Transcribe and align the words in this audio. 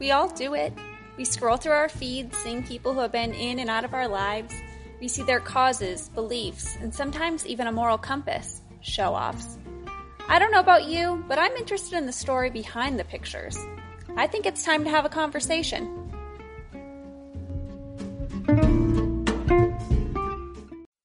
We 0.00 0.12
all 0.12 0.30
do 0.30 0.54
it. 0.54 0.72
We 1.18 1.26
scroll 1.26 1.58
through 1.58 1.72
our 1.72 1.90
feeds, 1.90 2.34
seeing 2.38 2.62
people 2.64 2.94
who 2.94 3.00
have 3.00 3.12
been 3.12 3.34
in 3.34 3.58
and 3.58 3.68
out 3.68 3.84
of 3.84 3.92
our 3.92 4.08
lives. 4.08 4.54
We 4.98 5.08
see 5.08 5.22
their 5.22 5.40
causes, 5.40 6.08
beliefs, 6.08 6.74
and 6.80 6.92
sometimes 6.92 7.46
even 7.46 7.66
a 7.66 7.72
moral 7.72 7.98
compass 7.98 8.62
show 8.80 9.12
offs. 9.12 9.58
I 10.26 10.38
don't 10.38 10.52
know 10.52 10.60
about 10.60 10.86
you, 10.86 11.22
but 11.28 11.38
I'm 11.38 11.52
interested 11.52 11.98
in 11.98 12.06
the 12.06 12.12
story 12.12 12.48
behind 12.48 12.98
the 12.98 13.04
pictures. 13.04 13.58
I 14.16 14.26
think 14.26 14.46
it's 14.46 14.64
time 14.64 14.84
to 14.84 14.90
have 14.90 15.04
a 15.04 15.10
conversation. 15.10 16.00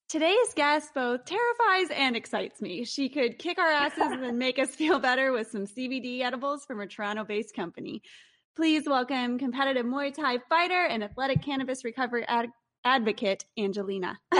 Today's 0.08 0.54
guest 0.54 0.94
both 0.94 1.26
terrifies 1.26 1.90
and 1.94 2.16
excites 2.16 2.62
me. 2.62 2.86
She 2.86 3.10
could 3.10 3.38
kick 3.38 3.58
our 3.58 3.70
asses 3.70 4.12
and 4.12 4.38
make 4.38 4.58
us 4.58 4.70
feel 4.70 4.98
better 4.98 5.32
with 5.32 5.50
some 5.50 5.66
CBD 5.66 6.22
edibles 6.22 6.64
from 6.64 6.80
a 6.80 6.86
Toronto 6.86 7.24
based 7.24 7.54
company. 7.54 8.00
Please 8.56 8.84
welcome 8.86 9.38
competitive 9.38 9.84
Muay 9.84 10.14
Thai 10.14 10.38
fighter 10.48 10.86
and 10.86 11.04
athletic 11.04 11.42
cannabis 11.42 11.84
recovery 11.84 12.24
ad- 12.26 12.48
advocate, 12.86 13.44
Angelina. 13.58 14.18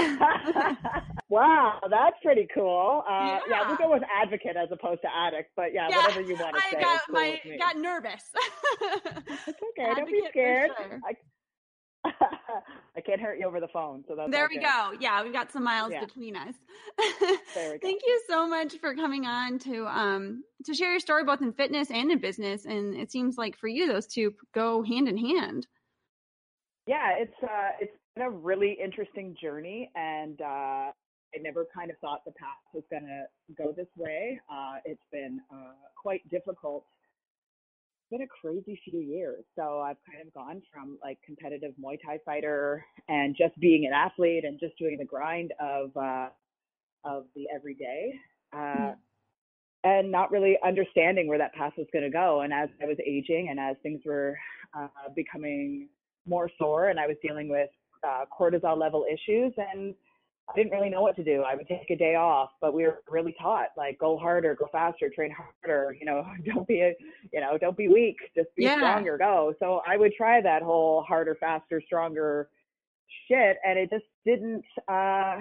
wow, 1.29 1.79
that's 1.91 2.17
pretty 2.23 2.49
cool. 2.55 3.03
Uh, 3.07 3.11
Yeah. 3.13 3.39
yeah. 3.51 3.69
we'll 3.69 3.77
go 3.77 3.91
with 3.93 4.03
advocate 4.11 4.57
as 4.57 4.69
opposed 4.73 5.03
to 5.03 5.09
addict, 5.15 5.51
but 5.55 5.75
yeah, 5.75 5.89
Yeah, 5.91 5.99
whatever 5.99 6.23
you 6.23 6.37
want 6.37 6.57
to 6.57 6.63
I 6.65 6.71
say. 6.71 6.77
I 6.79 6.81
got 6.81 7.01
cool 7.07 7.15
my 7.15 7.41
got 7.59 7.77
nervous. 7.77 8.25
It's 9.47 9.59
okay, 9.79 9.95
don't 9.95 10.07
be 10.07 10.19
Advocate 10.19 10.31
scared. 10.31 10.71
sure. 10.79 11.01
I, 11.07 11.13
I 12.97 13.01
can't 13.01 13.21
hurt 13.21 13.39
you 13.39 13.47
over 13.47 13.61
the 13.61 13.69
phone, 13.69 14.05
so 14.09 14.15
that's 14.17 14.31
there 14.31 14.49
we 14.49 14.57
good. 14.57 14.65
go. 14.65 14.93
Yeah, 15.01 15.23
we've 15.23 15.33
got 15.33 15.53
some 15.53 15.63
miles 15.65 15.93
Yeah. 15.93 16.05
between 16.05 16.37
us. 16.37 16.55
There 17.55 17.73
we 17.73 17.79
go. 17.79 17.79
Thank 17.83 18.03
you 18.07 18.23
so 18.29 18.47
much 18.49 18.79
for 18.79 18.95
coming 18.95 19.27
on 19.27 19.59
to 19.61 19.87
um 19.87 20.43
to 20.65 20.75
share 20.75 20.91
your 20.91 21.01
story 21.01 21.25
both 21.25 21.43
in 21.43 21.53
fitness 21.53 21.91
and 21.91 22.11
in 22.11 22.19
business. 22.19 22.65
And 22.65 22.95
it 22.97 23.11
seems 23.13 23.37
like 23.37 23.57
for 23.59 23.69
you 23.69 23.87
those 23.87 24.07
two 24.07 24.35
go 24.55 24.83
hand 24.83 25.09
in 25.09 25.17
hand. 25.17 25.67
Yeah, 26.87 27.15
it's 27.19 27.35
uh, 27.43 27.71
it's 27.81 27.93
been 28.15 28.25
a 28.27 28.31
really 28.31 28.77
interesting 28.83 29.37
journey, 29.41 29.91
and 29.95 30.41
uh, 30.41 30.45
I 31.35 31.39
never 31.41 31.67
kind 31.75 31.91
of 31.91 31.99
thought 31.99 32.25
the 32.25 32.33
path 32.33 32.49
was 32.73 32.85
gonna 32.91 33.25
go 33.59 33.73
this 33.77 33.89
way. 33.97 34.41
Uh, 34.51 34.77
it's 34.85 35.03
been 35.13 35.41
uh, 35.53 35.73
quite 36.01 36.27
difficult. 36.31 36.85
Been 38.11 38.23
a 38.23 38.27
crazy 38.41 38.81
few 38.85 39.01
years. 39.01 39.45
So 39.57 39.81
I've 39.81 39.97
kind 40.11 40.27
of 40.27 40.33
gone 40.33 40.63
from 40.73 40.97
like 41.03 41.19
competitive 41.27 41.73
Muay 41.83 41.99
Thai 42.05 42.19
fighter 42.25 42.85
and 43.09 43.35
just 43.37 43.59
being 43.59 43.85
an 43.87 43.93
athlete 43.93 44.45
and 44.45 44.61
just 44.61 44.79
doing 44.79 44.97
the 44.99 45.05
grind 45.05 45.53
of 45.61 45.97
uh, 45.97 46.29
of 47.05 47.25
the 47.35 47.47
everyday. 47.55 48.13
Uh, 48.53 48.57
Mhm. 48.57 48.97
and 49.85 50.11
not 50.11 50.31
really 50.31 50.57
understanding 50.65 51.29
where 51.29 51.39
that 51.39 51.55
path 51.55 51.73
was 51.77 51.87
going 51.93 52.05
to 52.05 52.11
go. 52.11 52.41
And 52.41 52.53
as 52.53 52.69
I 52.83 52.87
was 52.87 52.99
aging 53.07 53.49
and 53.51 53.61
as 53.61 53.77
things 53.83 54.01
were 54.05 54.37
uh, 54.75 54.89
becoming 55.15 55.89
more 56.27 56.51
sore 56.59 56.89
and 56.89 56.99
I 56.99 57.07
was 57.07 57.17
dealing 57.23 57.49
with 57.49 57.71
uh, 58.03 58.25
cortisol 58.37 58.77
level 58.77 59.05
issues 59.13 59.53
and 59.57 59.95
I 60.49 60.57
didn't 60.57 60.73
really 60.73 60.91
know 60.91 61.03
what 61.03 61.17
to 61.17 61.25
do. 61.25 61.43
I 61.43 61.55
would 61.57 61.67
take 61.67 61.91
a 61.91 61.97
day 61.97 62.15
off, 62.15 62.51
but 62.61 62.73
we 62.73 62.85
were 62.85 63.03
really 63.11 63.35
taught 63.41 63.69
like 63.77 63.99
go 63.99 64.17
harder, 64.17 64.55
go 64.55 64.69
faster, 64.71 65.11
train 65.15 65.35
harder, 65.35 65.97
you 65.99 66.07
know, 66.07 66.25
don't 66.45 66.67
be 66.69 66.81
a, 66.83 66.95
you 67.33 67.41
know, 67.41 67.59
don't 67.59 67.77
be 67.77 67.89
weak, 67.89 68.17
just 68.35 68.55
be 68.57 68.65
Yeah. 68.65 68.77
stronger, 68.77 69.19
go. 69.19 69.55
So 69.59 69.83
I 69.87 69.97
would 69.97 70.13
try 70.15 70.41
that 70.41 70.63
whole 70.63 71.03
harder, 71.03 71.37
faster, 71.39 71.83
stronger 71.85 72.49
shit 73.29 73.57
and 73.65 73.79
it 73.79 73.89
just 73.91 74.05
didn't 74.25 74.65
uh 74.89 75.37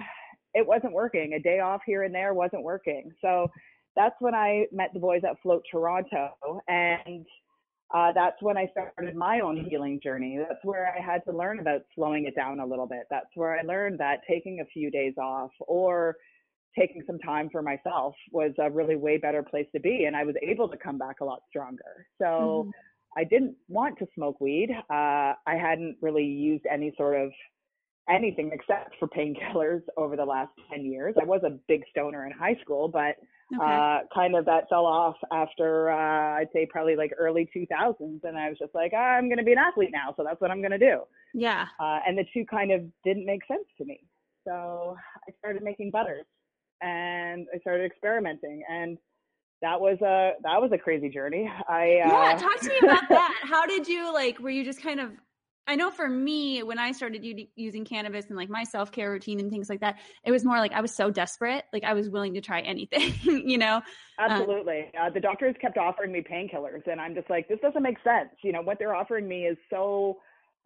it 0.53 0.65
wasn't 0.65 0.93
working. 0.93 1.33
A 1.33 1.39
day 1.39 1.59
off 1.59 1.81
here 1.85 2.03
and 2.03 2.15
there 2.15 2.33
wasn't 2.33 2.63
working. 2.63 3.11
So 3.21 3.47
that's 3.95 4.15
when 4.19 4.33
I 4.33 4.65
met 4.71 4.91
the 4.93 4.99
boys 4.99 5.21
at 5.29 5.39
Float 5.41 5.63
Toronto 5.69 6.31
and 6.67 7.25
uh, 7.93 8.11
that's 8.13 8.41
when 8.41 8.57
I 8.57 8.67
started 8.71 9.15
my 9.15 9.39
own 9.41 9.65
healing 9.69 9.99
journey. 10.01 10.37
That's 10.37 10.63
where 10.63 10.93
I 10.97 11.01
had 11.01 11.23
to 11.25 11.35
learn 11.35 11.59
about 11.59 11.81
slowing 11.93 12.25
it 12.25 12.35
down 12.35 12.59
a 12.59 12.65
little 12.65 12.87
bit. 12.87 13.03
That's 13.09 13.29
where 13.35 13.57
I 13.57 13.61
learned 13.61 13.99
that 13.99 14.21
taking 14.27 14.59
a 14.59 14.65
few 14.65 14.89
days 14.89 15.13
off 15.17 15.51
or 15.59 16.15
taking 16.77 17.03
some 17.07 17.19
time 17.19 17.49
for 17.51 17.61
myself 17.61 18.15
was 18.31 18.51
a 18.59 18.69
really 18.69 18.95
way 18.95 19.17
better 19.17 19.43
place 19.43 19.67
to 19.73 19.79
be. 19.79 20.05
And 20.05 20.15
I 20.15 20.23
was 20.23 20.35
able 20.41 20.67
to 20.69 20.77
come 20.77 20.97
back 20.97 21.21
a 21.21 21.25
lot 21.25 21.39
stronger. 21.49 22.07
So 22.19 22.69
I 23.17 23.23
didn't 23.23 23.55
want 23.69 23.97
to 23.99 24.07
smoke 24.13 24.41
weed. 24.41 24.69
Uh, 24.89 25.33
I 25.47 25.55
hadn't 25.59 25.97
really 26.01 26.25
used 26.25 26.65
any 26.69 26.93
sort 26.97 27.19
of 27.19 27.31
anything 28.09 28.51
except 28.53 28.95
for 28.99 29.07
painkillers 29.07 29.81
over 29.97 30.15
the 30.15 30.25
last 30.25 30.51
10 30.71 30.85
years. 30.85 31.15
I 31.19 31.25
was 31.25 31.41
a 31.45 31.57
big 31.67 31.83
stoner 31.91 32.25
in 32.25 32.31
high 32.31 32.57
school, 32.61 32.87
but 32.87 33.15
Okay. 33.53 33.63
uh, 33.63 33.99
kind 34.13 34.35
of 34.35 34.45
that 34.45 34.67
fell 34.69 34.85
off 34.85 35.15
after 35.31 35.91
uh, 35.91 36.39
I'd 36.39 36.47
say 36.51 36.65
probably 36.65 36.95
like 36.95 37.11
early 37.17 37.47
2000s, 37.55 38.23
and 38.23 38.37
I 38.37 38.49
was 38.49 38.57
just 38.57 38.73
like, 38.73 38.93
I'm 38.93 39.27
going 39.27 39.37
to 39.37 39.43
be 39.43 39.51
an 39.51 39.59
athlete 39.59 39.91
now, 39.91 40.13
so 40.17 40.23
that's 40.23 40.41
what 40.41 40.49
I'm 40.49 40.61
going 40.61 40.71
to 40.71 40.79
do. 40.79 41.01
yeah. 41.33 41.67
Uh, 41.79 41.99
and 42.07 42.17
the 42.17 42.25
two 42.33 42.43
kind 42.45 42.71
of 42.71 42.81
didn't 43.03 43.25
make 43.25 43.45
sense 43.47 43.67
to 43.77 43.85
me, 43.85 44.01
so 44.47 44.97
I 45.27 45.31
started 45.37 45.61
making 45.63 45.91
butters, 45.91 46.25
and 46.81 47.45
I 47.53 47.59
started 47.59 47.85
experimenting, 47.85 48.63
and 48.69 48.97
that 49.61 49.79
was 49.79 49.97
a 50.01 50.33
that 50.43 50.61
was 50.61 50.71
a 50.73 50.77
crazy 50.77 51.09
journey. 51.09 51.49
I 51.69 52.01
uh, 52.03 52.11
yeah, 52.11 52.37
talk 52.37 52.59
to 52.59 52.69
me 52.69 52.77
about 52.81 53.03
that. 53.09 53.41
How 53.43 53.65
did 53.65 53.87
you 53.87 54.13
like? 54.13 54.39
Were 54.39 54.49
you 54.49 54.63
just 54.65 54.81
kind 54.81 54.99
of? 54.99 55.11
I 55.67 55.75
know 55.75 55.89
for 55.89 56.07
me, 56.07 56.61
when 56.61 56.77
I 56.77 56.91
started 56.91 57.23
u- 57.23 57.47
using 57.55 57.85
cannabis 57.85 58.27
and 58.27 58.37
like 58.37 58.49
my 58.49 58.63
self 58.63 58.91
care 58.91 59.11
routine 59.11 59.39
and 59.39 59.49
things 59.49 59.69
like 59.69 59.79
that, 59.81 59.97
it 60.23 60.31
was 60.31 60.45
more 60.45 60.59
like 60.59 60.71
I 60.73 60.81
was 60.81 60.93
so 60.93 61.09
desperate, 61.09 61.65
like 61.73 61.83
I 61.83 61.93
was 61.93 62.09
willing 62.09 62.33
to 62.35 62.41
try 62.41 62.61
anything, 62.61 63.13
you 63.49 63.57
know. 63.57 63.81
Absolutely. 64.19 64.91
Uh, 64.99 65.09
the 65.09 65.19
doctors 65.19 65.55
kept 65.59 65.77
offering 65.77 66.11
me 66.11 66.21
painkillers, 66.21 66.85
and 66.89 67.01
I'm 67.01 67.15
just 67.15 67.29
like, 67.29 67.47
this 67.47 67.59
doesn't 67.61 67.81
make 67.81 67.97
sense. 68.03 68.29
You 68.43 68.51
know, 68.51 68.61
what 68.61 68.77
they're 68.79 68.95
offering 68.95 69.27
me 69.27 69.45
is 69.45 69.57
so, 69.69 70.19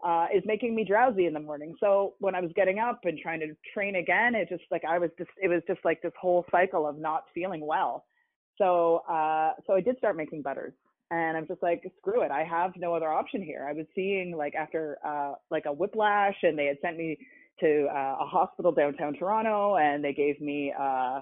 uh, 0.06 0.28
is 0.34 0.44
making 0.46 0.76
me 0.76 0.84
drowsy 0.84 1.26
in 1.26 1.34
the 1.34 1.40
morning. 1.40 1.76
So 1.80 2.16
when 2.20 2.36
I 2.36 2.42
was 2.42 2.52
getting 2.56 2.80
up 2.80 3.02
and 3.06 3.18
trying 3.18 3.40
to 3.40 3.56
train 3.74 3.96
again, 3.96 4.36
it 4.36 4.50
just 4.50 4.64
like, 4.70 4.84
I 4.86 5.00
was 5.00 5.10
just, 5.18 5.32
it 5.42 5.48
was 5.48 5.62
just 5.68 5.80
like 5.84 6.02
this 6.02 6.14
whole 6.20 6.46
cycle 6.52 6.88
of 6.88 6.98
not 6.98 7.24
feeling 7.34 7.66
well. 7.66 8.06
So, 8.58 8.98
uh, 9.10 9.54
so 9.66 9.74
I 9.74 9.82
did 9.82 9.98
start 9.98 10.18
making 10.18 10.42
butters. 10.42 10.74
And 11.12 11.36
I'm 11.36 11.48
just 11.48 11.64
like, 11.64 11.84
screw 11.98 12.22
it. 12.22 12.32
I 12.32 12.44
have 12.44 12.72
no 12.78 12.94
other 12.94 13.12
option 13.12 13.42
here. 13.42 13.66
I 13.68 13.74
was 13.74 13.86
seeing 13.96 14.36
like 14.38 14.54
after 14.56 15.00
uh, 15.06 15.34
like 15.50 15.66
a 15.66 15.74
whiplash, 15.74 16.36
and 16.44 16.58
they 16.58 16.66
had 16.66 16.78
sent 16.82 16.98
me 16.98 17.18
to 17.62 17.88
uh, 17.92 18.18
a 18.22 18.26
hospital 18.26 18.72
downtown 18.72 19.14
Toronto, 19.14 19.76
and 19.76 20.04
they 20.04 20.14
gave 20.14 20.40
me 20.40 20.74
uh, 20.80 21.22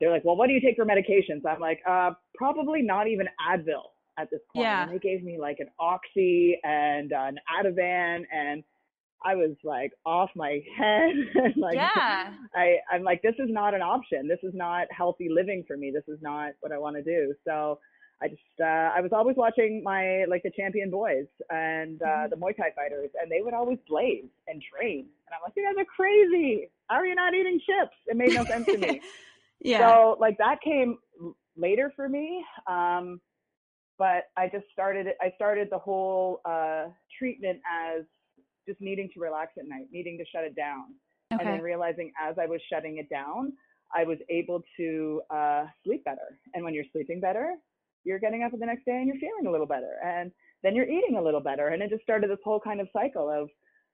they're 0.00 0.10
like, 0.10 0.24
well, 0.24 0.36
what 0.36 0.48
do 0.48 0.52
you 0.52 0.60
take 0.60 0.76
for 0.76 0.84
medications? 0.84 1.46
I'm 1.48 1.60
like, 1.60 1.80
uh, 1.88 2.10
probably 2.34 2.82
not 2.82 3.06
even 3.06 3.26
Advil 3.50 3.82
at 4.18 4.30
this 4.30 4.40
point. 4.54 4.64
Yeah. 4.64 4.84
And 4.84 4.92
they 4.92 4.98
gave 4.98 5.22
me 5.22 5.38
like 5.40 5.58
an 5.60 5.68
Oxy 5.78 6.58
and 6.64 7.12
uh, 7.12 7.28
an 7.28 7.38
Ativan, 7.48 8.24
and 8.32 8.64
I 9.24 9.34
was 9.34 9.56
like 9.64 9.92
off 10.04 10.30
my 10.36 10.60
head. 10.76 11.12
and 11.34 11.54
like, 11.56 11.74
Yeah. 11.74 12.32
I, 12.54 12.76
I'm 12.90 13.02
like, 13.02 13.22
this 13.22 13.34
is 13.38 13.48
not 13.48 13.74
an 13.74 13.82
option. 13.82 14.28
This 14.28 14.40
is 14.42 14.52
not 14.54 14.86
healthy 14.90 15.28
living 15.30 15.64
for 15.66 15.76
me. 15.76 15.92
This 15.94 16.04
is 16.12 16.20
not 16.20 16.52
what 16.60 16.72
I 16.72 16.78
want 16.78 16.96
to 16.96 17.02
do. 17.02 17.34
So 17.46 17.78
I 18.22 18.28
just, 18.28 18.42
uh, 18.60 18.64
I 18.96 19.00
was 19.00 19.12
always 19.12 19.36
watching 19.36 19.82
my, 19.82 20.24
like 20.28 20.42
the 20.42 20.50
champion 20.50 20.90
boys 20.90 21.26
and 21.50 22.00
uh, 22.02 22.06
Mhm. 22.06 22.30
the 22.30 22.36
Muay 22.36 22.56
Thai 22.56 22.70
fighters, 22.76 23.10
and 23.20 23.30
they 23.30 23.42
would 23.42 23.54
always 23.54 23.78
blaze 23.88 24.24
and 24.46 24.62
train. 24.62 25.00
And 25.26 25.34
I'm 25.34 25.40
like, 25.42 25.52
you 25.56 25.64
guys 25.64 25.76
are 25.80 25.84
crazy. 25.84 26.70
How 26.88 26.96
are 26.96 27.06
you 27.06 27.14
not 27.14 27.34
eating 27.34 27.60
chips? 27.60 27.96
It 28.06 28.16
made 28.16 28.32
no 28.32 28.44
sense 28.46 28.66
to 28.66 28.78
me. 28.78 29.00
yeah. 29.60 29.78
So 29.78 30.16
like 30.20 30.38
that 30.38 30.60
came 30.62 30.98
later 31.56 31.92
for 31.96 32.08
me. 32.08 32.44
Um, 32.66 33.20
but 33.98 34.24
I 34.36 34.48
just 34.48 34.64
started 34.72 35.06
it. 35.06 35.16
I 35.20 35.32
started 35.36 35.68
the 35.70 35.78
whole 35.78 36.40
uh, 36.44 36.86
treatment 37.18 37.60
as 37.70 38.04
just 38.66 38.80
needing 38.80 39.08
to 39.14 39.20
relax 39.20 39.52
at 39.58 39.68
night, 39.68 39.86
needing 39.92 40.18
to 40.18 40.24
shut 40.32 40.44
it 40.44 40.56
down, 40.56 40.94
and 41.30 41.48
then 41.48 41.60
realizing 41.60 42.12
as 42.20 42.36
I 42.38 42.46
was 42.46 42.60
shutting 42.72 42.98
it 42.98 43.08
down, 43.08 43.52
I 43.94 44.04
was 44.04 44.18
able 44.28 44.62
to 44.78 45.22
uh, 45.30 45.66
sleep 45.84 46.04
better. 46.04 46.38
And 46.54 46.64
when 46.64 46.74
you're 46.74 46.84
sleeping 46.92 47.20
better, 47.20 47.54
you're 48.04 48.18
getting 48.18 48.42
up 48.42 48.52
the 48.52 48.66
next 48.66 48.84
day 48.84 48.96
and 48.96 49.06
you're 49.06 49.16
feeling 49.16 49.46
a 49.46 49.50
little 49.50 49.66
better, 49.66 49.96
and 50.04 50.30
then 50.62 50.74
you're 50.74 50.88
eating 50.88 51.16
a 51.18 51.22
little 51.22 51.40
better, 51.40 51.68
and 51.68 51.82
it 51.82 51.90
just 51.90 52.02
started 52.02 52.30
this 52.30 52.38
whole 52.44 52.60
kind 52.60 52.80
of 52.80 52.88
cycle 52.92 53.28
of 53.30 53.48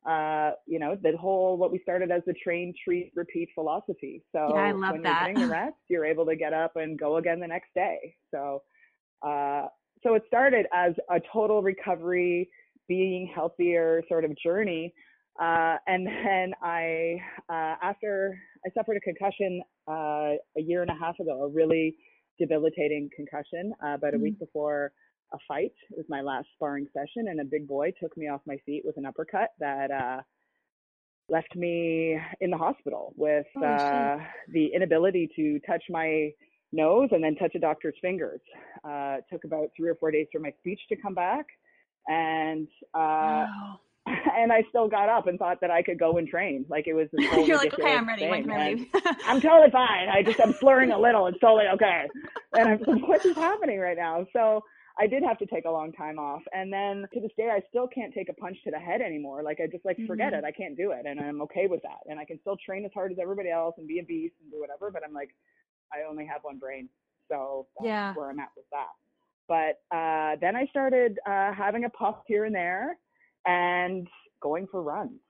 uh, 0.09 0.53
you 0.67 0.79
know, 0.79 0.97
the 1.03 1.17
whole 1.19 1.59
what 1.59 1.71
we 1.71 1.79
started 1.83 2.11
as 2.11 2.23
the 2.27 2.33
train, 2.33 2.73
treat, 2.85 3.13
repeat 3.15 3.51
philosophy. 3.55 4.23
So 4.33 4.53
Yeah, 4.55 4.63
I 4.63 4.73
love 4.73 4.93
when 4.93 5.03
that. 5.03 5.09
you're 5.09 5.35
getting 5.35 5.49
the 5.49 5.53
rest, 5.53 5.77
you're 5.89 6.07
able 6.07 6.25
to 6.27 6.37
get 6.37 6.53
up 6.53 6.77
and 6.77 6.99
go 6.99 7.17
again 7.19 7.41
the 7.41 7.47
next 7.47 7.69
day. 7.75 8.15
So, 8.31 8.63
uh, 9.23 9.67
so 10.03 10.15
it 10.15 10.23
started 10.27 10.67
as 10.75 10.95
a 11.11 11.21
total 11.31 11.63
recovery, 11.63 12.49
being 12.89 13.31
healthier 13.35 14.03
sort 14.09 14.25
of 14.25 14.35
journey. 14.43 14.95
Uh, 15.41 15.77
and 15.87 16.07
then 16.07 16.55
I, 16.63 17.17
uh, 17.51 17.77
after 17.83 18.39
I 18.67 18.71
suffered 18.75 18.97
a 18.97 19.01
concussion 19.01 19.63
uh, 19.87 20.37
a 20.57 20.61
year 20.61 20.81
and 20.83 20.91
a 20.91 20.95
half 20.95 21.19
ago, 21.21 21.43
a 21.43 21.49
really 21.49 21.95
debilitating 22.41 23.09
concussion, 23.15 23.73
uh, 23.85 23.95
about 23.95 24.15
a 24.15 24.19
week 24.19 24.39
before 24.41 24.91
a 25.33 25.39
fight. 25.47 25.73
It 25.91 25.97
was 25.97 26.07
my 26.09 26.23
last 26.23 26.49
sparring 26.55 26.89
session, 26.93 27.29
and 27.29 27.41
a 27.41 27.45
big 27.45 27.69
boy 27.69 27.93
took 28.01 28.17
me 28.17 28.27
off 28.29 28.41
my 28.47 28.57
feet 28.67 28.83
with 28.85 28.97
an 28.97 29.07
uppercut 29.07 29.51
that 29.61 29.91
uh, 29.93 30.23
left 31.29 31.55
me 31.55 32.19
in 32.41 32.51
the 32.51 32.57
hospital 32.57 33.13
with 33.17 33.47
shit. 33.55 33.63
uh, 33.63 34.17
the 34.53 34.67
inability 34.75 35.29
to 35.37 35.61
touch 35.61 35.85
my 35.89 36.31
nose 36.73 37.09
and 37.13 37.23
then 37.23 37.35
touch 37.37 37.55
a 37.55 37.59
doctor's 37.59 37.95
fingers. 38.01 38.41
Uh, 38.85 39.19
it 39.19 39.25
took 39.31 39.45
about 39.45 39.69
three 39.77 39.89
or 39.89 39.95
four 39.97 40.11
days 40.11 40.27
for 40.33 40.41
my 40.41 40.53
speech 40.59 40.81
to 40.89 40.97
come 40.97 41.15
back. 41.15 41.47
and 42.09 42.67
uh, 42.95 43.47
wow. 43.47 43.81
and 44.37 44.53
I 44.53 44.65
still 44.69 44.89
got 44.89 45.09
up 45.09 45.27
and 45.27 45.39
thought 45.39 45.61
that 45.61 45.71
I 45.71 45.83
could 45.83 45.99
go 45.99 46.19
and 46.19 46.29
train. 46.29 46.65
Like 46.69 46.87
it 46.87 46.95
was 46.95 47.09
You're 47.13 47.57
like, 47.57 47.75
okay, 47.75 47.95
I'm 47.95 48.07
ready. 48.07 48.29
When 48.29 48.43
can 48.43 48.53
I 48.53 48.73
leave? 48.73 48.89
I'm 49.27 49.41
totally 49.41 49.71
fine. 49.71 50.09
I 50.09 50.23
just 50.23 50.41
I'm 50.41 50.53
slurring 50.55 50.91
a 50.93 50.99
little. 50.99 51.27
It's 51.27 51.39
totally 51.41 51.67
okay. 51.75 52.09
And 52.53 52.69
I'm 52.69 52.81
like, 52.87 53.09
what 53.09 53.25
is 53.25 53.37
happening 53.37 53.79
right 53.79 53.97
now? 53.97 54.27
So 54.33 54.63
I 54.99 55.07
did 55.07 55.23
have 55.23 55.39
to 55.39 55.47
take 55.47 55.65
a 55.65 55.71
long 55.71 55.93
time 55.93 56.19
off. 56.19 56.43
And 56.53 56.73
then 56.73 57.07
to 57.15 57.21
this 57.21 57.31
day, 57.37 57.49
I 57.51 57.63
still 57.69 57.89
can't 57.89 58.13
take 58.13 58.29
a 58.29 58.35
punch 58.35 58.59
to 58.65 58.71
the 58.71 58.79
head 58.79 59.01
anymore. 59.01 59.43
Like 59.43 59.59
I 59.63 59.67
just 59.67 59.85
like 59.85 59.97
forget 60.07 60.33
mm-hmm. 60.33 60.45
it. 60.45 60.49
I 60.49 60.53
can't 60.53 60.77
do 60.77 60.91
it, 60.93 61.07
and 61.07 61.21
I'm 61.21 61.41
okay 61.43 61.67
with 61.69 61.83
that. 61.83 62.01
And 62.07 62.19
I 62.19 62.25
can 62.25 62.39
still 62.41 62.57
train 62.65 62.85
as 62.85 62.91
hard 62.93 63.13
as 63.13 63.19
everybody 63.21 63.51
else 63.51 63.75
and 63.79 63.87
be 63.89 64.01
a 64.01 64.05
beast 64.05 64.35
and 64.43 64.51
do 64.51 64.61
whatever. 64.61 64.91
But 64.91 65.03
I'm 65.07 65.15
like, 65.15 65.31
I 65.93 66.09
only 66.09 66.27
have 66.27 66.43
one 66.43 66.59
brain, 66.59 66.89
so 67.29 67.67
that's 67.79 67.87
yeah. 67.87 68.15
where 68.15 68.31
I'm 68.31 68.41
at 68.41 68.51
with 68.57 68.67
that. 68.73 68.89
But 69.49 69.81
uh, 69.95 70.37
then 70.41 70.55
I 70.55 70.67
started 70.67 71.19
uh, 71.27 71.53
having 71.53 71.85
a 71.85 71.91
puff 71.91 72.17
here 72.27 72.45
and 72.45 72.55
there, 72.55 72.97
and 73.47 74.09
going 74.43 74.67
for 74.71 74.83
runs. 74.83 75.21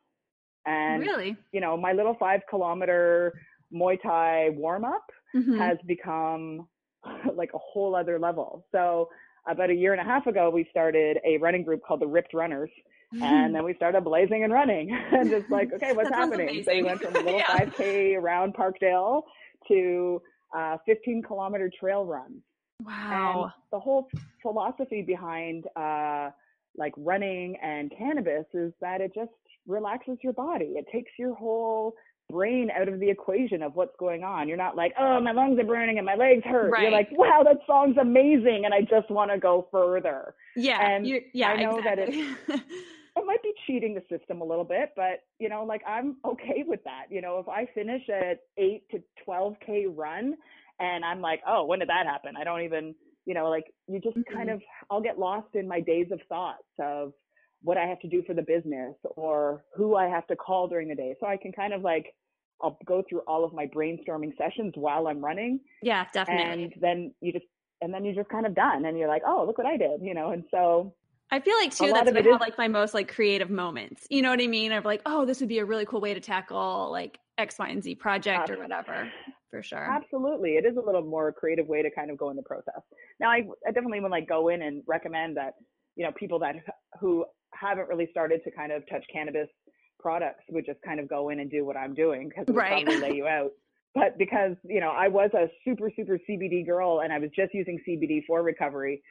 And 0.67 1.03
really, 1.03 1.37
you 1.53 1.61
know, 1.61 1.77
my 1.77 1.93
little 1.93 2.15
five 2.19 2.41
kilometer 2.49 3.33
Muay 3.73 4.01
Thai 4.01 4.51
warm 4.51 4.85
up 4.85 5.07
mm-hmm. 5.35 5.59
has 5.59 5.79
become 5.87 6.69
like 7.35 7.51
a 7.55 7.59
whole 7.59 7.95
other 7.95 8.19
level. 8.19 8.67
So 8.73 9.09
about 9.49 9.71
a 9.71 9.75
year 9.75 9.93
and 9.93 10.01
a 10.01 10.05
half 10.05 10.27
ago, 10.27 10.51
we 10.51 10.67
started 10.71 11.19
a 11.25 11.39
running 11.39 11.63
group 11.63 11.83
called 11.87 12.01
the 12.01 12.07
Ripped 12.07 12.35
Runners. 12.35 12.71
And 13.21 13.55
then 13.55 13.65
we 13.65 13.75
started 13.75 14.03
blazing 14.05 14.45
and 14.45 14.53
running 14.53 14.91
and 15.13 15.31
just 15.31 15.51
like, 15.51 15.73
okay, 15.73 15.93
what's 15.93 16.11
happening? 16.11 16.63
So 16.65 16.73
we 16.73 16.83
went 16.83 17.01
from 17.01 17.17
a 17.17 17.21
little 17.21 17.39
yeah. 17.39 17.59
5K 17.59 18.17
around 18.17 18.55
Parkdale 18.55 19.23
to 19.69 20.21
uh, 20.57 20.77
15 20.87 21.23
kilometer 21.23 21.71
trail 21.79 22.05
runs. 22.05 22.43
Wow. 22.85 23.43
And 23.45 23.53
the 23.73 23.81
whole 23.81 24.09
philosophy 24.43 25.03
behind 25.03 25.67
uh, 25.77 26.31
like 26.77 26.93
running 26.97 27.57
and 27.63 27.93
cannabis 27.97 28.47
is 28.55 28.73
that 28.81 29.01
it 29.01 29.13
just 29.15 29.31
relaxes 29.67 30.19
your 30.23 30.33
body. 30.33 30.75
It 30.77 30.87
takes 30.93 31.11
your 31.19 31.35
whole 31.35 31.95
brain 32.31 32.71
out 32.71 32.89
of 32.89 33.01
the 33.01 33.11
equation 33.11 33.63
of 33.63 33.75
what's 33.75 33.95
going 33.99 34.23
on. 34.23 34.49
You're 34.49 34.57
not 34.57 34.77
like, 34.77 34.93
oh, 34.99 35.21
my 35.21 35.33
lungs 35.33 35.59
are 35.59 35.65
burning 35.65 35.99
and 35.99 36.07
my 36.07 36.15
legs 36.15 36.43
hurt. 36.45 36.71
Right. 36.71 36.83
You're 36.83 36.93
like, 36.93 37.09
wow, 37.13 37.43
that 37.45 37.59
song's 37.67 37.97
amazing, 38.01 38.63
and 38.65 38.73
I 38.73 38.83
just 38.83 39.11
want 39.11 39.31
to 39.31 39.39
go 39.39 39.67
further. 39.71 40.35
Yeah, 40.57 40.81
and 40.81 41.07
yeah, 41.33 41.49
I 41.49 41.63
know 41.63 41.79
exactly. 41.79 42.23
that 42.49 42.55
it 42.55 42.63
it 43.17 43.27
might 43.27 43.43
be 43.43 43.53
cheating 43.67 43.95
the 43.95 44.03
system 44.17 44.41
a 44.41 44.45
little 44.45 44.65
bit, 44.65 44.93
but 44.97 45.25
you 45.39 45.49
know, 45.49 45.65
like 45.65 45.83
I'm 45.87 46.17
okay 46.25 46.65
with 46.67 46.83
that. 46.85 47.07
You 47.11 47.21
know, 47.21 47.39
if 47.39 47.49
I 47.49 47.67
finish 47.75 48.03
a 48.09 48.37
eight 48.57 48.85
to 48.91 49.03
twelve 49.25 49.57
k 49.65 49.87
run, 49.87 50.37
and 50.81 51.05
I'm 51.05 51.21
like, 51.21 51.43
oh, 51.47 51.65
when 51.65 51.81
did 51.81 51.89
that 51.89 52.07
happen? 52.07 52.35
I 52.41 52.45
don't 52.45 52.63
even, 52.63 52.95
you 53.27 53.35
know, 53.35 53.49
like 53.49 53.65
you 53.87 54.01
just 54.01 54.17
mm-hmm. 54.17 54.35
kind 54.35 54.51
of, 54.51 54.61
I'll 54.91 55.01
get 55.01 55.19
lost 55.19 55.55
in 55.55 55.69
my 55.69 55.81
days 55.81 56.09
of 56.11 56.21
thoughts 56.29 56.65
of 56.81 57.13
what 57.63 57.77
I 57.77 57.87
have 57.87 58.01
to 58.01 58.09
do 58.09 58.23
for 58.27 58.35
the 58.35 58.43
business 58.43 58.95
or 59.17 59.65
who 59.75 59.95
I 59.95 60.07
have 60.07 60.27
to 60.29 60.37
call 60.37 60.69
during 60.69 60.89
the 60.89 60.95
day. 60.95 61.15
So 61.21 61.27
I 61.27 61.37
can 61.37 61.53
kind 61.53 61.73
of 61.73 61.83
like 61.83 62.15
I'll 62.63 62.79
go 62.85 63.03
through 63.09 63.21
all 63.27 63.45
of 63.45 63.53
my 63.53 63.67
brainstorming 63.67 64.37
sessions 64.37 64.73
while 64.77 65.07
I'm 65.09 65.25
running. 65.25 65.61
Yeah, 65.83 66.07
definitely. 66.13 66.65
And 66.65 66.75
then 66.81 67.15
you 67.21 67.33
just 67.33 67.47
and 67.81 67.93
then 67.93 68.05
you're 68.05 68.15
just 68.15 68.29
kind 68.29 68.47
of 68.47 68.55
done 68.55 68.85
and 68.85 68.99
you're 68.99 69.09
like, 69.09 69.23
oh, 69.27 69.45
look 69.47 69.59
what 69.59 69.67
I 69.67 69.77
did, 69.77 70.03
you 70.03 70.15
know. 70.15 70.31
And 70.31 70.45
so 70.51 70.95
I 71.31 71.41
feel 71.41 71.57
like 71.57 71.75
too 71.75 71.93
that's 71.93 72.11
when 72.11 72.27
I 72.27 72.31
have 72.31 72.41
like 72.41 72.59
my 72.59 72.69
most 72.69 72.93
like 72.93 73.13
creative 73.13 73.51
moments. 73.51 74.07
You 74.11 74.23
know 74.23 74.31
what 74.31 74.41
I 74.41 74.47
mean? 74.47 74.73
Of 74.73 74.85
like, 74.85 75.03
oh, 75.07 75.25
this 75.25 75.41
would 75.41 75.49
be 75.49 75.59
a 75.59 75.65
really 75.65 75.87
cool 75.87 76.01
way 76.01 76.15
to 76.15 76.21
tackle 76.21 76.91
like 76.91 77.19
X, 77.39 77.59
Y, 77.59 77.69
and 77.69 77.83
Z 77.83 77.95
project 77.97 78.51
uh, 78.51 78.55
or 78.55 78.59
whatever. 78.59 79.11
For 79.51 79.63
sure. 79.63 79.79
Absolutely. 79.79 80.51
It 80.51 80.65
is 80.65 80.77
a 80.77 80.81
little 80.81 81.03
more 81.03 81.33
creative 81.33 81.67
way 81.67 81.83
to 81.83 81.91
kind 81.91 82.11
of 82.11 82.17
go 82.17 82.31
in 82.31 82.37
the 82.37 82.43
process. 82.43 82.83
Now 83.19 83.31
I, 83.31 83.47
I 83.67 83.73
definitely 83.73 84.01
would 84.01 84.11
like 84.11 84.29
go 84.29 84.49
in 84.49 84.63
and 84.63 84.83
recommend 84.87 85.37
that, 85.37 85.55
you 85.97 86.05
know, 86.05 86.13
people 86.13 86.39
that 86.41 86.57
who 87.01 87.25
haven't 87.53 87.89
really 87.89 88.09
started 88.11 88.43
to 88.45 88.51
kind 88.51 88.71
of 88.71 88.89
touch 88.89 89.05
cannabis 89.13 89.49
products 89.99 90.45
would 90.51 90.65
just 90.65 90.81
kind 90.83 91.01
of 91.01 91.09
go 91.09 91.31
in 91.31 91.41
and 91.41 91.51
do 91.51 91.65
what 91.65 91.77
I'm 91.77 91.95
doing 91.95 92.29
because 92.29 92.45
it 92.49 92.53
would 92.53 92.59
right. 92.59 92.87
probably 92.87 93.01
lay 93.01 93.17
you 93.17 93.27
out. 93.27 93.51
But 93.95 94.17
because, 94.19 94.55
you 94.65 94.81
know, 94.81 94.91
I 94.91 95.09
was 95.09 95.31
a 95.35 95.49
super, 95.65 95.91
super 95.95 96.19
CBD 96.29 96.65
girl 96.65 97.01
and 97.01 97.13
I 97.13 97.19
was 97.19 97.31
just 97.35 97.53
using 97.53 97.81
CBD 97.87 98.23
for 98.25 98.43
recovery 98.43 99.03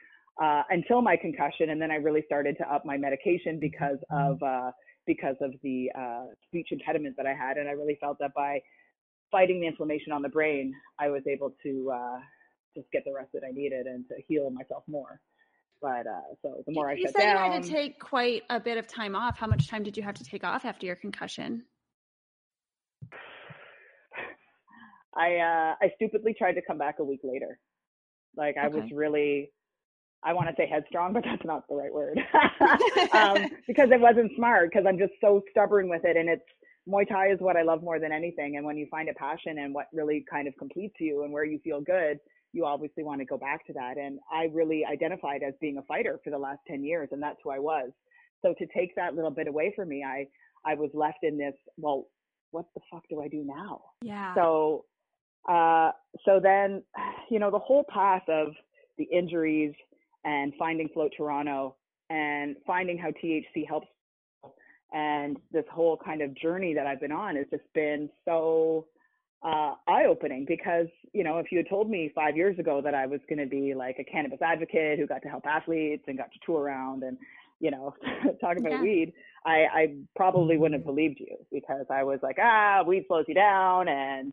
uh, 0.42 0.62
until 0.70 1.02
my 1.02 1.16
concussion. 1.16 1.70
And 1.70 1.80
then 1.80 1.90
I 1.90 1.96
really 1.96 2.22
started 2.24 2.56
to 2.58 2.72
up 2.72 2.86
my 2.86 2.96
medication 2.96 3.60
because 3.60 3.98
of, 4.10 4.42
uh, 4.42 4.70
because 5.06 5.36
of 5.42 5.52
the 5.62 5.90
uh, 5.96 6.24
speech 6.46 6.68
impediment 6.70 7.14
that 7.18 7.26
I 7.26 7.34
had. 7.34 7.58
And 7.58 7.68
I 7.68 7.72
really 7.72 7.98
felt 8.00 8.16
that 8.20 8.32
by 8.34 8.60
fighting 9.30 9.60
the 9.60 9.66
inflammation 9.66 10.12
on 10.12 10.22
the 10.22 10.28
brain, 10.28 10.74
I 10.98 11.08
was 11.08 11.22
able 11.26 11.54
to 11.62 11.90
uh, 11.92 12.18
just 12.76 12.90
get 12.92 13.04
the 13.04 13.12
rest 13.12 13.30
that 13.34 13.42
I 13.46 13.52
needed 13.52 13.86
and 13.86 14.06
to 14.08 14.14
heal 14.26 14.50
myself 14.50 14.84
more. 14.86 15.20
But 15.82 16.06
uh, 16.06 16.34
so 16.42 16.62
the 16.66 16.72
more 16.72 16.92
you 16.92 17.04
I 17.04 17.06
shut 17.06 17.12
said 17.12 17.32
down, 17.32 17.46
you 17.46 17.52
had 17.52 17.62
to 17.62 17.68
take 17.68 17.98
quite 17.98 18.42
a 18.50 18.60
bit 18.60 18.76
of 18.76 18.86
time 18.86 19.16
off. 19.16 19.38
How 19.38 19.46
much 19.46 19.68
time 19.68 19.82
did 19.82 19.96
you 19.96 20.02
have 20.02 20.14
to 20.16 20.24
take 20.24 20.44
off 20.44 20.64
after 20.64 20.84
your 20.84 20.96
concussion? 20.96 21.64
I 25.14 25.36
uh, 25.36 25.74
I 25.82 25.92
stupidly 25.96 26.34
tried 26.36 26.52
to 26.52 26.62
come 26.62 26.78
back 26.78 26.98
a 26.98 27.04
week 27.04 27.20
later. 27.24 27.58
Like 28.36 28.56
I 28.56 28.66
okay. 28.66 28.80
was 28.80 28.90
really, 28.92 29.50
I 30.22 30.34
want 30.34 30.48
to 30.48 30.54
say 30.56 30.68
headstrong, 30.68 31.14
but 31.14 31.24
that's 31.24 31.44
not 31.44 31.66
the 31.68 31.74
right 31.74 31.92
word, 31.92 32.18
um, 33.12 33.50
because 33.66 33.90
it 33.90 34.00
wasn't 34.00 34.32
smart. 34.36 34.70
Because 34.70 34.86
I'm 34.86 34.98
just 34.98 35.14
so 35.20 35.42
stubborn 35.50 35.88
with 35.88 36.04
it, 36.04 36.16
and 36.16 36.28
it's 36.28 36.44
Muay 36.88 37.08
Thai 37.08 37.32
is 37.32 37.38
what 37.40 37.56
I 37.56 37.62
love 37.62 37.82
more 37.82 37.98
than 37.98 38.12
anything. 38.12 38.56
And 38.56 38.64
when 38.64 38.76
you 38.76 38.86
find 38.90 39.08
a 39.08 39.14
passion 39.14 39.58
and 39.58 39.74
what 39.74 39.86
really 39.92 40.24
kind 40.30 40.48
of 40.48 40.54
completes 40.58 40.94
you 40.98 41.24
and 41.24 41.32
where 41.32 41.44
you 41.44 41.58
feel 41.62 41.80
good, 41.80 42.18
you 42.52 42.64
obviously 42.64 43.04
want 43.04 43.20
to 43.20 43.24
go 43.24 43.36
back 43.36 43.66
to 43.66 43.72
that. 43.74 43.96
And 43.96 44.18
I 44.32 44.44
really 44.52 44.84
identified 44.84 45.42
as 45.46 45.54
being 45.60 45.78
a 45.78 45.82
fighter 45.82 46.18
for 46.24 46.30
the 46.30 46.38
last 46.38 46.60
10 46.66 46.82
years, 46.82 47.08
and 47.12 47.22
that's 47.22 47.38
who 47.44 47.50
I 47.50 47.58
was. 47.58 47.90
So 48.42 48.54
to 48.58 48.66
take 48.74 48.94
that 48.96 49.14
little 49.14 49.30
bit 49.30 49.46
away 49.46 49.72
from 49.76 49.88
me, 49.88 50.04
I, 50.04 50.26
I 50.64 50.74
was 50.74 50.90
left 50.94 51.18
in 51.22 51.38
this, 51.38 51.54
well, 51.76 52.06
what 52.50 52.66
the 52.74 52.80
fuck 52.90 53.04
do 53.08 53.22
I 53.22 53.28
do 53.28 53.44
now? 53.44 53.82
Yeah. 54.02 54.34
So, 54.34 54.86
uh, 55.48 55.92
so 56.24 56.40
then, 56.42 56.82
you 57.30 57.38
know, 57.38 57.50
the 57.50 57.58
whole 57.58 57.84
path 57.88 58.28
of 58.28 58.48
the 58.98 59.04
injuries 59.04 59.74
and 60.24 60.52
finding 60.58 60.88
Float 60.92 61.12
Toronto 61.16 61.76
and 62.08 62.56
finding 62.66 62.98
how 62.98 63.10
THC 63.22 63.66
helps 63.68 63.86
and 64.92 65.36
this 65.52 65.64
whole 65.72 65.96
kind 65.96 66.22
of 66.22 66.34
journey 66.34 66.74
that 66.74 66.86
I've 66.86 67.00
been 67.00 67.12
on 67.12 67.36
has 67.36 67.46
just 67.50 67.64
been 67.74 68.10
so 68.24 68.86
uh, 69.42 69.74
eye 69.88 70.04
opening 70.08 70.44
because, 70.46 70.86
you 71.12 71.24
know, 71.24 71.38
if 71.38 71.50
you 71.50 71.58
had 71.58 71.68
told 71.68 71.88
me 71.88 72.10
five 72.14 72.36
years 72.36 72.58
ago 72.58 72.80
that 72.82 72.94
I 72.94 73.06
was 73.06 73.20
going 73.28 73.38
to 73.38 73.46
be 73.46 73.74
like 73.74 73.96
a 73.98 74.04
cannabis 74.04 74.40
advocate 74.42 74.98
who 74.98 75.06
got 75.06 75.22
to 75.22 75.28
help 75.28 75.46
athletes 75.46 76.04
and 76.08 76.18
got 76.18 76.30
to 76.32 76.38
tour 76.44 76.60
around 76.60 77.02
and, 77.04 77.16
you 77.60 77.70
know, 77.70 77.94
talk 78.40 78.58
about 78.58 78.72
yeah. 78.72 78.82
weed, 78.82 79.12
I, 79.46 79.66
I 79.72 79.94
probably 80.16 80.58
wouldn't 80.58 80.80
have 80.80 80.86
believed 80.86 81.20
you 81.20 81.36
because 81.50 81.86
I 81.90 82.02
was 82.02 82.18
like, 82.22 82.36
ah, 82.40 82.82
weed 82.86 83.04
slows 83.06 83.24
you 83.28 83.34
down. 83.34 83.88
And, 83.88 84.32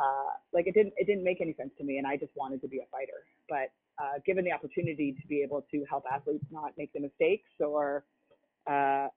uh, 0.00 0.30
like 0.52 0.66
it 0.66 0.74
didn't, 0.74 0.94
it 0.96 1.06
didn't 1.06 1.24
make 1.24 1.40
any 1.40 1.54
sense 1.54 1.70
to 1.78 1.84
me. 1.84 1.98
And 1.98 2.06
I 2.06 2.16
just 2.16 2.32
wanted 2.34 2.62
to 2.62 2.68
be 2.68 2.78
a 2.78 2.86
fighter, 2.90 3.26
but, 3.48 3.70
uh, 4.02 4.20
given 4.24 4.44
the 4.44 4.52
opportunity 4.52 5.14
to 5.20 5.26
be 5.26 5.42
able 5.42 5.66
to 5.72 5.84
help 5.90 6.04
athletes 6.10 6.44
not 6.50 6.72
make 6.78 6.92
the 6.92 7.00
mistakes 7.00 7.50
or, 7.60 8.04
uh, 8.70 9.08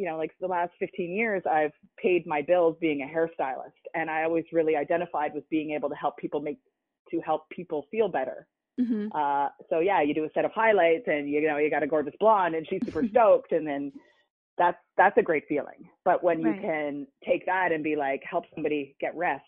you 0.00 0.06
know, 0.06 0.16
like 0.16 0.32
the 0.40 0.46
last 0.46 0.72
15 0.78 1.10
years, 1.10 1.42
I've 1.48 1.74
paid 2.02 2.26
my 2.26 2.40
bills 2.40 2.74
being 2.80 3.02
a 3.02 3.04
hairstylist. 3.04 3.82
And 3.94 4.08
I 4.08 4.24
always 4.24 4.46
really 4.50 4.74
identified 4.74 5.34
with 5.34 5.46
being 5.50 5.72
able 5.72 5.90
to 5.90 5.94
help 5.94 6.16
people 6.16 6.40
make, 6.40 6.56
to 7.10 7.20
help 7.20 7.50
people 7.50 7.84
feel 7.90 8.08
better. 8.08 8.46
Mm-hmm. 8.80 9.08
Uh, 9.14 9.48
so 9.68 9.80
yeah, 9.80 10.00
you 10.00 10.14
do 10.14 10.24
a 10.24 10.30
set 10.32 10.46
of 10.46 10.52
highlights 10.52 11.04
and 11.06 11.28
you 11.28 11.46
know, 11.46 11.58
you 11.58 11.68
got 11.68 11.82
a 11.82 11.86
gorgeous 11.86 12.14
blonde 12.18 12.54
and 12.54 12.66
she's 12.66 12.80
super 12.82 13.06
stoked. 13.10 13.52
And 13.52 13.66
then 13.66 13.92
that's, 14.56 14.78
that's 14.96 15.18
a 15.18 15.22
great 15.22 15.44
feeling. 15.46 15.86
But 16.02 16.24
when 16.24 16.40
you 16.40 16.54
can 16.62 17.06
take 17.22 17.44
that 17.44 17.70
and 17.70 17.84
be 17.84 17.94
like, 17.94 18.22
help 18.24 18.44
somebody 18.54 18.96
get 19.02 19.14
rest 19.14 19.44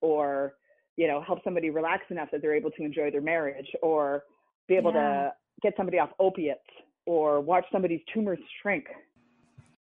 or, 0.00 0.54
you 0.96 1.06
know, 1.06 1.22
help 1.22 1.44
somebody 1.44 1.70
relax 1.70 2.02
enough 2.10 2.30
that 2.32 2.42
they're 2.42 2.56
able 2.56 2.72
to 2.72 2.82
enjoy 2.82 3.12
their 3.12 3.20
marriage 3.20 3.68
or 3.82 4.24
be 4.66 4.74
able 4.74 4.92
yeah. 4.92 5.00
to 5.00 5.32
get 5.62 5.74
somebody 5.76 6.00
off 6.00 6.10
opiates 6.18 6.60
or 7.06 7.40
watch 7.40 7.64
somebody's 7.70 8.00
tumors 8.12 8.40
shrink 8.60 8.86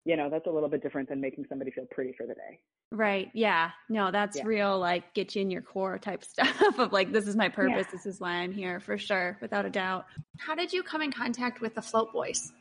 you 0.06 0.16
know, 0.16 0.30
that's 0.30 0.46
a 0.46 0.52
little 0.52 0.70
bit 0.70 0.84
different 0.84 1.10
than 1.10 1.20
making 1.20 1.46
somebody 1.50 1.72
feel 1.72 1.86
pretty 1.92 2.14
for 2.16 2.28
the 2.28 2.36
day. 2.36 2.60
Right. 2.92 3.30
Yeah. 3.34 3.72
No, 3.90 4.12
that's 4.12 4.38
yeah. 4.38 4.44
real, 4.46 4.80
like 4.80 5.14
get 5.16 5.36
you 5.36 5.42
in 5.42 5.50
your 5.50 5.64
core 5.64 5.98
type 5.98 6.24
stuff 6.32 6.80
of 6.80 6.94
like, 6.94 7.12
this 7.12 7.28
is 7.28 7.36
my 7.36 7.50
purpose. 7.50 7.88
Yeah. 7.88 7.92
This 7.92 8.06
is 8.06 8.20
why 8.20 8.34
I'm 8.34 8.54
here 8.54 8.80
for 8.80 8.98
sure, 8.98 9.38
without 9.42 9.66
a 9.66 9.70
doubt. 9.70 10.06
How 10.40 10.54
did 10.56 10.72
you 10.72 10.84
come 10.84 11.02
in 11.02 11.12
contact 11.12 11.60
with 11.60 11.74
the 11.74 11.82
Float 11.82 12.14
Boys? 12.14 12.54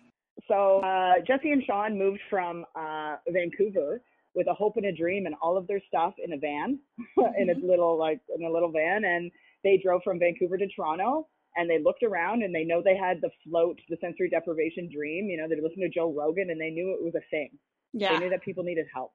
So 0.48 0.80
uh, 0.80 1.14
Jesse 1.26 1.52
and 1.52 1.62
Sean 1.64 1.98
moved 1.98 2.20
from 2.30 2.64
uh, 2.74 3.16
Vancouver 3.28 4.02
with 4.34 4.48
a 4.48 4.54
hope 4.54 4.76
and 4.76 4.86
a 4.86 4.92
dream 4.92 5.26
and 5.26 5.34
all 5.40 5.56
of 5.56 5.66
their 5.66 5.80
stuff 5.86 6.14
in 6.22 6.32
a 6.32 6.38
van, 6.38 6.78
mm-hmm. 7.18 7.34
in 7.38 7.50
a 7.50 7.54
mm-hmm. 7.54 7.66
little 7.66 7.98
like 7.98 8.20
in 8.36 8.44
a 8.44 8.50
little 8.50 8.72
van, 8.72 9.04
and 9.04 9.30
they 9.62 9.80
drove 9.82 10.02
from 10.02 10.18
Vancouver 10.18 10.58
to 10.58 10.66
Toronto 10.68 11.28
and 11.56 11.68
they 11.68 11.78
looked 11.78 12.02
around 12.02 12.42
and 12.42 12.54
they 12.54 12.64
know 12.64 12.82
they 12.82 12.96
had 12.96 13.20
the 13.20 13.30
float, 13.44 13.78
the 13.88 13.96
sensory 14.00 14.28
deprivation 14.28 14.88
dream. 14.92 15.28
You 15.28 15.36
know, 15.36 15.48
they 15.48 15.56
listened 15.56 15.82
to 15.82 15.88
Joe 15.88 16.12
Rogan 16.12 16.50
and 16.50 16.60
they 16.60 16.70
knew 16.70 16.96
it 16.98 17.04
was 17.04 17.14
a 17.14 17.24
thing. 17.30 17.50
Yeah. 17.92 18.12
They 18.12 18.24
knew 18.24 18.30
that 18.30 18.42
people 18.42 18.64
needed 18.64 18.86
help. 18.92 19.12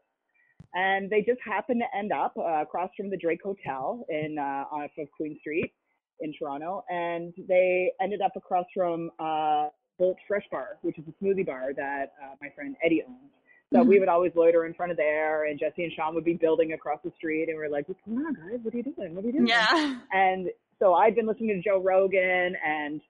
And 0.74 1.10
they 1.10 1.22
just 1.22 1.39
happened 1.43 1.81
to 1.81 1.98
end 1.98 2.12
up 2.12 2.34
uh, 2.38 2.62
across 2.62 2.89
from 2.96 3.10
the 3.10 3.17
Drake 3.17 3.41
Hotel 3.43 4.05
in 4.10 4.38
uh, 4.38 4.65
off 4.72 4.91
of 4.98 5.10
Queen 5.12 5.38
Street 5.39 5.74
in 6.19 6.34
Toronto, 6.38 6.84
and 6.89 7.34
they 7.48 7.91
ended 8.01 8.22
up 8.22 8.34
across 8.36 8.65
from 8.75 9.10
uh, 9.19 9.67
Bolt 9.98 10.17
Fresh 10.27 10.46
Bar, 10.51 10.77
which 10.81 10.98
is 11.00 11.05
a 11.08 11.24
smoothie 11.24 11.46
bar 11.46 11.74
that 11.75 12.13
uh, 12.22 12.36
my 12.41 12.50
friend 12.55 12.75
Eddie 12.84 13.03
owns. 13.08 13.31
So 13.72 13.79
mm-hmm. 13.79 13.89
we 13.89 14.00
would 14.00 14.10
always 14.10 14.31
loiter 14.36 14.65
in 14.65 14.74
front 14.74 14.91
of 14.91 14.98
there, 14.98 15.46
and 15.46 15.60
Jesse 15.60 15.84
and 15.84 15.93
Sean 15.93 16.15
would 16.15 16.25
be 16.25 16.34
building 16.34 16.74
across 16.74 17.00
the 17.03 17.12
street, 17.17 17.50
and 17.50 17.58
we 17.58 17.63
are 17.63 17.69
like, 17.69 17.88
"What's 17.88 18.01
going 18.05 18.17
on, 18.19 18.34
guys? 18.34 18.60
What 18.63 18.74
are 18.74 18.77
you 18.77 18.84
doing? 18.84 19.15
What 19.15 19.24
are 19.24 19.27
you 19.27 19.34
doing?" 19.34 19.48
Yeah. 19.48 20.00
And 20.12 20.50
so 20.79 20.93
I'd 20.93 21.15
been 21.15 21.27
listening 21.27 21.62
to 21.62 21.69
Joe 21.69 21.81
Rogan, 21.81 22.55
and 22.65 23.01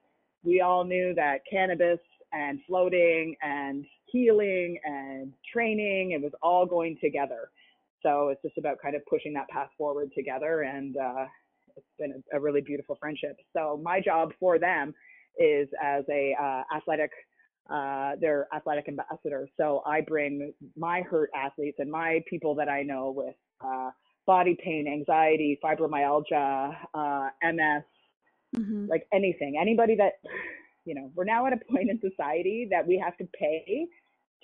we 0.42 0.60
all 0.60 0.84
knew 0.84 1.14
that 1.14 1.40
cannabis 1.50 2.00
and 2.32 2.60
floating 2.66 3.36
and 3.42 3.84
healing 4.06 4.78
and 4.84 5.32
training, 5.52 6.12
it 6.12 6.22
was 6.22 6.32
all 6.42 6.66
going 6.66 6.98
together. 7.02 7.50
So 8.02 8.28
it's 8.28 8.42
just 8.42 8.58
about 8.58 8.78
kind 8.82 8.96
of 8.96 9.02
pushing 9.06 9.32
that 9.34 9.48
path 9.48 9.68
forward 9.76 10.10
together, 10.16 10.62
and 10.62 10.96
uh, 10.96 11.26
it's 11.76 11.86
been 11.98 12.22
a, 12.32 12.36
a 12.36 12.40
really 12.40 12.60
beautiful 12.60 12.96
friendship. 12.98 13.36
So 13.54 13.80
my 13.82 14.00
job 14.00 14.32
for 14.40 14.58
them 14.58 14.94
is 15.38 15.68
as 15.82 16.04
a 16.10 16.34
uh, 16.40 16.76
athletic 16.76 17.10
uh, 17.70 18.12
they're 18.20 18.48
athletic 18.54 18.88
ambassador. 18.88 19.48
So 19.56 19.82
I 19.86 20.00
bring 20.00 20.52
my 20.76 21.02
hurt 21.02 21.30
athletes 21.36 21.76
and 21.78 21.88
my 21.88 22.20
people 22.28 22.54
that 22.56 22.68
I 22.68 22.82
know 22.82 23.12
with 23.14 23.36
uh, 23.64 23.90
body 24.30 24.56
pain, 24.64 24.86
anxiety, 24.86 25.58
fibromyalgia, 25.60 26.76
uh, 26.94 27.28
MS, 27.42 27.82
mm-hmm. 28.56 28.86
like 28.88 29.04
anything, 29.12 29.58
anybody 29.60 29.96
that, 29.96 30.12
you 30.84 30.94
know, 30.94 31.10
we're 31.16 31.24
now 31.24 31.46
at 31.46 31.52
a 31.52 31.58
point 31.72 31.90
in 31.90 31.98
society 32.00 32.68
that 32.70 32.86
we 32.86 32.96
have 33.04 33.16
to 33.16 33.26
pay 33.36 33.88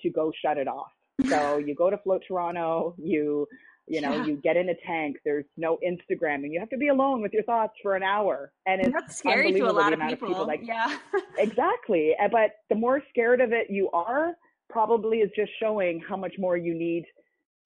to 0.01 0.09
go 0.09 0.29
shut 0.43 0.57
it 0.57 0.67
off. 0.67 0.91
So 1.29 1.57
you 1.57 1.73
go 1.73 1.89
to 1.89 1.97
Float 1.97 2.21
Toronto, 2.27 2.95
you 2.97 3.47
you 3.87 4.01
know, 4.01 4.11
yeah. 4.17 4.25
you 4.25 4.35
get 4.35 4.57
in 4.57 4.67
a 4.67 4.75
tank. 4.85 5.15
There's 5.23 5.45
no 5.55 5.77
Instagramming. 5.77 6.51
You 6.51 6.59
have 6.59 6.69
to 6.71 6.77
be 6.77 6.89
alone 6.89 7.21
with 7.21 7.31
your 7.31 7.43
thoughts 7.43 7.73
for 7.81 7.95
an 7.95 8.03
hour, 8.03 8.51
and 8.65 8.81
it's 8.81 8.91
That's 8.91 9.17
scary 9.17 9.53
to 9.53 9.61
a 9.61 9.71
lot 9.71 9.93
of 9.93 9.99
people. 9.99 10.27
of 10.27 10.33
people. 10.33 10.45
Like, 10.45 10.61
yeah, 10.63 10.97
exactly. 11.37 12.13
But 12.29 12.49
the 12.69 12.75
more 12.75 13.01
scared 13.09 13.39
of 13.39 13.53
it 13.53 13.67
you 13.69 13.89
are, 13.93 14.33
probably 14.69 15.19
is 15.19 15.31
just 15.35 15.51
showing 15.61 16.03
how 16.07 16.17
much 16.17 16.33
more 16.37 16.57
you 16.57 16.73
need, 16.73 17.05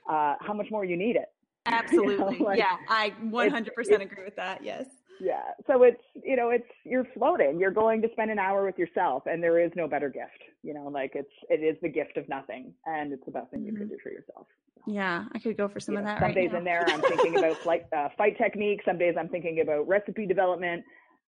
uh, 0.08 0.36
how 0.40 0.54
much 0.54 0.70
more 0.70 0.86
you 0.86 0.96
need 0.96 1.16
it. 1.16 1.30
Absolutely. 1.66 2.12
You 2.32 2.40
know, 2.40 2.46
like, 2.46 2.58
yeah, 2.58 2.78
I 2.90 3.14
100% 3.24 4.02
agree 4.02 4.24
with 4.24 4.36
that. 4.36 4.64
Yes. 4.64 4.86
Yeah. 5.20 5.42
So 5.68 5.84
it's, 5.84 6.02
you 6.24 6.36
know, 6.36 6.50
it's, 6.50 6.68
you're 6.84 7.06
floating. 7.14 7.60
You're 7.60 7.72
going 7.72 8.02
to 8.02 8.10
spend 8.12 8.32
an 8.32 8.40
hour 8.40 8.66
with 8.66 8.78
yourself 8.78 9.24
and 9.28 9.42
there 9.42 9.60
is 9.60 9.72
no 9.76 9.88
better 9.88 10.10
gift, 10.10 10.42
you 10.64 10.74
know, 10.74 10.88
like 10.88 11.12
it's, 11.14 11.30
it 11.50 11.64
is 11.64 11.78
the 11.82 11.90
gift 11.90 12.18
of 12.18 12.28
nothing 12.28 12.74
and 12.86 13.14
it's 13.14 13.24
the 13.26 13.32
best 13.32 13.52
thing 13.52 13.64
you 13.64 13.72
mm-hmm. 13.72 13.82
can 13.82 13.90
do 13.90 13.98
for 14.02 14.12
yourself. 14.12 14.48
Yeah. 14.88 15.26
I 15.32 15.40
could 15.40 15.58
go 15.58 15.68
for 15.68 15.80
some 15.80 15.94
you 15.94 16.00
of 16.00 16.06
know, 16.06 16.12
that. 16.12 16.20
Some 16.20 16.28
right 16.28 16.36
days 16.36 16.50
now. 16.52 16.58
in 16.58 16.64
there, 16.64 16.84
I'm 16.88 17.02
thinking 17.02 17.38
about 17.38 17.58
flight, 17.64 17.86
uh, 17.96 18.10
fight 18.18 18.38
technique. 18.38 18.82
Some 18.84 18.98
days 18.98 19.14
I'm 19.20 19.30
thinking 19.30 19.62
about 19.62 19.88
recipe 19.88 20.26
development. 20.26 20.84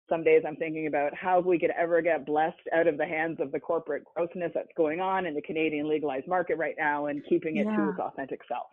Some 0.09 0.25
days 0.25 0.43
I'm 0.47 0.57
thinking 0.57 0.87
about 0.87 1.14
how 1.14 1.40
we 1.40 1.59
could 1.59 1.73
ever 1.78 2.00
get 2.00 2.25
blessed 2.25 2.57
out 2.75 2.87
of 2.87 2.97
the 2.97 3.07
hands 3.07 3.38
of 3.40 3.52
the 3.52 3.61
corporate 3.61 4.04
grossness 4.14 4.52
that's 4.54 4.69
going 4.76 5.00
on 5.00 5.26
in 5.26 5.35
the 5.35 5.43
Canadian 5.43 5.88
legalized 5.88 6.28
market 6.28 6.57
right 6.57 6.75
now 6.78 7.07
and 7.07 7.23
keeping 7.28 7.57
it 7.57 7.66
yeah. 7.66 7.76
to 7.76 7.90
its 7.90 7.99
authentic 7.99 8.40
self. 8.49 8.66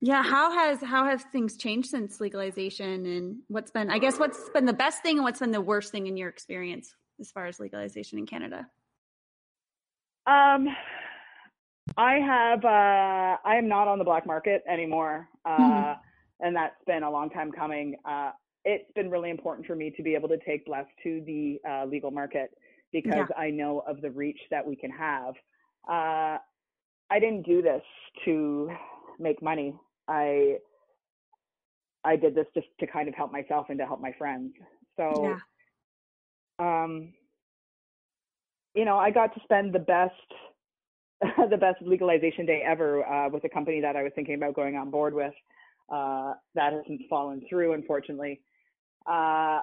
Yeah. 0.00 0.22
How 0.22 0.52
has 0.52 0.82
how 0.82 1.06
have 1.06 1.22
things 1.32 1.56
changed 1.56 1.88
since 1.88 2.20
legalization 2.20 3.06
and 3.06 3.36
what's 3.48 3.70
been 3.70 3.90
I 3.90 3.98
guess 3.98 4.18
what's 4.18 4.48
been 4.50 4.66
the 4.66 4.72
best 4.72 5.02
thing 5.02 5.16
and 5.16 5.24
what's 5.24 5.40
been 5.40 5.52
the 5.52 5.60
worst 5.60 5.90
thing 5.90 6.06
in 6.06 6.16
your 6.16 6.28
experience 6.28 6.94
as 7.20 7.30
far 7.30 7.46
as 7.46 7.58
legalization 7.58 8.18
in 8.18 8.26
Canada? 8.26 8.66
Um 10.26 10.68
I 11.96 12.14
have 12.14 12.64
uh 12.64 13.38
I 13.44 13.56
am 13.56 13.68
not 13.68 13.88
on 13.88 13.98
the 13.98 14.04
black 14.04 14.26
market 14.26 14.62
anymore. 14.68 15.28
Uh 15.44 15.58
mm-hmm. 15.58 16.00
and 16.40 16.56
that's 16.56 16.84
been 16.86 17.02
a 17.02 17.10
long 17.10 17.30
time 17.30 17.50
coming. 17.50 17.96
Uh 18.08 18.32
it's 18.64 18.90
been 18.94 19.10
really 19.10 19.30
important 19.30 19.66
for 19.66 19.76
me 19.76 19.92
to 19.96 20.02
be 20.02 20.14
able 20.14 20.28
to 20.28 20.38
take 20.44 20.66
Bless 20.66 20.86
to 21.04 21.22
the 21.24 21.60
uh, 21.68 21.84
legal 21.86 22.10
market 22.10 22.50
because 22.92 23.26
yeah. 23.30 23.38
I 23.38 23.50
know 23.50 23.82
of 23.86 24.02
the 24.02 24.10
reach 24.10 24.40
that 24.50 24.66
we 24.66 24.76
can 24.76 24.90
have. 24.90 25.34
Uh 25.88 26.36
I 27.08 27.18
didn't 27.18 27.46
do 27.46 27.62
this 27.62 27.82
to 28.26 28.70
make 29.18 29.42
money. 29.42 29.74
I 30.08 30.58
I 32.04 32.16
did 32.16 32.34
this 32.34 32.46
just 32.54 32.68
to 32.80 32.86
kind 32.86 33.08
of 33.08 33.14
help 33.14 33.32
myself 33.32 33.66
and 33.68 33.78
to 33.78 33.86
help 33.86 34.00
my 34.00 34.12
friends. 34.16 34.52
So, 34.96 35.38
yeah. 36.60 36.84
um, 36.84 37.12
you 38.74 38.84
know, 38.84 38.96
I 38.96 39.10
got 39.10 39.34
to 39.34 39.40
spend 39.42 39.74
the 39.74 39.80
best 39.80 40.12
the 41.50 41.56
best 41.56 41.82
legalization 41.82 42.46
day 42.46 42.62
ever 42.64 43.04
uh, 43.06 43.28
with 43.28 43.44
a 43.44 43.48
company 43.48 43.80
that 43.80 43.96
I 43.96 44.02
was 44.02 44.12
thinking 44.14 44.34
about 44.34 44.54
going 44.54 44.76
on 44.76 44.90
board 44.90 45.14
with. 45.14 45.34
Uh, 45.92 46.34
that 46.54 46.72
hasn't 46.72 47.00
fallen 47.08 47.42
through, 47.48 47.72
unfortunately. 47.72 48.40
Uh, 49.06 49.60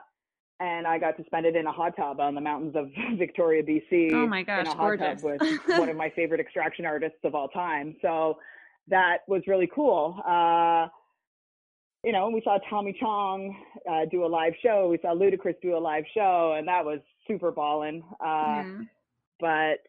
and 0.59 0.87
I 0.87 0.97
got 0.97 1.17
to 1.17 1.23
spend 1.25 1.45
it 1.45 1.55
in 1.55 1.67
a 1.67 1.71
hot 1.71 1.95
tub 1.97 2.19
on 2.19 2.35
the 2.35 2.41
mountains 2.41 2.75
of 2.75 2.89
Victoria, 3.17 3.63
BC. 3.63 4.13
Oh 4.13 4.27
my 4.27 4.43
gosh, 4.43 4.61
in 4.61 4.67
a 4.67 4.75
hot 4.75 4.97
gorgeous. 4.97 5.21
tub 5.21 5.41
with 5.41 5.61
one 5.79 5.89
of 5.89 5.95
my 5.95 6.09
favorite 6.09 6.39
extraction 6.39 6.85
artists 6.85 7.19
of 7.23 7.35
all 7.35 7.49
time. 7.49 7.95
So 8.01 8.37
that 8.89 9.19
was 9.27 9.41
really 9.47 9.69
cool. 9.73 10.19
Uh, 10.25 10.87
you 12.03 12.11
know, 12.11 12.29
we 12.29 12.41
saw 12.43 12.57
Tommy 12.69 12.95
Chong 12.99 13.55
uh, 13.89 14.01
do 14.11 14.25
a 14.25 14.27
live 14.27 14.53
show. 14.61 14.89
We 14.89 14.99
saw 15.01 15.15
Ludacris 15.15 15.55
do 15.61 15.77
a 15.77 15.79
live 15.79 16.03
show, 16.13 16.55
and 16.57 16.67
that 16.67 16.83
was 16.83 16.99
super 17.27 17.51
ballin'. 17.51 18.03
Uh, 18.19 18.25
yeah. 18.25 18.79
But 19.39 19.79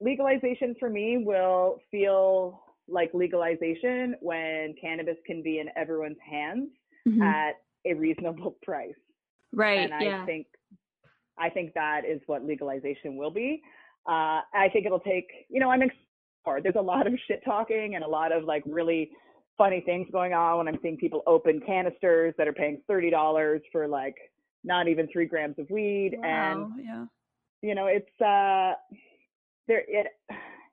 legalization 0.00 0.76
for 0.78 0.88
me 0.88 1.18
will 1.24 1.80
feel 1.90 2.62
like 2.88 3.10
legalization 3.14 4.14
when 4.20 4.74
cannabis 4.80 5.16
can 5.26 5.42
be 5.42 5.58
in 5.58 5.68
everyone's 5.76 6.18
hands 6.28 6.68
mm-hmm. 7.08 7.22
at 7.22 7.54
a 7.86 7.94
reasonable 7.94 8.56
price. 8.62 8.94
Right. 9.52 9.80
And 9.80 9.94
I 9.94 10.02
yeah. 10.02 10.26
think 10.26 10.46
I 11.38 11.48
think 11.50 11.74
that 11.74 12.02
is 12.08 12.20
what 12.26 12.44
legalization 12.44 13.16
will 13.16 13.30
be. 13.30 13.62
Uh, 14.06 14.42
I 14.54 14.68
think 14.72 14.86
it'll 14.86 15.00
take, 15.00 15.26
you 15.48 15.60
know, 15.60 15.70
I'm 15.70 15.82
hard. 16.44 16.62
There's 16.62 16.76
a 16.78 16.82
lot 16.82 17.06
of 17.06 17.14
shit 17.26 17.42
talking 17.44 17.94
and 17.94 18.04
a 18.04 18.08
lot 18.08 18.32
of 18.32 18.44
like 18.44 18.62
really 18.66 19.10
funny 19.58 19.82
things 19.84 20.08
going 20.12 20.32
on 20.32 20.58
when 20.58 20.68
I'm 20.68 20.78
seeing 20.82 20.96
people 20.96 21.22
open 21.26 21.60
canisters 21.64 22.34
that 22.38 22.48
are 22.48 22.52
paying 22.52 22.80
thirty 22.86 23.10
dollars 23.10 23.60
for 23.70 23.86
like 23.88 24.16
not 24.64 24.88
even 24.88 25.08
three 25.12 25.26
grams 25.26 25.58
of 25.58 25.68
weed. 25.70 26.16
Wow, 26.18 26.70
and 26.76 26.84
yeah. 26.84 27.04
you 27.62 27.74
know, 27.74 27.86
it's 27.86 28.20
uh 28.20 28.74
there 29.68 29.84
it 29.88 30.06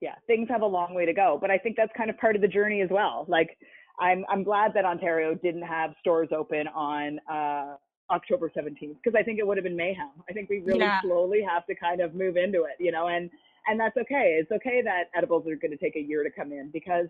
yeah, 0.02 0.16
things 0.28 0.48
have 0.50 0.62
a 0.62 0.68
long 0.68 0.94
way 0.94 1.06
to 1.06 1.14
go. 1.14 1.38
But 1.40 1.52
I 1.52 1.58
think 1.58 1.76
that's 1.76 1.92
kind 1.96 2.10
of 2.10 2.18
part 2.18 2.36
of 2.36 2.42
the 2.42 2.48
journey 2.48 2.82
as 2.82 2.90
well. 2.90 3.26
Like 3.28 3.58
I'm 4.00 4.26
I'm 4.30 4.44
glad 4.44 4.74
that 4.76 4.86
Ontario 4.86 5.36
didn't 5.36 5.64
have 5.64 5.92
stores 6.00 6.30
open 6.36 6.68
on 6.68 7.20
uh 7.32 7.76
October 8.12 8.52
17th 8.56 8.96
because 9.04 9.16
I 9.16 9.22
think 9.22 9.40
it 9.40 9.46
would 9.46 9.58
have 9.58 9.64
been 9.64 9.76
mayhem. 9.76 10.10
I 10.28 10.34
think 10.34 10.50
we 10.50 10.62
really 10.62 10.80
yeah. 10.80 11.02
slowly 11.02 11.42
have 11.48 11.66
to 11.68 11.76
kind 11.76 12.02
of 12.02 12.16
move 12.16 12.38
into 12.38 12.64
it, 12.64 12.76
you 12.80 12.92
know, 12.92 13.08
and 13.08 13.30
and 13.70 13.80
that's 13.80 13.96
okay. 13.98 14.40
It's 14.42 14.52
okay 14.52 14.82
that 14.84 15.06
edibles 15.16 15.48
are 15.48 15.56
going 15.56 15.72
to 15.72 15.78
take 15.78 15.96
a 15.96 16.02
year 16.02 16.24
to 16.24 16.32
come 16.32 16.52
in 16.52 16.70
because 16.72 17.08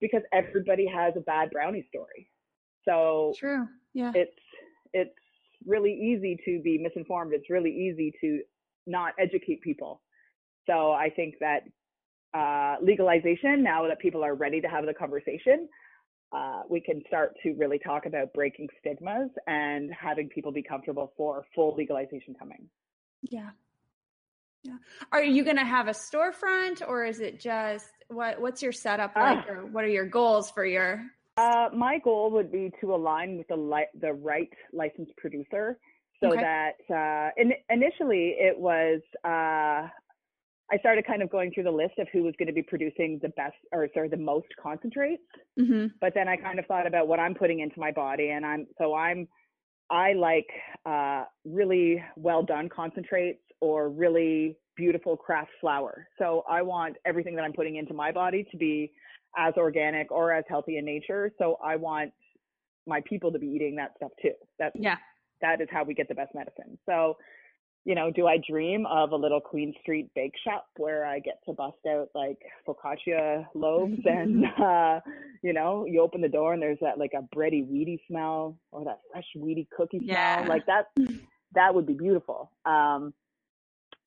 because 0.00 0.22
everybody 0.32 0.86
has 0.86 1.14
a 1.16 1.20
bad 1.20 1.50
brownie 1.50 1.84
story. 1.88 2.30
So 2.84 3.34
true. 3.36 3.66
Yeah. 3.92 4.12
It's 4.14 4.38
it's 4.92 5.18
really 5.66 5.92
easy 5.92 6.38
to 6.44 6.62
be 6.62 6.78
misinformed. 6.78 7.32
It's 7.34 7.50
really 7.50 7.70
easy 7.70 8.12
to 8.20 8.40
not 8.86 9.12
educate 9.18 9.60
people. 9.60 10.00
So 10.66 10.92
I 10.92 11.10
think 11.10 11.34
that 11.40 11.64
uh, 12.34 12.76
legalization, 12.80 13.62
now 13.62 13.86
that 13.88 13.98
people 13.98 14.24
are 14.24 14.34
ready 14.34 14.60
to 14.60 14.68
have 14.68 14.86
the 14.86 14.94
conversation, 14.94 15.68
uh, 16.32 16.62
we 16.68 16.80
can 16.80 17.02
start 17.06 17.34
to 17.42 17.54
really 17.54 17.78
talk 17.78 18.06
about 18.06 18.32
breaking 18.34 18.68
stigmas 18.78 19.30
and 19.46 19.90
having 19.92 20.28
people 20.28 20.52
be 20.52 20.62
comfortable 20.62 21.12
for 21.16 21.44
full 21.54 21.74
legalization 21.74 22.34
coming. 22.38 22.68
Yeah, 23.22 23.50
yeah. 24.64 24.76
Are 25.12 25.22
you 25.22 25.44
going 25.44 25.56
to 25.56 25.64
have 25.64 25.88
a 25.88 25.92
storefront 25.92 26.82
or 26.86 27.04
is 27.04 27.20
it 27.20 27.40
just 27.40 27.90
what 28.08 28.40
what's 28.40 28.62
your 28.62 28.72
setup 28.72 29.12
ah. 29.16 29.34
like 29.34 29.48
or 29.48 29.66
what 29.66 29.84
are 29.84 29.88
your 29.88 30.06
goals 30.06 30.50
for 30.50 30.64
your 30.64 31.02
uh, 31.36 31.68
my 31.72 31.98
goal 32.02 32.30
would 32.32 32.50
be 32.50 32.72
to 32.80 32.94
align 32.94 33.36
with 33.36 33.46
the 33.48 33.56
li- 33.56 33.86
the 34.00 34.12
right 34.12 34.50
licensed 34.72 35.16
producer 35.16 35.78
so 36.22 36.28
okay. 36.32 36.40
that 36.40 36.94
uh, 36.94 37.30
in- 37.36 37.52
initially 37.70 38.34
it 38.38 38.58
was 38.58 39.00
uh, 39.24 39.88
I 40.70 40.76
started 40.80 41.06
kind 41.06 41.22
of 41.22 41.30
going 41.30 41.52
through 41.52 41.64
the 41.64 41.70
list 41.70 41.98
of 41.98 42.08
who 42.12 42.22
was 42.22 42.34
going 42.38 42.48
to 42.48 42.52
be 42.52 42.62
producing 42.62 43.18
the 43.22 43.30
best 43.30 43.56
or 43.72 43.88
sorry 43.94 44.08
the 44.08 44.16
most 44.16 44.48
concentrates. 44.60 45.22
Mm-hmm. 45.58 45.86
But 46.00 46.12
then 46.14 46.28
I 46.28 46.36
kind 46.36 46.58
of 46.58 46.66
thought 46.66 46.86
about 46.86 47.08
what 47.08 47.18
I'm 47.18 47.34
putting 47.34 47.60
into 47.60 47.80
my 47.80 47.90
body, 47.90 48.30
and 48.30 48.44
I'm 48.44 48.66
so 48.76 48.94
I'm 48.94 49.28
I 49.90 50.12
like 50.12 50.48
uh, 50.84 51.24
really 51.44 52.04
well 52.16 52.42
done 52.42 52.68
concentrates 52.68 53.40
or 53.60 53.88
really 53.88 54.56
beautiful 54.76 55.16
craft 55.16 55.50
flower. 55.60 56.06
So 56.18 56.44
I 56.48 56.62
want 56.62 56.96
everything 57.04 57.34
that 57.36 57.42
I'm 57.42 57.52
putting 57.52 57.76
into 57.76 57.94
my 57.94 58.12
body 58.12 58.46
to 58.50 58.56
be 58.56 58.92
as 59.36 59.54
organic 59.56 60.10
or 60.10 60.32
as 60.32 60.44
healthy 60.48 60.78
in 60.78 60.84
nature. 60.84 61.32
So 61.38 61.58
I 61.62 61.76
want 61.76 62.12
my 62.86 63.02
people 63.08 63.32
to 63.32 63.38
be 63.38 63.46
eating 63.46 63.76
that 63.76 63.92
stuff 63.96 64.12
too. 64.22 64.32
That's 64.58 64.76
yeah. 64.78 64.96
That 65.40 65.60
is 65.60 65.68
how 65.70 65.84
we 65.84 65.94
get 65.94 66.08
the 66.08 66.14
best 66.14 66.34
medicine. 66.34 66.78
So 66.86 67.16
you 67.88 67.94
know, 67.94 68.10
do 68.10 68.26
I 68.26 68.36
dream 68.36 68.84
of 68.84 69.12
a 69.12 69.16
little 69.16 69.40
Queen 69.40 69.72
Street 69.80 70.10
bake 70.14 70.34
shop 70.44 70.66
where 70.76 71.06
I 71.06 71.20
get 71.20 71.38
to 71.46 71.54
bust 71.54 71.78
out 71.88 72.08
like 72.14 72.36
focaccia 72.68 73.46
loaves 73.54 73.98
and, 74.04 74.44
uh, 74.62 75.00
you 75.42 75.54
know, 75.54 75.86
you 75.86 76.02
open 76.02 76.20
the 76.20 76.28
door 76.28 76.52
and 76.52 76.60
there's 76.60 76.76
that 76.82 76.98
like 76.98 77.12
a 77.16 77.22
bready, 77.34 77.66
weedy 77.66 78.02
smell 78.06 78.58
or 78.72 78.84
that 78.84 79.00
fresh, 79.10 79.24
weedy 79.36 79.66
cookie 79.74 80.00
yeah. 80.02 80.42
smell. 80.42 80.48
Like 80.50 80.66
that, 80.66 80.86
that 81.54 81.74
would 81.74 81.86
be 81.86 81.94
beautiful. 81.94 82.52
Um, 82.66 83.14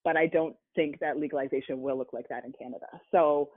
but 0.03 0.17
I 0.17 0.27
don't 0.27 0.55
think 0.75 0.99
that 0.99 1.17
legalization 1.17 1.81
will 1.81 1.97
look 1.97 2.13
like 2.13 2.27
that 2.29 2.43
in 2.45 2.53
Canada. 2.59 2.87
So, 3.11 3.49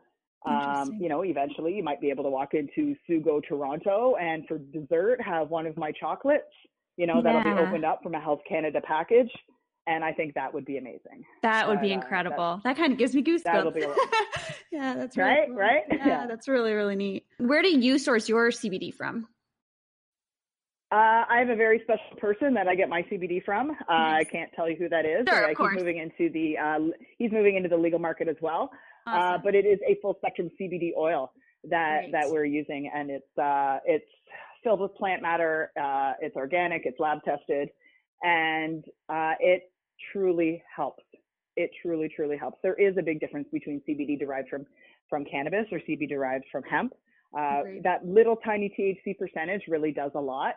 um, 0.46 0.98
you 1.00 1.08
know, 1.08 1.24
eventually 1.24 1.74
you 1.74 1.82
might 1.82 2.00
be 2.00 2.10
able 2.10 2.24
to 2.24 2.30
walk 2.30 2.54
into 2.54 2.94
Sugo 3.08 3.40
Toronto 3.46 4.16
and 4.20 4.46
for 4.46 4.58
dessert 4.58 5.20
have 5.22 5.48
one 5.48 5.66
of 5.66 5.76
my 5.76 5.90
chocolates, 5.92 6.44
you 6.96 7.06
know, 7.06 7.22
that'll 7.22 7.42
be 7.42 7.50
opened 7.50 7.84
up 7.84 8.02
from 8.02 8.14
a 8.14 8.20
Health 8.20 8.40
Canada 8.48 8.80
package. 8.86 9.30
And 9.86 10.02
I 10.02 10.12
think 10.12 10.32
that 10.34 10.52
would 10.54 10.64
be 10.64 10.78
amazing. 10.78 11.24
That 11.42 11.68
would 11.68 11.80
be 11.80 11.88
But, 11.88 11.92
uh, 11.92 12.00
incredible. 12.00 12.60
That 12.64 12.76
kind 12.76 12.92
of 12.92 12.98
gives 12.98 13.14
me 13.14 13.22
That'll 13.44 13.70
goosebumps. 13.70 13.74
be 13.74 13.80
yeah, 14.72 14.94
that's 14.94 15.16
really 15.16 15.28
Right, 15.30 15.46
cool. 15.48 15.56
right? 15.56 15.82
Yeah, 15.90 16.06
Yeah. 16.06 16.26
that's 16.26 16.48
really 16.48 16.72
really 16.72 16.96
neat. 16.96 17.26
Where 17.38 17.60
do 17.62 17.68
you 17.68 17.98
source 17.98 18.28
your 18.28 18.48
CBD 18.50 18.92
from? 18.94 19.28
Uh, 20.94 21.24
I 21.28 21.40
have 21.40 21.48
a 21.48 21.56
very 21.56 21.80
special 21.82 22.16
person 22.18 22.54
that 22.54 22.68
I 22.68 22.76
get 22.76 22.88
my 22.88 23.02
CBD 23.02 23.44
from. 23.44 23.72
Uh, 23.72 23.74
I 23.88 24.24
can't 24.30 24.52
tell 24.54 24.70
you 24.70 24.76
who 24.76 24.88
that 24.90 25.04
is. 25.04 25.26
Sure, 25.28 25.50
of 25.50 25.58
Uh, 25.58 25.68
he's 25.68 25.78
moving 25.80 25.98
into 25.98 26.32
the 26.32 26.56
uh, 26.56 26.78
he's 27.18 27.32
moving 27.32 27.56
into 27.56 27.68
the 27.68 27.76
legal 27.76 27.98
market 27.98 28.28
as 28.28 28.36
well. 28.40 28.70
Uh, 29.04 29.10
Awesome. 29.10 29.40
but 29.42 29.56
it 29.56 29.66
is 29.66 29.80
a 29.88 29.96
full 30.00 30.14
spectrum 30.18 30.50
CBD 30.60 30.92
oil 30.96 31.32
that 31.64 32.02
Great. 32.02 32.12
that 32.12 32.30
we're 32.30 32.44
using, 32.44 32.92
and 32.94 33.10
it's 33.10 33.38
uh, 33.38 33.78
it's 33.84 34.08
filled 34.62 34.78
with 34.78 34.94
plant 34.94 35.20
matter. 35.20 35.72
Uh, 35.76 36.12
it's 36.20 36.36
organic. 36.36 36.82
It's 36.84 37.00
lab 37.00 37.24
tested, 37.24 37.70
and 38.22 38.84
uh, 39.08 39.32
it 39.40 39.72
truly 40.12 40.62
helps. 40.76 41.02
It 41.56 41.70
truly 41.82 42.08
truly 42.14 42.36
helps. 42.36 42.58
There 42.62 42.74
is 42.80 42.96
a 42.98 43.02
big 43.02 43.18
difference 43.18 43.48
between 43.52 43.82
CBD 43.88 44.16
derived 44.16 44.48
from 44.48 44.64
from 45.10 45.24
cannabis 45.24 45.66
or 45.72 45.80
CBD 45.80 46.08
derived 46.08 46.44
from 46.52 46.62
hemp. 46.62 46.92
Uh, 47.36 47.62
that 47.82 48.06
little 48.06 48.36
tiny 48.36 48.72
THC 48.78 49.18
percentage 49.18 49.62
really 49.66 49.90
does 49.90 50.12
a 50.14 50.20
lot 50.20 50.54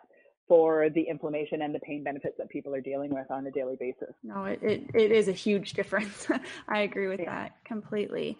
for 0.48 0.88
the 0.90 1.02
inflammation 1.02 1.60
and 1.62 1.74
the 1.74 1.78
pain 1.80 2.02
benefits 2.02 2.36
that 2.38 2.48
people 2.48 2.74
are 2.74 2.80
dealing 2.80 3.10
with 3.14 3.30
on 3.30 3.46
a 3.46 3.50
daily 3.50 3.76
basis. 3.78 4.14
no, 4.24 4.44
it, 4.46 4.58
it, 4.62 4.82
it 4.94 5.12
is 5.12 5.28
a 5.28 5.32
huge 5.32 5.74
difference. 5.74 6.26
I 6.68 6.80
agree 6.80 7.06
with 7.08 7.20
Yeah. 7.20 7.30
that 7.44 7.64
completely. 7.64 8.38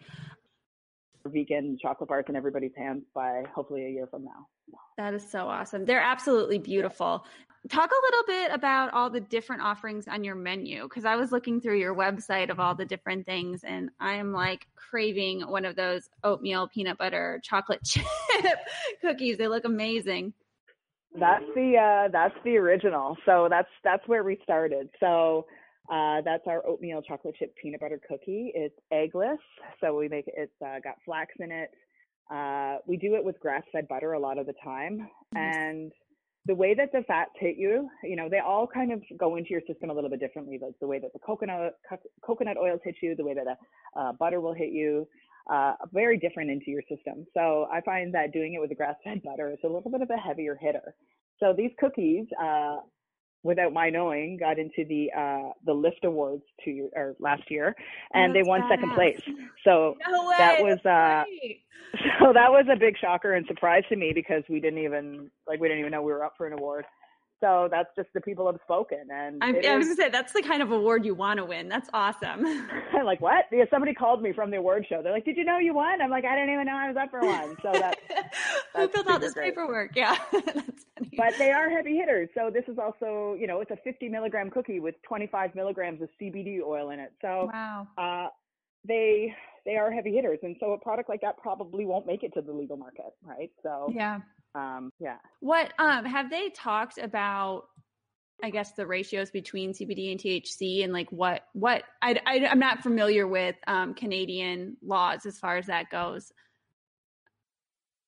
Vegan 1.26 1.76
chocolate 1.80 2.08
bars 2.08 2.24
in 2.28 2.36
everybody's 2.36 2.74
hands 2.76 3.02
by 3.14 3.42
hopefully 3.54 3.84
a 3.84 3.90
year 3.90 4.06
from 4.06 4.24
now. 4.24 4.46
That 4.96 5.12
is 5.12 5.28
so 5.28 5.46
awesome. 5.46 5.84
They're 5.84 6.00
absolutely 6.00 6.58
beautiful. 6.58 7.26
Talk 7.68 7.90
a 7.90 8.06
little 8.06 8.24
bit 8.26 8.52
about 8.54 8.94
all 8.94 9.10
the 9.10 9.20
different 9.20 9.60
offerings 9.62 10.08
on 10.08 10.24
your 10.24 10.36
menu 10.36 10.84
because 10.84 11.04
I 11.04 11.16
was 11.16 11.30
looking 11.32 11.60
through 11.60 11.78
your 11.78 11.94
website 11.94 12.50
of 12.50 12.58
all 12.60 12.74
the 12.74 12.84
different 12.86 13.26
things 13.26 13.62
and 13.64 13.90
I 14.00 14.14
am 14.14 14.32
like 14.32 14.66
craving 14.76 15.42
one 15.42 15.66
of 15.66 15.76
those 15.76 16.08
oatmeal 16.24 16.68
peanut 16.68 16.96
butter 16.96 17.40
chocolate 17.42 17.80
chip 17.84 18.06
cookies. 19.02 19.36
They 19.36 19.48
look 19.48 19.64
amazing. 19.66 20.32
That's 21.18 21.44
the 21.54 21.76
uh, 21.76 22.08
that's 22.12 22.34
the 22.44 22.56
original. 22.56 23.16
So 23.26 23.48
that's 23.50 23.68
that's 23.84 24.06
where 24.06 24.24
we 24.24 24.38
started. 24.42 24.88
So 25.00 25.46
uh, 25.90 26.20
that's 26.24 26.44
our 26.46 26.66
oatmeal 26.66 27.02
chocolate 27.02 27.34
chip 27.38 27.54
peanut 27.60 27.80
butter 27.80 28.00
cookie. 28.08 28.52
It's 28.54 28.74
eggless, 28.92 29.38
so 29.80 29.96
we 29.96 30.08
make 30.08 30.28
it. 30.28 30.34
It's 30.36 30.52
uh, 30.64 30.80
got 30.82 30.96
flax 31.04 31.32
in 31.38 31.50
it. 31.50 31.70
Uh, 32.30 32.76
we 32.86 32.98
do 32.98 33.14
it 33.14 33.24
with 33.24 33.40
grass-fed 33.40 33.88
butter 33.88 34.12
a 34.12 34.18
lot 34.18 34.38
of 34.38 34.46
the 34.46 34.52
time, 34.62 35.08
and 35.34 35.90
the 36.48 36.54
way 36.54 36.74
that 36.74 36.90
the 36.92 37.02
fats 37.06 37.30
hit 37.38 37.56
you, 37.56 37.88
you 38.02 38.16
know, 38.16 38.28
they 38.30 38.38
all 38.38 38.66
kind 38.66 38.90
of 38.90 39.02
go 39.18 39.36
into 39.36 39.50
your 39.50 39.60
system 39.66 39.90
a 39.90 39.94
little 39.94 40.10
bit 40.10 40.18
differently. 40.18 40.58
Like 40.60 40.72
the 40.80 40.86
way 40.86 40.98
that 40.98 41.12
the 41.12 41.18
coconut 41.18 41.76
co- 41.88 41.98
coconut 42.22 42.56
oils 42.56 42.80
hit 42.82 42.96
you, 43.02 43.14
the 43.14 43.24
way 43.24 43.34
that 43.34 43.44
the 43.44 44.00
uh, 44.00 44.12
butter 44.12 44.40
will 44.40 44.54
hit 44.54 44.72
you, 44.72 45.06
uh, 45.48 45.74
very 45.92 46.18
different 46.18 46.50
into 46.50 46.70
your 46.70 46.82
system. 46.88 47.26
So 47.34 47.68
I 47.72 47.80
find 47.80 48.12
that 48.14 48.32
doing 48.32 48.54
it 48.54 48.60
with 48.60 48.70
the 48.70 48.76
grass-fed 48.76 49.22
butter 49.22 49.50
is 49.50 49.58
a 49.64 49.68
little 49.68 49.90
bit 49.90 50.02
of 50.02 50.10
a 50.10 50.16
heavier 50.16 50.56
hitter. 50.60 50.94
So 51.40 51.54
these 51.56 51.70
cookies, 51.78 52.26
uh, 52.40 52.78
without 53.42 53.72
my 53.72 53.88
knowing, 53.88 54.36
got 54.36 54.58
into 54.58 54.84
the 54.88 55.10
uh, 55.16 55.52
the 55.64 55.72
Lift 55.72 56.04
Awards 56.04 56.42
two 56.64 56.90
or 56.94 57.14
last 57.20 57.50
year, 57.50 57.74
and 58.12 58.34
they 58.34 58.40
That's 58.40 58.48
won 58.48 58.62
second 58.68 58.92
place. 58.94 59.20
So 59.64 59.96
No. 60.10 60.30
That 60.36 60.60
was, 60.60 60.78
uh, 60.84 61.24
so 62.20 62.32
that 62.32 62.50
was 62.50 62.66
a 62.70 62.76
big 62.76 62.98
shocker 62.98 63.34
and 63.34 63.46
surprise 63.46 63.84
to 63.88 63.96
me 63.96 64.12
because 64.14 64.42
we 64.48 64.60
didn't 64.60 64.80
even 64.80 65.30
like 65.46 65.60
we 65.60 65.68
didn't 65.68 65.80
even 65.80 65.92
know 65.92 66.02
we 66.02 66.12
were 66.12 66.24
up 66.24 66.34
for 66.36 66.46
an 66.46 66.52
award. 66.52 66.84
So 67.40 67.68
that's 67.70 67.88
just 67.94 68.08
the 68.14 68.20
people 68.20 68.46
have 68.46 68.58
spoken, 68.64 69.08
and 69.12 69.42
I, 69.42 69.48
I 69.48 69.76
was 69.76 69.86
is- 69.86 69.94
gonna 69.94 69.94
say 69.94 70.08
that's 70.08 70.32
the 70.32 70.42
kind 70.42 70.60
of 70.60 70.72
award 70.72 71.04
you 71.04 71.14
want 71.14 71.38
to 71.38 71.44
win. 71.44 71.68
That's 71.68 71.88
awesome. 71.92 72.44
I'm 72.44 73.04
like, 73.04 73.20
what? 73.20 73.44
Yeah, 73.52 73.64
somebody 73.70 73.94
called 73.94 74.22
me 74.22 74.32
from 74.32 74.50
the 74.50 74.56
award 74.56 74.86
show. 74.88 75.02
They're 75.02 75.12
like, 75.12 75.24
did 75.24 75.36
you 75.36 75.44
know 75.44 75.58
you 75.58 75.74
won? 75.74 76.02
I'm 76.02 76.10
like, 76.10 76.24
I 76.24 76.34
didn't 76.34 76.52
even 76.52 76.66
know 76.66 76.76
I 76.76 76.88
was 76.88 76.96
up 76.96 77.10
for 77.10 77.20
one. 77.20 77.56
So 77.62 77.72
that, 77.72 77.96
Who 78.76 78.88
filled 78.88 79.08
out 79.08 79.20
this 79.20 79.34
great. 79.34 79.50
paperwork? 79.50 79.94
Yeah, 79.94 80.16
but 81.16 81.34
they 81.38 81.52
are 81.52 81.70
heavy 81.70 81.96
hitters. 81.96 82.28
So 82.34 82.50
this 82.52 82.64
is 82.66 82.78
also, 82.78 83.36
you 83.38 83.46
know, 83.46 83.60
it's 83.60 83.70
a 83.70 83.76
50 83.84 84.08
milligram 84.08 84.50
cookie 84.50 84.80
with 84.80 84.96
25 85.02 85.54
milligrams 85.54 86.02
of 86.02 86.08
CBD 86.20 86.60
oil 86.60 86.90
in 86.90 86.98
it. 86.98 87.12
So 87.22 87.50
wow. 87.52 87.86
uh, 87.96 88.28
they 88.84 89.34
they 89.68 89.76
are 89.76 89.92
heavy 89.92 90.14
hitters, 90.14 90.38
and 90.42 90.56
so 90.58 90.72
a 90.72 90.78
product 90.78 91.10
like 91.10 91.20
that 91.20 91.36
probably 91.36 91.84
won't 91.84 92.06
make 92.06 92.22
it 92.22 92.32
to 92.32 92.40
the 92.40 92.50
legal 92.52 92.78
market, 92.78 93.12
right? 93.22 93.50
So 93.62 93.92
Yeah. 93.94 94.20
um, 94.54 94.90
yeah. 94.98 95.18
What 95.40 95.74
um 95.78 96.06
have 96.06 96.30
they 96.30 96.48
talked 96.48 96.96
about? 96.96 97.64
I 98.42 98.50
guess 98.50 98.72
the 98.72 98.86
ratios 98.86 99.30
between 99.30 99.72
CBD 99.74 100.12
and 100.12 100.18
THC 100.18 100.84
and 100.84 100.92
like 100.92 101.10
what 101.12 101.42
what 101.52 101.82
I, 102.00 102.18
I 102.24 102.36
am 102.36 102.58
not 102.58 102.82
familiar 102.82 103.26
with 103.28 103.56
um 103.66 103.92
Canadian 103.92 104.78
laws 104.82 105.26
as 105.26 105.38
far 105.38 105.58
as 105.58 105.66
that 105.66 105.90
goes. 105.90 106.32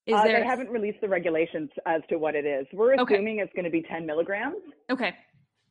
Is 0.07 0.15
Uh, 0.17 0.25
there 0.25 0.41
They 0.41 0.47
haven't 0.47 0.71
released 0.71 1.03
the 1.03 1.09
regulations 1.09 1.69
as 1.85 2.01
to 2.09 2.17
what 2.17 2.35
it 2.35 2.47
is. 2.47 2.67
We're 2.73 2.95
Okay. 2.95 3.17
assuming 3.17 3.41
it's 3.41 3.53
going 3.53 3.67
to 3.67 3.71
be 3.71 3.83
10 3.83 4.07
milligrams. 4.07 4.57
okay? 4.89 5.15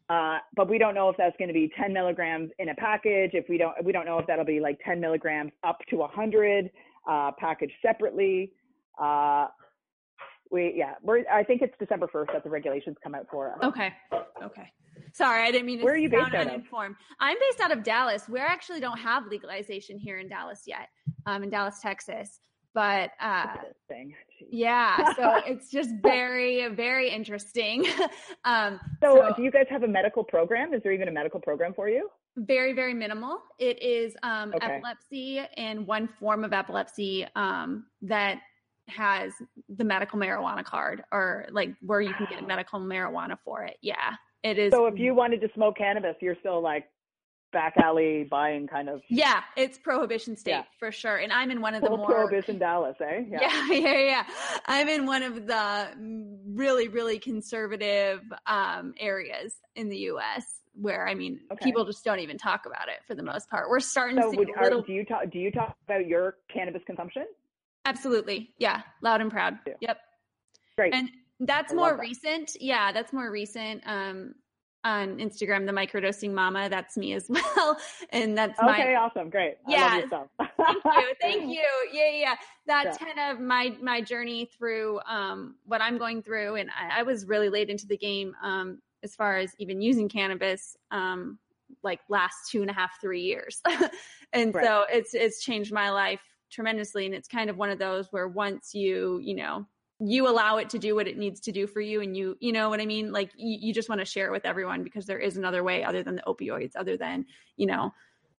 Uh, 0.09 0.39
but 0.55 0.67
we 0.67 0.79
don't 0.79 0.95
know 0.95 1.07
if 1.09 1.17
that's 1.17 1.35
going 1.37 1.47
to 1.47 1.53
be 1.53 1.71
10 1.79 1.93
milligrams 1.93 2.49
in 2.57 2.69
a 2.69 2.75
package. 2.75 3.31
If 3.33 3.47
we 3.47 3.57
don't, 3.57 3.73
we 3.83 3.91
don't 3.91 4.05
know 4.05 4.17
if 4.17 4.25
that'll 4.25 4.45
be 4.45 4.59
like 4.59 4.79
10 4.83 4.99
milligrams 4.99 5.51
up 5.63 5.79
to 5.89 5.97
100 5.97 6.71
uh, 7.07 7.31
packaged 7.37 7.73
separately. 7.81 8.51
Uh, 8.99 9.47
we, 10.51 10.73
yeah, 10.75 10.95
we're. 11.03 11.23
I 11.31 11.43
think 11.43 11.61
it's 11.61 11.75
December 11.79 12.07
1st 12.07 12.33
that 12.33 12.43
the 12.43 12.49
regulations 12.49 12.97
come 13.03 13.13
out 13.13 13.27
for 13.29 13.51
us. 13.53 13.59
Okay. 13.63 13.93
Okay. 14.43 14.71
Sorry, 15.13 15.43
I 15.43 15.51
didn't 15.51 15.67
mean 15.67 15.79
to 15.79 15.85
Where 15.85 15.93
are 15.93 15.97
you 15.97 16.09
based 16.09 16.33
out 16.33 16.47
of? 16.47 16.47
uninformed. 16.47 16.95
I'm 17.19 17.37
based 17.39 17.61
out 17.61 17.71
of 17.71 17.83
Dallas. 17.83 18.27
We 18.27 18.39
actually 18.39 18.79
don't 18.79 18.97
have 18.97 19.27
legalization 19.27 19.97
here 19.97 20.17
in 20.17 20.27
Dallas 20.27 20.63
yet. 20.65 20.89
Um, 21.25 21.43
in 21.43 21.49
Dallas, 21.49 21.79
Texas. 21.81 22.39
But 22.73 23.11
uh, 23.19 23.47
yeah, 24.49 25.13
so 25.15 25.41
it's 25.47 25.69
just 25.69 25.89
very, 26.01 26.67
very 26.69 27.09
interesting. 27.09 27.85
um, 28.45 28.79
So, 29.01 29.15
So- 29.15 29.33
do 29.35 29.43
you 29.43 29.51
guys 29.51 29.65
have 29.69 29.83
a 29.83 29.87
medical 29.87 30.23
program? 30.23 30.73
Is 30.73 30.81
there 30.83 30.91
even 30.91 31.07
a 31.07 31.11
medical 31.11 31.39
program 31.39 31.73
for 31.73 31.89
you? 31.89 32.09
very, 32.37 32.71
very 32.71 32.93
minimal. 32.93 33.39
It 33.57 33.81
is 33.83 34.15
um, 34.23 34.53
Okay. 34.55 34.65
epilepsy 34.65 35.39
and 35.57 35.85
one 35.85 36.07
form 36.19 36.45
of 36.45 36.53
epilepsy 36.53 37.27
um, 37.35 37.87
that 38.03 38.39
has 38.87 39.33
the 39.77 39.83
medical 39.83 40.17
marijuana 40.17 40.63
card 40.63 41.03
or 41.11 41.47
like 41.51 41.73
where 41.81 41.99
you 41.99 42.13
can 42.13 42.27
get 42.29 42.47
medical 42.47 42.79
marijuana 42.79 43.37
for 43.43 43.63
it. 43.63 43.77
Yeah, 43.81 44.13
it 44.43 44.57
is. 44.57 44.71
So, 44.71 44.85
if 44.85 44.97
you 44.97 45.13
wanted 45.13 45.41
to 45.41 45.49
smoke 45.53 45.77
cannabis, 45.77 46.15
you're 46.21 46.37
still 46.39 46.61
like 46.61 46.85
back 47.51 47.73
alley 47.77 48.27
buying 48.29 48.67
kind 48.67 48.89
of 48.89 49.01
Yeah, 49.07 49.41
it's 49.55 49.77
prohibition 49.77 50.35
state 50.35 50.51
Yeah. 50.51 50.63
for 50.79 50.91
sure. 50.91 51.17
And 51.17 51.31
I'm 51.33 51.51
in 51.51 51.61
one 51.61 51.73
of 51.75 51.81
the 51.81 51.89
more 51.89 52.05
prohibition 52.05 52.59
Dallas, 52.59 52.95
eh? 53.01 53.23
yeah. 53.29 53.67
yeah, 53.71 53.99
yeah, 53.99 54.23
I'm 54.65 54.87
in 54.87 55.05
one 55.05 55.23
of 55.23 55.47
the 55.47 55.87
really, 56.53 56.87
really 56.87 57.19
conservative 57.19 58.21
um, 58.45 58.93
areas 58.99 59.55
in 59.75 59.89
the 59.89 59.97
U.S. 59.97 60.61
where 60.79 61.07
I 61.07 61.15
mean, 61.15 61.39
Okay. 61.51 61.63
people 61.65 61.85
just 61.85 62.03
don't 62.05 62.19
even 62.19 62.37
talk 62.37 62.65
about 62.65 62.87
it 62.87 62.99
for 63.07 63.15
the 63.15 63.23
most 63.23 63.49
part. 63.49 63.69
We're 63.69 63.79
starting 63.79 64.17
So, 64.21 64.23
to 64.25 64.31
see 64.31 64.37
would, 64.37 64.49
a 64.49 64.57
are, 64.57 64.63
little. 64.65 64.81
do 64.83 64.93
you 64.93 65.05
talk? 65.05 65.29
Do 65.31 65.39
you 65.39 65.51
talk 65.51 65.75
about 65.87 66.05
your 66.07 66.35
cannabis 66.53 66.81
consumption? 66.85 67.25
Absolutely, 67.85 68.51
yeah, 68.59 68.81
loud 69.01 69.21
and 69.21 69.31
proud. 69.31 69.57
Yep, 69.81 69.97
Great. 70.77 70.93
and 70.93 71.09
that's 71.39 71.71
I 71.71 71.75
more 71.75 71.91
that. 71.91 71.99
recent. 71.99 72.51
Yeah, 72.59 72.91
that's 72.91 73.13
more 73.13 73.31
recent. 73.31 73.81
Um, 73.85 74.35
on 74.83 75.17
Instagram, 75.17 75.65
the 75.65 75.71
microdosing 75.71 76.31
mama, 76.33 76.69
that's 76.69 76.95
me 76.97 77.13
as 77.13 77.29
well, 77.29 77.77
and 78.11 78.37
that's 78.37 78.59
my 78.61 78.95
awesome, 78.95 79.29
great. 79.29 79.57
Yeah. 79.67 80.01
thank 80.67 80.83
you. 80.85 81.13
Thank 81.21 81.49
you. 81.51 81.63
Yeah 81.91 82.09
yeah 82.11 82.35
that's 82.65 82.97
Yeah. 83.01 83.07
kind 83.13 83.19
of 83.31 83.39
my 83.41 83.75
my 83.81 84.01
journey 84.01 84.45
through 84.57 84.99
um 85.07 85.55
what 85.65 85.81
i'm 85.81 85.97
going 85.97 86.21
through. 86.21 86.55
And 86.55 86.69
i, 86.69 86.99
I 86.99 87.03
was 87.03 87.25
really 87.25 87.49
late 87.49 87.69
into 87.69 87.87
the 87.87 87.97
game 87.97 88.35
um 88.41 88.79
as 89.03 89.15
far 89.15 89.37
as 89.37 89.53
even 89.59 89.81
using 89.81 90.07
cannabis 90.09 90.75
um 90.91 91.39
like 91.83 91.99
last 92.09 92.49
two 92.51 92.61
and 92.61 92.69
a 92.69 92.73
half 92.73 92.99
three 93.01 93.21
years. 93.21 93.61
And 94.33 94.53
Right. 94.53 94.63
so 94.63 94.85
it's 94.91 95.13
it's 95.15 95.43
changed 95.43 95.71
my 95.73 95.89
life 95.89 96.21
tremendously. 96.51 97.05
And 97.07 97.15
it's 97.15 97.27
kind 97.27 97.49
of 97.49 97.57
one 97.57 97.69
of 97.71 97.79
those 97.79 98.07
where 98.11 98.27
once 98.27 98.75
you 98.75 99.19
you 99.23 99.35
know 99.35 99.65
you 99.99 100.27
allow 100.27 100.57
it 100.57 100.69
to 100.69 100.79
do 100.79 100.95
what 100.95 101.07
it 101.07 101.17
needs 101.17 101.41
to 101.41 101.51
do 101.51 101.67
for 101.67 101.81
you 101.81 102.01
and 102.01 102.15
you 102.15 102.37
you 102.39 102.51
know 102.51 102.69
what 102.69 102.79
i 102.79 102.85
mean 102.85 103.11
like 103.11 103.31
you, 103.35 103.57
you 103.67 103.73
just 103.73 103.89
want 103.89 103.99
to 103.99 104.05
share 104.05 104.27
it 104.27 104.31
with 104.31 104.45
everyone 104.45 104.83
because 104.83 105.05
there 105.05 105.19
is 105.19 105.35
another 105.37 105.63
way 105.63 105.83
other 105.83 106.03
than 106.03 106.15
the 106.15 106.21
opioids 106.23 106.71
other 106.75 106.95
than 106.97 107.25
you 107.57 107.65
know 107.67 107.93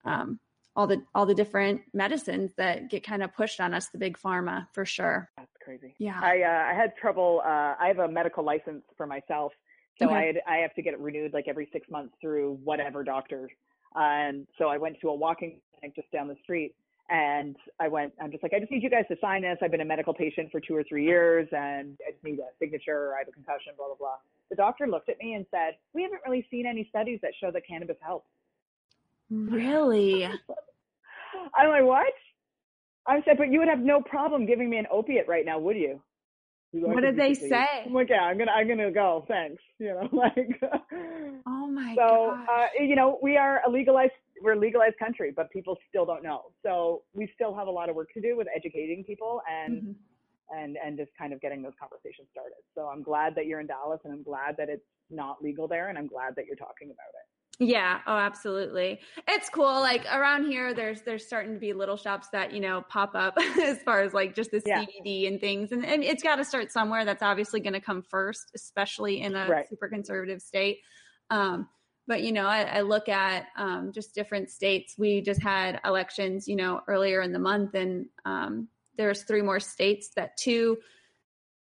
um 0.05 0.41
all 0.77 0.87
the 0.87 1.03
all 1.15 1.27
the 1.27 1.35
different 1.35 1.83
medicines 1.93 2.53
that 2.57 2.89
get 2.89 3.05
kind 3.05 3.23
of 3.23 3.35
pushed 3.35 3.61
on 3.61 3.75
us 3.75 3.89
the 3.89 3.99
big 3.99 4.17
pharma 4.19 4.67
for 4.73 4.85
sure 4.85 5.29
That's 5.37 5.51
crazy. 5.63 5.95
yeah 5.99 6.19
I 6.23 6.43
uh, 6.43 6.73
I 6.73 6.75
had 6.75 6.97
trouble. 6.97 7.43
Uh, 7.45 7.75
I 7.79 7.89
have 7.89 7.99
a 7.99 8.09
medical 8.09 8.45
license 8.45 8.85
for 8.97 9.07
myself, 9.07 9.53
so 9.99 10.07
Okay. 10.07 10.15
I 10.15 10.23
had, 10.27 10.37
I 10.47 10.57
have 10.59 10.73
to 10.75 10.83
get 10.83 10.95
it 10.95 11.01
renewed 11.01 11.35
like 11.35 11.47
every 11.49 11.69
six 11.73 11.91
months 11.91 12.15
through 12.21 12.59
whatever 12.65 13.03
doctor 13.05 13.51
And 13.97 14.47
so 14.59 14.69
I 14.69 14.79
went 14.79 14.97
to 15.03 15.09
a 15.09 15.15
walking 15.15 15.61
clinic 15.79 15.97
just 15.97 16.11
down 16.13 16.29
the 16.29 16.37
street 16.43 16.75
and 17.11 17.57
I 17.81 17.89
went, 17.89 18.13
I'm 18.23 18.31
just 18.31 18.43
like, 18.43 18.53
I 18.55 18.61
just 18.61 18.71
need 18.71 18.85
you 18.85 18.91
guys 18.91 19.05
to 19.09 19.17
sign 19.21 19.43
this. 19.43 19.59
I've 19.61 19.73
been 19.73 19.81
a 19.81 19.85
medical 19.85 20.15
patient 20.15 20.51
for 20.53 20.61
two 20.61 20.77
or 20.77 20.85
three 20.85 21.05
years 21.05 21.49
and 21.51 21.99
I 22.07 22.13
just 22.13 22.23
need 22.23 22.39
a 22.39 22.49
signature. 22.61 23.15
I 23.17 23.21
have 23.21 23.29
a 23.29 23.33
concussion, 23.33 23.73
blah, 23.77 23.87
blah, 23.87 23.97
blah. 23.97 24.17
The 24.49 24.57
doctor 24.57 24.87
looked 24.87 25.09
at 25.09 25.19
me 25.19 25.35
and 25.35 25.45
said, 25.51 25.75
We 25.93 26.03
haven't 26.03 26.21
really 26.25 26.47
seen 26.51 26.67
any 26.67 26.87
studies 26.89 27.19
that 27.23 27.33
show 27.41 27.51
that 27.51 27.67
cannabis 27.67 27.97
helps. 28.01 28.29
Really? 29.29 30.25
I'm 31.57 31.69
like, 31.69 31.85
What? 31.85 32.13
I 33.09 33.23
said, 33.25 33.39
But 33.39 33.51
you 33.51 33.59
would 33.59 33.69
have 33.69 33.81
no 33.81 34.01
problem 34.01 34.47
giving 34.47 34.71
me 34.71 34.79
an 34.79 34.87
opiate 34.91 35.27
right 35.27 35.45
now, 35.45 35.59
would 35.59 35.77
you? 35.77 36.01
What 36.73 37.01
did 37.01 37.17
they 37.17 37.35
say? 37.35 37.67
I'm 37.85 37.93
like, 37.93 38.11
yeah, 38.11 38.23
I'm 38.23 38.39
gonna, 38.39 38.53
I'm 38.53 38.69
gonna 38.69 38.93
go. 38.93 39.25
Thanks. 39.27 39.61
You 39.81 39.89
know, 39.89 40.09
like. 40.13 40.63
oh 41.47 41.67
my. 41.67 41.95
So, 41.97 42.31
uh, 42.49 42.67
you 42.79 42.95
know, 42.95 43.19
we 43.21 43.37
are 43.37 43.61
a 43.67 43.71
legalized, 43.71 44.13
we're 44.41 44.53
a 44.53 44.59
legalized 44.59 44.99
country, 44.99 45.33
but 45.35 45.51
people 45.51 45.77
still 45.89 46.05
don't 46.07 46.23
know. 46.23 46.53
So 46.65 47.03
we 47.13 47.31
still 47.35 47.55
have 47.55 47.67
a 47.67 47.71
lot 47.71 47.89
of 47.89 47.97
work 47.97 48.09
to 48.15 48.21
do 48.21 48.37
with 48.37 48.47
educating 48.55 49.05
people 49.05 49.41
and. 49.51 49.83
Mm-hmm. 49.83 49.93
And, 50.53 50.77
and 50.85 50.99
just 50.99 51.13
kind 51.17 51.33
of 51.33 51.41
getting 51.41 51.63
those 51.63 51.75
conversations 51.79 52.27
started. 52.33 52.59
So 52.75 52.89
I'm 52.89 53.05
glad 53.05 53.37
that 53.37 53.47
you're 53.47 53.61
in 53.61 53.69
Dallas 53.69 54.01
and 54.03 54.13
I'm 54.13 54.25
glad 54.25 54.57
that 54.59 54.69
it's 54.69 54.83
not 55.09 55.41
legal 55.41 55.69
there 55.69 55.91
and 55.91 55.97
I'm 55.97 56.09
glad 56.09 56.35
that 56.35 56.47
you're 56.47 56.57
talking 56.57 56.89
about 56.89 57.07
it. 57.15 57.31
Yeah, 57.61 58.01
oh 58.07 58.17
absolutely. 58.17 59.01
It's 59.29 59.51
cool. 59.51 59.81
Like 59.81 60.07
around 60.11 60.47
here 60.47 60.73
there's 60.73 61.03
there's 61.03 61.27
starting 61.27 61.53
to 61.53 61.61
be 61.61 61.75
little 61.75 61.99
shops 61.99 62.29
that, 62.33 62.55
you 62.55 62.61
know, 62.61 62.83
pop 62.89 63.15
up 63.15 63.35
as 63.63 63.83
far 63.83 64.01
as 64.01 64.15
like 64.15 64.35
just 64.35 64.51
the 64.51 64.63
yeah. 64.65 64.87
CBD 64.87 65.29
and 65.29 65.39
things. 65.39 65.71
And, 65.71 65.85
and 65.85 66.03
it's 66.03 66.23
got 66.23 66.37
to 66.37 66.45
start 66.45 66.73
somewhere. 66.73 67.05
That's 67.05 67.23
obviously 67.23 67.61
going 67.61 67.75
to 67.75 67.81
come 67.81 68.03
first, 68.03 68.51
especially 68.55 69.21
in 69.21 69.37
a 69.37 69.47
right. 69.47 69.69
super 69.69 69.89
conservative 69.89 70.41
state. 70.41 70.79
Um, 71.29 71.69
but 72.11 72.25
you 72.25 72.33
know, 72.33 72.47
I, 72.47 72.63
I 72.63 72.81
look 72.81 73.09
at 73.09 73.47
um, 73.57 73.93
just 73.95 74.17
different 74.17 74.51
states. 74.51 74.97
We 74.99 75.21
just 75.21 75.41
had 75.41 75.81
elections, 75.85 76.49
you 76.49 76.57
know, 76.57 76.81
earlier 76.89 77.23
in 77.23 77.33
the 77.33 77.39
month, 77.39 77.75
and 77.75 78.07
um, 78.25 78.67
there's 78.97 79.23
three 79.23 79.43
more 79.43 79.61
states 79.61 80.11
that 80.17 80.37
two 80.37 80.79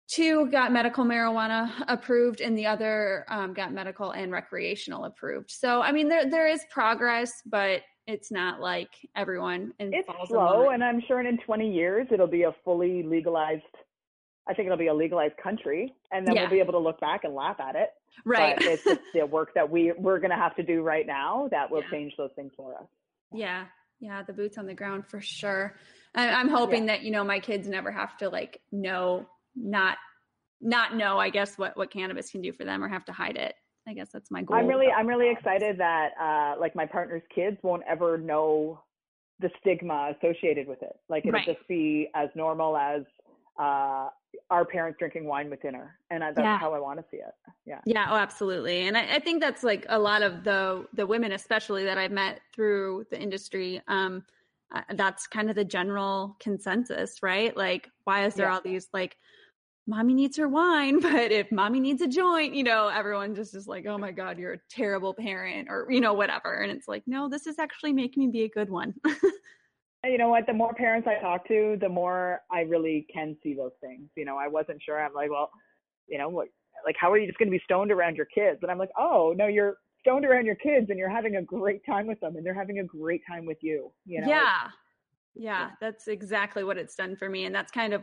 two 0.08 0.46
got 0.50 0.72
medical 0.72 1.04
marijuana 1.04 1.70
approved 1.86 2.40
and 2.40 2.56
the 2.56 2.64
other 2.64 3.26
um, 3.28 3.52
got 3.52 3.74
medical 3.74 4.12
and 4.12 4.32
recreational 4.32 5.04
approved 5.04 5.50
so 5.50 5.82
i 5.82 5.92
mean 5.92 6.08
there 6.08 6.30
there 6.30 6.46
is 6.46 6.64
progress 6.70 7.42
but 7.44 7.82
it's 8.06 8.32
not 8.32 8.58
like 8.58 8.88
everyone 9.16 9.70
it's 9.78 10.08
slow 10.28 10.70
and 10.70 10.82
i'm 10.82 11.02
sure 11.06 11.20
in 11.20 11.36
20 11.36 11.70
years 11.70 12.06
it'll 12.10 12.26
be 12.26 12.44
a 12.44 12.54
fully 12.64 13.02
legalized 13.02 13.64
i 14.48 14.54
think 14.54 14.66
it'll 14.66 14.78
be 14.78 14.88
a 14.88 14.94
legalized 14.94 15.36
country 15.36 15.94
and 16.12 16.26
then 16.26 16.34
yeah. 16.34 16.42
we'll 16.42 16.50
be 16.50 16.60
able 16.60 16.72
to 16.72 16.78
look 16.78 17.00
back 17.00 17.24
and 17.24 17.34
laugh 17.34 17.60
at 17.60 17.74
it 17.76 17.90
right 18.24 18.56
but 18.56 18.66
it's 18.66 18.84
just 18.84 19.00
the 19.14 19.24
work 19.24 19.52
that 19.54 19.68
we 19.68 19.92
we're 19.98 20.18
going 20.18 20.30
to 20.30 20.36
have 20.36 20.54
to 20.56 20.62
do 20.62 20.82
right 20.82 21.06
now 21.06 21.48
that 21.50 21.70
will 21.70 21.82
yeah. 21.82 21.90
change 21.90 22.12
those 22.16 22.30
things 22.36 22.52
for 22.56 22.74
us 22.74 22.86
yeah 23.32 23.64
yeah 24.00 24.22
the 24.22 24.32
boots 24.32 24.58
on 24.58 24.66
the 24.66 24.74
ground 24.74 25.04
for 25.06 25.20
sure 25.20 25.76
i'm 26.14 26.48
hoping 26.48 26.86
yeah. 26.86 26.96
that 26.96 27.02
you 27.02 27.10
know 27.10 27.24
my 27.24 27.38
kids 27.38 27.68
never 27.68 27.90
have 27.90 28.16
to 28.16 28.28
like 28.28 28.60
know 28.72 29.26
not 29.54 29.98
not 30.60 30.96
know 30.96 31.18
i 31.18 31.30
guess 31.30 31.56
what 31.56 31.76
what 31.76 31.90
cannabis 31.90 32.30
can 32.30 32.40
do 32.40 32.52
for 32.52 32.64
them 32.64 32.82
or 32.82 32.88
have 32.88 33.04
to 33.04 33.12
hide 33.12 33.36
it 33.36 33.54
i 33.86 33.92
guess 33.92 34.08
that's 34.12 34.30
my 34.30 34.42
goal 34.42 34.56
i'm 34.56 34.66
really 34.66 34.88
i'm 34.96 35.06
really 35.06 35.30
excited 35.30 35.78
that 35.78 36.10
uh 36.20 36.58
like 36.60 36.74
my 36.74 36.86
partner's 36.86 37.22
kids 37.34 37.56
won't 37.62 37.82
ever 37.88 38.18
know 38.18 38.80
the 39.40 39.50
stigma 39.60 40.12
associated 40.16 40.66
with 40.66 40.82
it 40.82 40.96
like 41.08 41.24
it'll 41.24 41.38
right. 41.38 41.46
just 41.46 41.66
be 41.68 42.08
as 42.14 42.28
normal 42.34 42.76
as 42.76 43.02
uh 43.60 44.08
our 44.50 44.64
parents 44.64 44.98
drinking 44.98 45.24
wine 45.24 45.50
with 45.50 45.60
dinner 45.62 45.98
and 46.10 46.22
that's 46.22 46.38
yeah. 46.38 46.58
how 46.58 46.74
i 46.74 46.78
want 46.78 46.98
to 46.98 47.04
see 47.10 47.18
it 47.18 47.34
yeah 47.66 47.80
yeah 47.84 48.06
oh 48.10 48.16
absolutely 48.16 48.86
and 48.86 48.96
I, 48.96 49.16
I, 49.16 49.18
think 49.18 49.40
that's 49.40 49.62
like 49.62 49.86
a 49.88 49.98
lot 49.98 50.22
of 50.22 50.44
the 50.44 50.86
the 50.94 51.06
women 51.06 51.32
especially 51.32 51.84
that 51.84 51.98
i've 51.98 52.10
met 52.10 52.40
through 52.54 53.06
the 53.10 53.20
industry 53.20 53.80
um 53.88 54.24
uh, 54.74 54.82
that's 54.94 55.26
kind 55.26 55.48
of 55.48 55.56
the 55.56 55.64
general 55.64 56.36
consensus 56.40 57.22
right 57.22 57.56
like 57.56 57.90
why 58.04 58.26
is 58.26 58.34
there 58.34 58.46
yeah. 58.46 58.54
all 58.54 58.60
these 58.62 58.88
like 58.92 59.16
mommy 59.88 60.14
needs 60.14 60.36
her 60.36 60.46
wine, 60.46 61.00
but 61.00 61.32
if 61.32 61.50
mommy 61.50 61.80
needs 61.80 62.02
a 62.02 62.06
joint, 62.06 62.54
you 62.54 62.62
know, 62.62 62.88
everyone 62.88 63.34
just 63.34 63.54
is 63.54 63.66
like, 63.66 63.86
oh 63.86 63.98
my 63.98 64.12
God, 64.12 64.38
you're 64.38 64.52
a 64.52 64.60
terrible 64.70 65.14
parent 65.14 65.68
or, 65.70 65.86
you 65.90 66.00
know, 66.00 66.12
whatever. 66.12 66.60
And 66.60 66.70
it's 66.70 66.86
like, 66.86 67.02
no, 67.06 67.28
this 67.28 67.46
is 67.46 67.58
actually 67.58 67.94
making 67.94 68.26
me 68.26 68.30
be 68.30 68.42
a 68.44 68.48
good 68.48 68.70
one. 68.70 68.94
you 70.04 70.18
know 70.18 70.28
what? 70.28 70.46
The 70.46 70.52
more 70.52 70.74
parents 70.74 71.08
I 71.08 71.20
talk 71.20 71.46
to, 71.48 71.76
the 71.80 71.88
more 71.88 72.40
I 72.52 72.60
really 72.60 73.06
can 73.12 73.36
see 73.42 73.54
those 73.54 73.72
things. 73.80 74.08
You 74.16 74.24
know, 74.24 74.36
I 74.36 74.48
wasn't 74.48 74.82
sure. 74.82 75.02
I'm 75.02 75.12
like, 75.12 75.30
well, 75.30 75.50
you 76.06 76.18
know, 76.18 76.28
what, 76.28 76.48
like, 76.86 76.96
how 76.98 77.10
are 77.10 77.18
you 77.18 77.26
just 77.26 77.38
going 77.38 77.50
to 77.50 77.56
be 77.56 77.62
stoned 77.64 77.90
around 77.90 78.16
your 78.16 78.26
kids? 78.26 78.60
And 78.62 78.70
I'm 78.70 78.78
like, 78.78 78.90
oh, 78.98 79.34
no, 79.36 79.46
you're 79.46 79.76
stoned 80.00 80.24
around 80.24 80.46
your 80.46 80.54
kids 80.56 80.86
and 80.90 80.98
you're 80.98 81.10
having 81.10 81.36
a 81.36 81.42
great 81.42 81.84
time 81.84 82.06
with 82.06 82.20
them 82.20 82.36
and 82.36 82.46
they're 82.46 82.54
having 82.54 82.78
a 82.78 82.84
great 82.84 83.22
time 83.28 83.44
with 83.44 83.58
you. 83.60 83.92
You 84.06 84.20
know? 84.20 84.28
Yeah. 84.28 84.68
Yeah, 85.34 85.70
that's 85.80 86.08
exactly 86.08 86.64
what 86.64 86.78
it's 86.78 86.96
done 86.96 87.14
for 87.14 87.28
me. 87.28 87.44
And 87.44 87.54
that's 87.54 87.70
kind 87.70 87.92
of 87.92 88.02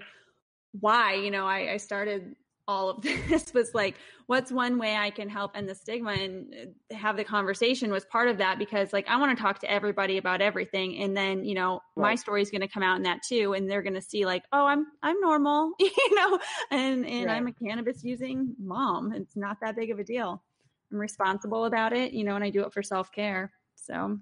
why 0.79 1.13
you 1.13 1.31
know 1.31 1.45
I, 1.45 1.73
I 1.73 1.77
started 1.77 2.36
all 2.67 2.89
of 2.89 3.01
this 3.30 3.54
was 3.54 3.73
like 3.73 3.95
what's 4.28 4.51
one 4.51 4.78
way 4.80 4.95
i 4.95 5.10
can 5.10 5.30
help? 5.30 5.51
End 5.56 5.69
the 5.69 5.75
stigma 5.75 6.12
and 6.12 6.54
uh, 6.54 6.95
have 6.95 7.17
the 7.17 7.23
conversation 7.23 7.91
was 7.91 8.06
part 8.06 8.28
of 8.28 8.38
that 8.38 8.58
because 8.58 8.93
like 8.93 9.08
i 9.08 9.17
want 9.17 9.36
to 9.36 9.41
talk 9.41 9.60
to 9.60 9.71
everybody 9.71 10.17
about 10.17 10.41
everything 10.41 10.97
and 11.01 11.15
then 11.15 11.43
you 11.43 11.56
know 11.56 11.82
right. 11.95 12.10
my 12.10 12.15
story 12.15 12.41
is 12.41 12.49
going 12.49 12.62
to 12.62 12.67
come 12.67 12.84
out 12.84 12.97
in 12.97 13.04
that 13.04 13.21
too 13.23 13.54
and 13.54 13.69
they're 13.69 13.84
going 13.84 13.93
to 13.93 14.01
see 14.01 14.25
like 14.25 14.43
oh 14.51 14.65
i'm 14.65 14.88
i'm 15.04 15.19
normal 15.21 15.71
you 15.80 16.15
know? 16.15 16.39
And 16.71 17.06
and 17.06 17.28
right. 17.28 17.38
i'm 17.38 17.47
a 17.47 17.54
cannabis 17.54 18.04
using 18.04 18.56
mom. 18.60 19.13
It's 19.13 19.36
not 19.36 19.58
that 19.62 19.75
big 19.75 19.91
of 19.91 19.99
a 19.99 20.04
deal. 20.04 20.43
I'm 20.91 20.99
responsible 20.99 21.65
about 21.65 21.93
it 21.93 22.13
you 22.13 22.23
know 22.23 22.36
and 22.36 22.43
i 22.43 22.49
do 22.49 22.62
it 22.62 22.73
for 22.73 22.84
self-care 22.84 23.51
so. 23.86 24.17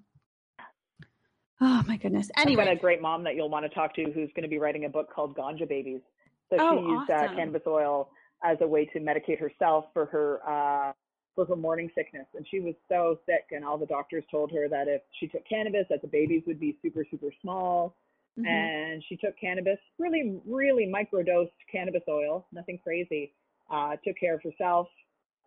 Oh 1.61 1.83
my 1.87 1.95
goodness. 1.97 2.29
Anyway. 2.37 2.67
a 2.67 2.75
great 2.75 3.01
mom 3.01 3.23
that 3.23 3.35
you'll 3.35 3.49
want 3.49 3.63
to 3.65 3.69
talk 3.69 3.95
to 3.95 4.03
who's 4.03 4.29
going 4.35 4.43
to 4.43 4.49
be 4.49 4.59
writing 4.59 4.85
a 4.85 4.89
book 4.89 5.07
called 5.13 5.35
ganja 5.37 5.67
babies. 5.67 6.01
So 6.49 6.57
oh, 6.59 6.77
she 6.77 6.85
used 6.85 7.11
awesome. 7.11 7.31
uh, 7.31 7.35
cannabis 7.35 7.61
oil 7.65 8.09
as 8.43 8.57
a 8.61 8.67
way 8.67 8.85
to 8.85 8.99
medicate 8.99 9.39
herself 9.39 9.85
for 9.93 10.05
her 10.05 10.39
uh, 10.47 10.93
for 11.35 11.45
her 11.45 11.55
morning 11.55 11.89
sickness. 11.95 12.25
And 12.35 12.45
she 12.49 12.59
was 12.59 12.75
so 12.89 13.19
sick, 13.25 13.45
and 13.51 13.65
all 13.65 13.77
the 13.77 13.85
doctors 13.85 14.23
told 14.29 14.51
her 14.51 14.67
that 14.69 14.87
if 14.87 15.01
she 15.19 15.27
took 15.27 15.47
cannabis, 15.47 15.85
that 15.89 16.01
the 16.01 16.07
babies 16.07 16.43
would 16.47 16.59
be 16.59 16.77
super 16.81 17.05
super 17.09 17.29
small. 17.41 17.95
Mm-hmm. 18.39 18.47
And 18.47 19.03
she 19.07 19.15
took 19.15 19.37
cannabis, 19.39 19.77
really 19.99 20.39
really 20.47 20.91
microdosed 20.91 21.51
cannabis 21.71 22.03
oil, 22.07 22.47
nothing 22.51 22.79
crazy. 22.83 23.33
Uh, 23.71 23.95
took 24.05 24.17
care 24.19 24.35
of 24.35 24.41
herself, 24.43 24.87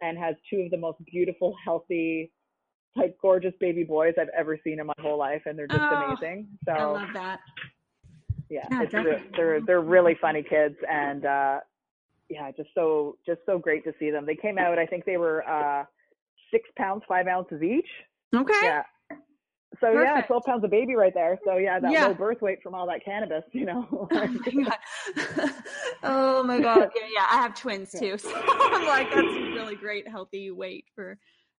and 0.01 0.19
has 0.19 0.37
two 0.49 0.61
of 0.61 0.71
the 0.71 0.77
most 0.77 0.99
beautiful, 1.05 1.55
healthy, 1.63 2.33
like 2.97 3.17
gorgeous 3.21 3.53
baby 3.61 3.85
boys 3.85 4.15
I've 4.19 4.31
ever 4.37 4.59
seen 4.65 4.81
in 4.81 4.87
my 4.87 4.95
whole 5.01 5.19
life, 5.19 5.43
and 5.47 5.59
they're 5.59 5.67
just 5.67 5.81
oh, 5.81 6.15
amazing. 6.15 6.49
So 6.65 6.73
I 6.73 6.85
love 6.85 7.09
that 7.15 7.41
yeah, 8.49 8.67
yeah 8.71 9.01
re- 9.01 9.25
they're 9.37 9.61
they're 9.61 9.81
really 9.81 10.17
funny 10.21 10.43
kids, 10.43 10.77
and 10.91 11.25
uh, 11.25 11.59
yeah, 12.29 12.51
just 12.57 12.71
so 12.75 13.17
just 13.27 13.41
so 13.47 13.59
great 13.59 13.85
to 13.85 13.93
see 13.99 14.11
them. 14.11 14.27
They 14.27 14.37
came 14.37 14.59
out, 14.59 14.79
I 14.79 14.87
think 14.87 15.05
they 15.05 15.17
were 15.17 15.47
uh, 15.49 15.85
six 16.53 16.69
pounds 16.77 17.03
five 17.09 17.27
ounces 17.27 17.63
each. 17.63 17.89
Okay. 18.35 18.53
Yeah. 18.63 18.83
So 19.81 19.93
Perfect. 19.93 20.05
yeah, 20.05 20.21
twelve 20.23 20.45
pounds 20.45 20.65
of 20.65 20.71
baby 20.71 20.95
right 20.95 21.13
there. 21.13 21.39
So 21.45 21.57
yeah, 21.57 21.79
that 21.79 21.93
yeah. 21.93 22.07
low 22.07 22.15
birth 22.15 22.41
weight 22.41 22.59
from 22.63 22.75
all 22.75 22.87
that 22.87 23.05
cannabis, 23.05 23.43
you 23.53 23.67
know. 23.67 23.87
oh 24.11 24.27
my 24.45 24.65
god. 24.65 25.53
oh 26.03 26.43
my 26.45 26.61
god. 26.61 26.91
Yeah, 26.95 27.07
yeah, 27.15 27.27
I 27.31 27.43
have 27.43 27.55
twins 27.55 27.91
too, 27.93 28.17
so 28.19 28.33
I'm 28.35 28.87
like, 28.87 29.11
that's 29.11 29.27
really 29.27 29.77
great 29.77 30.09
healthy 30.09 30.51
weight 30.51 30.87
for 30.95 31.19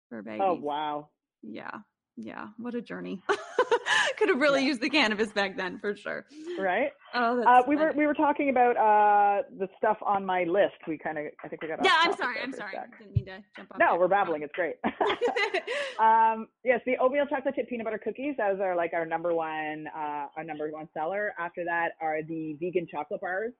for 0.10 0.22
baby. 0.24 0.40
Oh 0.42 0.54
wow. 0.54 1.10
Yeah 1.44 1.80
yeah, 2.18 2.48
what 2.58 2.74
a 2.74 2.82
journey. 2.82 3.22
Could 4.18 4.30
have 4.30 4.40
really 4.40 4.62
yeah. 4.62 4.70
used 4.70 4.82
the 4.82 4.90
cannabis 4.90 5.32
back 5.32 5.56
then 5.56 5.78
for 5.78 5.96
sure. 5.96 6.26
Right. 6.60 6.90
Oh, 7.14 7.44
uh, 7.44 7.62
we 7.68 7.76
were 7.76 7.94
we 7.96 8.08
were 8.08 8.16
talking 8.16 8.50
about 8.50 8.76
uh, 8.76 9.44
the 9.60 9.68
stuff 9.78 9.98
on 10.02 10.26
my 10.26 10.44
list. 10.44 10.76
We 10.88 10.98
kind 10.98 11.20
of 11.20 11.26
I 11.44 11.48
think 11.48 11.62
we 11.62 11.68
got. 11.68 11.80
Off. 11.80 11.86
Yeah, 11.86 11.96
I'm 12.02 12.18
sorry. 12.18 12.38
I'm 12.42 12.54
sorry. 12.54 12.74
Didn't 12.98 13.16
mean 13.16 13.26
to 13.26 13.44
jump 13.56 13.72
off. 13.72 13.78
No, 13.80 13.92
there. 13.92 14.00
we're 14.00 14.08
babbling. 14.08 14.42
It's 14.42 14.54
great. 14.54 14.76
um, 16.00 16.48
yes, 16.64 16.82
the 16.88 16.98
oatmeal 17.00 17.28
chocolate 17.28 17.54
chip 17.56 17.70
peanut 17.70 17.86
butter 17.86 18.00
cookies. 18.04 18.36
Those 18.38 18.60
are 18.60 18.76
like 18.76 18.94
our 18.94 19.06
number 19.06 19.36
one 19.36 19.86
uh, 19.96 20.26
our 20.36 20.44
number 20.44 20.68
one 20.72 20.90
seller. 20.96 21.34
After 21.40 21.64
that 21.66 21.90
are 22.02 22.24
the 22.28 22.58
vegan 22.60 22.88
chocolate 22.92 23.22
bars, 23.22 23.54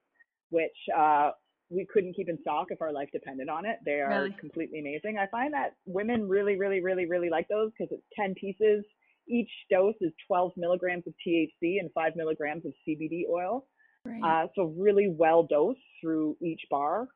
which 0.50 0.76
uh, 0.96 1.30
we 1.70 1.86
couldn't 1.92 2.14
keep 2.14 2.28
in 2.28 2.38
stock 2.40 2.68
if 2.70 2.80
our 2.80 2.92
life 2.92 3.08
depended 3.12 3.48
on 3.48 3.66
it. 3.66 3.78
They 3.84 4.00
are 4.00 4.08
really? 4.08 4.36
completely 4.40 4.80
amazing. 4.80 5.18
I 5.18 5.26
find 5.26 5.52
that 5.52 5.74
women 5.86 6.28
really, 6.28 6.56
really, 6.56 6.80
really, 6.80 7.06
really 7.06 7.28
like 7.28 7.46
those 7.48 7.70
because 7.76 7.92
it's 7.92 8.06
10 8.18 8.34
pieces. 8.34 8.84
Each 9.28 9.50
dose 9.70 9.94
is 10.00 10.12
12 10.26 10.52
milligrams 10.56 11.04
of 11.06 11.12
THC 11.26 11.78
and 11.80 11.90
5 11.94 12.12
milligrams 12.16 12.64
of 12.64 12.72
CBD 12.86 13.22
oil. 13.30 13.66
Right. 14.04 14.44
Uh, 14.44 14.46
so 14.54 14.74
really 14.78 15.14
well 15.14 15.42
dosed 15.42 15.80
through 16.00 16.36
each 16.40 16.62
bar 16.70 17.08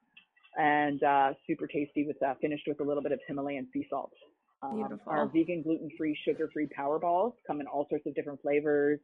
and 0.59 1.03
uh, 1.03 1.33
super 1.47 1.67
tasty 1.67 2.05
with 2.07 2.19
that, 2.21 2.39
finished 2.41 2.65
with 2.67 2.81
a 2.81 2.85
little 2.85 3.03
bit 3.03 3.13
of 3.13 3.21
Himalayan 3.27 3.69
sea 3.73 3.87
salt. 3.89 4.13
Um, 4.63 5.01
our 5.09 5.27
vegan, 5.27 5.63
gluten-free, 5.63 6.17
sugar-free 6.25 6.69
power 6.77 6.99
balls 6.99 7.35
come 7.47 7.61
in 7.61 7.67
all 7.67 7.87
sorts 7.91 8.07
of 8.07 8.15
different 8.15 8.41
flavors, 8.43 9.01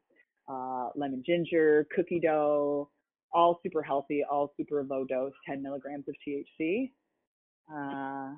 uh, 0.49 0.91
lemon 0.95 1.23
ginger, 1.27 1.87
cookie 1.97 2.21
dough, 2.21 2.91
all 3.33 3.61
super 3.63 3.83
healthy, 3.83 4.23
all 4.29 4.53
super 4.57 4.85
low 4.89 5.05
dose, 5.05 5.33
10 5.47 5.63
milligrams 5.63 6.05
of 6.09 6.15
THC. 6.27 6.91
Uh, 7.71 8.35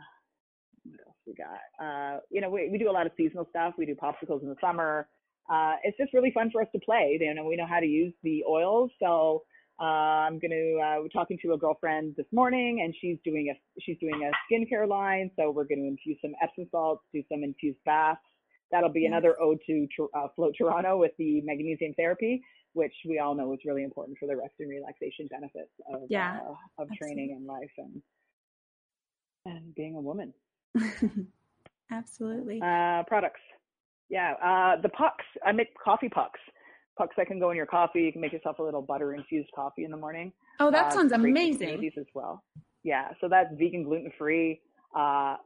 what 0.85 1.01
else 1.07 1.17
we 1.27 1.35
got? 1.35 1.85
Uh, 1.85 2.21
you 2.31 2.41
know, 2.41 2.51
we, 2.51 2.69
we 2.71 2.79
do 2.79 2.91
a 2.91 2.93
lot 2.93 3.07
of 3.07 3.13
seasonal 3.17 3.47
stuff. 3.51 3.75
We 3.79 3.87
do 3.87 3.95
popsicles 3.95 4.43
in 4.43 4.49
the 4.49 4.57
summer. 4.61 5.09
Uh, 5.51 5.75
it's 5.83 5.97
just 5.97 6.13
really 6.13 6.31
fun 6.33 6.51
for 6.51 6.63
us 6.63 6.69
to 6.73 6.81
play. 6.81 7.19
You 7.21 7.35
know, 7.35 7.45
we 7.45 7.57
know 7.57 7.67
how 7.67 7.81
to 7.81 7.87
use 7.87 8.13
the 8.23 8.45
oils. 8.49 8.91
So 9.01 9.43
uh, 9.81 9.85
I'm 10.27 10.39
going 10.39 10.51
to, 10.51 10.81
uh, 10.81 11.03
we're 11.03 11.09
talking 11.09 11.39
to 11.43 11.53
a 11.53 11.59
girlfriend 11.59 12.15
this 12.17 12.27
morning 12.33 12.83
and 12.85 12.95
she's 13.01 13.19
doing 13.25 13.53
a, 13.55 13.81
she's 13.81 13.97
doing 13.99 14.29
a 14.29 14.53
skincare 14.53 14.89
line. 14.89 15.31
So 15.39 15.51
we're 15.51 15.65
going 15.65 15.81
to 15.81 15.89
infuse 15.89 16.19
some 16.23 16.33
Epsom 16.43 16.67
salts, 16.71 17.03
do 17.13 17.23
some 17.31 17.43
infused 17.43 17.79
baths. 17.85 18.21
That'll 18.71 18.93
be 18.93 19.07
another 19.07 19.41
ode 19.41 19.59
to 19.67 19.87
uh, 20.15 20.29
Float 20.37 20.55
Toronto 20.57 20.97
with 20.99 21.13
the 21.19 21.41
magnesium 21.43 21.93
therapy, 21.95 22.41
which 22.73 22.95
we 23.09 23.19
all 23.19 23.35
know 23.35 23.53
is 23.53 23.61
really 23.65 23.83
important 23.83 24.19
for 24.19 24.27
the 24.27 24.37
rest 24.37 24.55
and 24.61 24.71
relaxation 24.71 25.27
benefits 25.31 25.73
of, 25.93 26.03
yeah, 26.09 26.39
uh, 26.49 26.83
of 26.83 26.89
training 26.97 27.35
and 27.37 27.47
life 27.47 27.71
and, 27.79 28.03
and 29.47 29.75
being 29.75 29.97
a 29.97 30.01
woman. 30.01 30.33
Absolutely. 31.91 32.61
Uh, 32.63 33.03
products. 33.09 33.41
Yeah. 34.09 34.35
Uh, 34.43 34.81
the 34.81 34.89
pucks. 34.91 35.25
I 35.45 35.53
make 35.53 35.69
coffee 35.83 36.09
pucks. 36.09 36.41
Pucks 36.97 37.15
that 37.17 37.27
can 37.27 37.41
go 37.41 37.51
in 37.51 37.57
your 37.57 37.67
coffee. 37.67 38.03
You 38.03 38.13
can 38.13 38.21
make 38.21 38.33
yourself 38.33 38.59
a 38.59 38.63
little 38.63 38.83
butter 38.83 39.15
infused 39.15 39.51
coffee 39.55 39.85
in 39.85 39.91
the 39.91 39.97
morning. 39.97 40.33
Oh, 40.59 40.71
that 40.71 40.87
uh, 40.87 40.91
sounds 40.91 41.13
amazing. 41.13 41.81
These 41.81 41.93
as 41.99 42.07
well. 42.15 42.45
Yeah. 42.85 43.09
So 43.21 43.29
that's 43.29 43.49
vegan, 43.59 43.85
gluten 43.85 44.13
free. 44.19 44.61
Uh, 44.95 45.37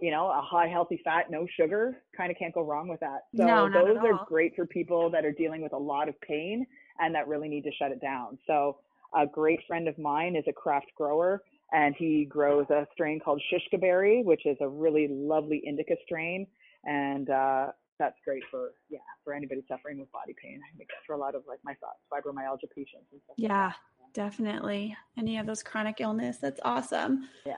you 0.00 0.10
know, 0.10 0.28
a 0.28 0.40
high 0.40 0.66
healthy 0.66 1.00
fat, 1.04 1.30
no 1.30 1.46
sugar. 1.58 2.02
Kind 2.16 2.30
of 2.30 2.38
can't 2.38 2.54
go 2.54 2.62
wrong 2.62 2.88
with 2.88 3.00
that. 3.00 3.24
So 3.36 3.44
no, 3.44 3.70
those 3.70 3.98
are 3.98 4.14
all. 4.14 4.26
great 4.26 4.56
for 4.56 4.64
people 4.64 5.10
that 5.10 5.24
are 5.24 5.32
dealing 5.32 5.60
with 5.60 5.72
a 5.74 5.78
lot 5.78 6.08
of 6.08 6.18
pain 6.22 6.66
and 7.00 7.14
that 7.14 7.28
really 7.28 7.48
need 7.48 7.64
to 7.64 7.72
shut 7.78 7.90
it 7.90 8.00
down. 8.00 8.38
So 8.46 8.78
a 9.14 9.26
great 9.26 9.60
friend 9.66 9.88
of 9.88 9.98
mine 9.98 10.36
is 10.36 10.44
a 10.48 10.52
craft 10.52 10.86
grower 10.96 11.42
and 11.72 11.94
he 11.98 12.24
grows 12.24 12.66
a 12.70 12.86
strain 12.92 13.20
called 13.20 13.42
Shishkaberry, 13.52 14.24
which 14.24 14.46
is 14.46 14.56
a 14.60 14.68
really 14.68 15.08
lovely 15.10 15.62
indica 15.66 15.96
strain. 16.06 16.46
And 16.84 17.28
uh, 17.28 17.66
that's 17.98 18.16
great 18.24 18.42
for 18.50 18.72
yeah 18.90 18.98
for 19.22 19.32
anybody 19.32 19.62
suffering 19.68 19.98
with 19.98 20.10
body 20.12 20.34
pain. 20.40 20.60
I 20.62 20.76
think 20.76 20.88
that's 20.90 21.04
for 21.06 21.14
a 21.14 21.18
lot 21.18 21.34
of 21.34 21.42
like 21.48 21.58
my 21.64 21.74
thoughts 21.74 22.00
fibromyalgia 22.12 22.70
patients 22.74 23.06
and 23.12 23.20
stuff. 23.24 23.36
Yeah, 23.36 23.72
like 24.00 24.12
definitely. 24.12 24.96
Any 25.16 25.38
of 25.38 25.46
those 25.46 25.62
chronic 25.62 26.00
illness, 26.00 26.38
that's 26.38 26.60
awesome. 26.64 27.28
Yeah. 27.46 27.56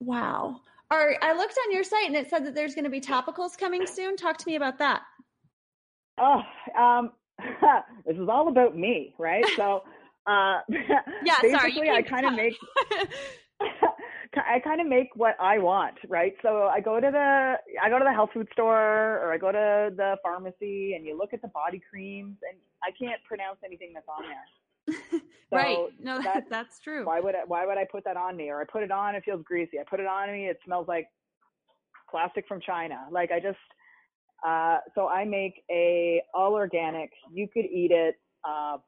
Wow. 0.00 0.60
All 0.90 0.98
right, 0.98 1.18
I 1.20 1.32
looked 1.32 1.56
on 1.66 1.72
your 1.72 1.82
site 1.82 2.06
and 2.06 2.14
it 2.14 2.30
said 2.30 2.46
that 2.46 2.54
there's 2.54 2.74
going 2.74 2.84
to 2.84 2.90
be 2.90 3.00
topicals 3.00 3.58
coming 3.58 3.86
soon. 3.86 4.16
Talk 4.16 4.36
to 4.38 4.46
me 4.46 4.56
about 4.56 4.78
that. 4.78 5.02
Oh, 6.18 6.42
um, 6.78 7.12
this 8.06 8.16
is 8.16 8.28
all 8.28 8.48
about 8.48 8.76
me, 8.76 9.14
right? 9.18 9.44
So, 9.56 9.82
uh, 10.26 10.60
yeah, 10.68 11.00
basically, 11.42 11.90
I 11.90 12.02
kind 12.02 12.26
of 12.26 12.34
make. 12.34 12.54
I 14.36 14.60
kind 14.60 14.82
of 14.82 14.86
make 14.86 15.08
what 15.16 15.34
I 15.40 15.58
want, 15.58 15.96
right? 16.08 16.34
So 16.42 16.64
I 16.64 16.80
go 16.80 17.00
to 17.00 17.10
the 17.10 17.54
I 17.82 17.88
go 17.88 17.98
to 17.98 18.04
the 18.04 18.12
health 18.12 18.30
food 18.34 18.48
store 18.52 19.18
or 19.22 19.32
I 19.32 19.38
go 19.38 19.50
to 19.50 19.90
the 19.96 20.16
pharmacy 20.22 20.92
and 20.94 21.06
you 21.06 21.16
look 21.16 21.32
at 21.32 21.40
the 21.40 21.48
body 21.48 21.80
creams 21.88 22.36
and 22.46 22.58
I 22.84 22.90
can't 22.92 23.22
pronounce 23.24 23.58
anything 23.64 23.92
that's 23.94 24.08
on 24.08 24.24
there. 24.28 24.44
Right. 25.52 25.78
No, 26.00 26.20
that's, 26.20 26.46
that's 26.50 26.80
true. 26.80 27.06
Why 27.06 27.20
would 27.20 27.34
I, 27.34 27.44
why 27.46 27.66
would 27.66 27.78
I 27.78 27.86
put 27.90 28.04
that 28.04 28.16
on 28.16 28.36
me? 28.36 28.48
Or 28.50 28.60
I 28.60 28.64
put 28.64 28.82
it 28.82 28.90
on, 28.90 29.14
it 29.14 29.24
feels 29.24 29.42
greasy. 29.44 29.78
I 29.78 29.84
put 29.88 30.00
it 30.00 30.06
on 30.06 30.30
me, 30.32 30.46
it 30.46 30.58
smells 30.64 30.88
like 30.88 31.06
plastic 32.10 32.46
from 32.48 32.60
China. 32.60 33.06
Like 33.10 33.30
I 33.30 33.38
just, 33.38 33.58
uh, 34.46 34.78
so 34.94 35.08
I 35.08 35.24
make 35.24 35.62
a 35.70 36.22
all 36.34 36.54
organic, 36.54 37.10
you 37.32 37.48
could 37.48 37.64
eat 37.64 37.90
it, 37.90 38.16
uh, 38.44 38.78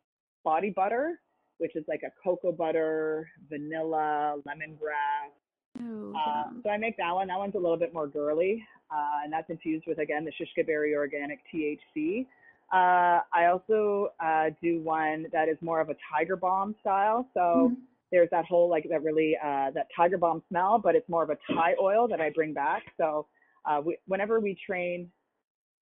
body 0.44 0.70
butter, 0.74 1.20
which 1.58 1.74
is 1.74 1.84
like 1.88 2.02
a 2.04 2.10
cocoa 2.22 2.52
butter, 2.52 3.28
vanilla, 3.48 4.36
lemongrass. 4.46 5.32
Oh, 5.80 6.12
uh, 6.14 6.44
so 6.62 6.70
I 6.70 6.76
make 6.76 6.96
that 6.96 7.12
one. 7.12 7.28
That 7.28 7.38
one's 7.38 7.54
a 7.54 7.58
little 7.58 7.76
bit 7.76 7.92
more 7.92 8.08
girly, 8.08 8.64
uh, 8.90 9.24
and 9.24 9.32
that's 9.32 9.48
infused 9.50 9.84
with 9.86 9.98
again 9.98 10.24
the 10.24 10.32
Shishkaberry 10.32 10.94
organic 10.94 11.40
THC. 11.52 12.26
Uh, 12.72 13.20
I 13.32 13.46
also 13.46 14.08
uh, 14.22 14.50
do 14.62 14.80
one 14.82 15.26
that 15.32 15.48
is 15.48 15.56
more 15.62 15.80
of 15.80 15.88
a 15.88 15.94
Tiger 16.12 16.36
Balm 16.36 16.74
style. 16.80 17.26
So 17.32 17.40
mm-hmm. 17.40 17.74
there's 18.12 18.28
that 18.30 18.44
whole 18.44 18.68
like 18.68 18.86
that 18.90 19.02
really 19.02 19.36
uh, 19.42 19.70
that 19.70 19.86
Tiger 19.96 20.18
Balm 20.18 20.42
smell, 20.48 20.78
but 20.78 20.94
it's 20.94 21.08
more 21.08 21.22
of 21.22 21.30
a 21.30 21.38
Thai 21.52 21.74
oil 21.80 22.06
that 22.08 22.20
I 22.20 22.30
bring 22.30 22.52
back. 22.52 22.82
So 22.98 23.26
uh, 23.64 23.80
we, 23.82 23.96
whenever 24.06 24.38
we 24.38 24.56
train, 24.66 25.10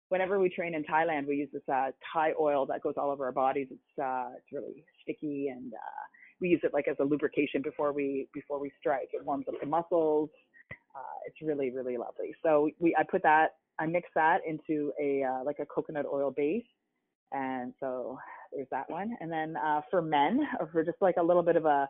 whenever 0.08 0.38
we 0.38 0.48
train 0.48 0.74
in 0.74 0.84
Thailand, 0.84 1.26
we 1.26 1.36
use 1.36 1.48
this 1.52 1.62
uh, 1.72 1.90
Thai 2.12 2.32
oil 2.40 2.64
that 2.66 2.80
goes 2.82 2.94
all 2.96 3.10
over 3.10 3.24
our 3.24 3.32
bodies. 3.32 3.66
It's 3.70 3.98
uh, 4.00 4.28
it's 4.36 4.52
really 4.52 4.84
sticky 5.02 5.48
and 5.48 5.72
uh, 5.74 6.04
we 6.40 6.48
use 6.48 6.60
it 6.62 6.72
like 6.72 6.86
as 6.86 6.96
a 7.00 7.04
lubrication 7.04 7.60
before 7.60 7.92
we 7.92 8.28
before 8.32 8.60
we 8.60 8.70
strike. 8.78 9.08
It 9.12 9.24
warms 9.24 9.46
up 9.48 9.54
the 9.60 9.66
muscles. 9.66 10.30
Uh, 10.94 11.18
it's 11.26 11.42
really 11.42 11.70
really 11.70 11.96
lovely. 11.96 12.36
So 12.42 12.70
we 12.78 12.94
I 12.96 13.02
put 13.02 13.24
that 13.24 13.56
I 13.78 13.86
mix 13.86 14.08
that 14.14 14.38
into 14.46 14.92
a 15.00 15.22
uh, 15.22 15.44
like 15.44 15.58
a 15.60 15.66
coconut 15.66 16.06
oil 16.12 16.30
base, 16.30 16.64
and 17.32 17.72
so 17.80 18.18
there's 18.52 18.68
that 18.70 18.88
one. 18.90 19.16
And 19.20 19.30
then 19.30 19.56
uh, 19.56 19.82
for 19.90 20.02
men, 20.02 20.40
or 20.60 20.68
for 20.72 20.84
just 20.84 20.98
like 21.00 21.16
a 21.18 21.22
little 21.22 21.42
bit 21.42 21.56
of 21.56 21.64
a 21.64 21.88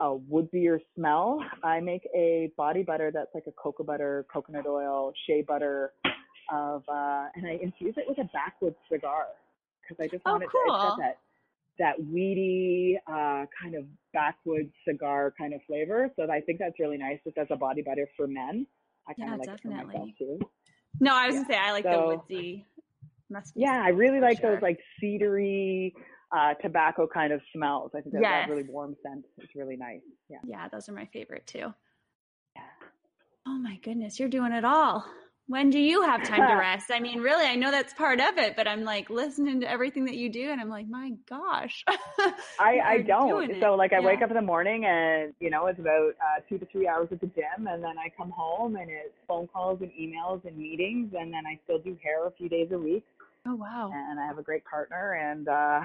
a 0.00 0.16
woodier 0.30 0.78
smell, 0.94 1.40
I 1.64 1.80
make 1.80 2.08
a 2.14 2.52
body 2.56 2.82
butter 2.84 3.10
that's 3.12 3.34
like 3.34 3.44
a 3.48 3.52
cocoa 3.52 3.82
butter, 3.82 4.26
coconut 4.32 4.66
oil, 4.66 5.12
shea 5.26 5.42
butter, 5.42 5.92
of 6.52 6.82
uh, 6.88 7.26
and 7.34 7.46
I 7.46 7.58
infuse 7.62 7.94
it 7.96 8.04
with 8.08 8.18
a 8.18 8.28
backwoods 8.32 8.76
cigar 8.90 9.26
because 9.82 10.02
I 10.02 10.08
just 10.08 10.22
oh, 10.26 10.32
wanted 10.32 10.48
cool. 10.50 10.74
to, 10.74 10.96
that 11.02 11.18
that 11.78 11.94
weedy 12.12 12.98
uh, 13.06 13.44
kind 13.60 13.74
of 13.76 13.84
backwoods 14.12 14.72
cigar 14.86 15.32
kind 15.38 15.54
of 15.54 15.60
flavor. 15.66 16.10
So 16.16 16.30
I 16.30 16.40
think 16.40 16.58
that's 16.58 16.78
really 16.80 16.98
nice 16.98 17.18
just 17.24 17.38
as 17.38 17.46
a 17.50 17.56
body 17.56 17.82
butter 17.82 18.08
for 18.16 18.26
men. 18.26 18.66
I 19.06 19.14
kind 19.14 19.28
yeah, 19.28 19.34
of 19.34 19.40
like 19.40 19.48
definitely. 19.48 19.78
it 19.78 19.82
for 19.82 19.86
myself 19.86 20.08
too. 20.18 20.38
No, 21.00 21.14
I 21.14 21.26
was 21.26 21.34
yeah. 21.34 21.42
gonna 21.42 21.54
say 21.54 21.58
I 21.58 21.72
like 21.72 21.84
so, 21.84 21.90
the 21.90 22.06
woodsy. 22.06 22.66
Yeah, 23.54 23.82
I 23.84 23.90
really 23.90 24.20
like 24.20 24.40
sure. 24.40 24.54
those 24.54 24.62
like 24.62 24.78
cedary, 25.02 25.92
uh, 26.34 26.54
tobacco 26.54 27.06
kind 27.06 27.32
of 27.32 27.40
smells. 27.54 27.92
I 27.94 28.00
think 28.00 28.14
that, 28.14 28.22
yes. 28.22 28.46
that 28.46 28.52
really 28.52 28.68
warm 28.68 28.96
scent 29.02 29.24
It's 29.38 29.54
really 29.54 29.76
nice. 29.76 30.00
Yeah. 30.28 30.38
Yeah, 30.44 30.68
those 30.68 30.88
are 30.88 30.92
my 30.92 31.06
favorite 31.06 31.46
too. 31.46 31.72
Yeah. 32.56 32.62
Oh 33.46 33.58
my 33.58 33.76
goodness, 33.82 34.18
you're 34.18 34.28
doing 34.28 34.52
it 34.52 34.64
all. 34.64 35.04
When 35.48 35.70
do 35.70 35.78
you 35.78 36.02
have 36.02 36.22
time 36.24 36.46
to 36.46 36.54
rest? 36.58 36.90
I 36.90 37.00
mean, 37.00 37.20
really, 37.20 37.46
I 37.46 37.56
know 37.56 37.70
that's 37.70 37.94
part 37.94 38.20
of 38.20 38.36
it, 38.36 38.54
but 38.54 38.68
I'm 38.68 38.84
like 38.84 39.08
listening 39.08 39.60
to 39.62 39.70
everything 39.70 40.04
that 40.04 40.14
you 40.14 40.28
do, 40.28 40.50
and 40.50 40.60
I'm 40.60 40.68
like, 40.68 40.88
my 40.88 41.12
gosh. 41.28 41.84
I 42.60 42.78
I 42.84 42.98
don't. 43.06 43.58
So 43.60 43.74
like, 43.74 43.94
I 43.94 44.00
yeah. 44.00 44.06
wake 44.06 44.20
up 44.20 44.28
in 44.28 44.36
the 44.36 44.42
morning, 44.42 44.84
and 44.84 45.32
you 45.40 45.48
know, 45.48 45.66
it's 45.66 45.80
about 45.80 46.10
uh, 46.20 46.40
two 46.48 46.58
to 46.58 46.66
three 46.66 46.86
hours 46.86 47.08
at 47.12 47.20
the 47.20 47.28
gym, 47.28 47.66
and 47.66 47.82
then 47.82 47.98
I 47.98 48.12
come 48.14 48.30
home, 48.30 48.76
and 48.76 48.90
it's 48.90 49.14
phone 49.26 49.48
calls 49.48 49.80
and 49.80 49.90
emails 49.92 50.44
and 50.44 50.56
meetings, 50.56 51.14
and 51.18 51.32
then 51.32 51.46
I 51.46 51.58
still 51.64 51.78
do 51.78 51.96
hair 52.02 52.26
a 52.26 52.30
few 52.32 52.50
days 52.50 52.68
a 52.72 52.78
week. 52.78 53.06
Oh 53.46 53.54
wow. 53.54 53.90
And 53.92 54.20
I 54.20 54.26
have 54.26 54.38
a 54.38 54.42
great 54.42 54.64
partner, 54.66 55.14
and 55.14 55.48
uh 55.48 55.80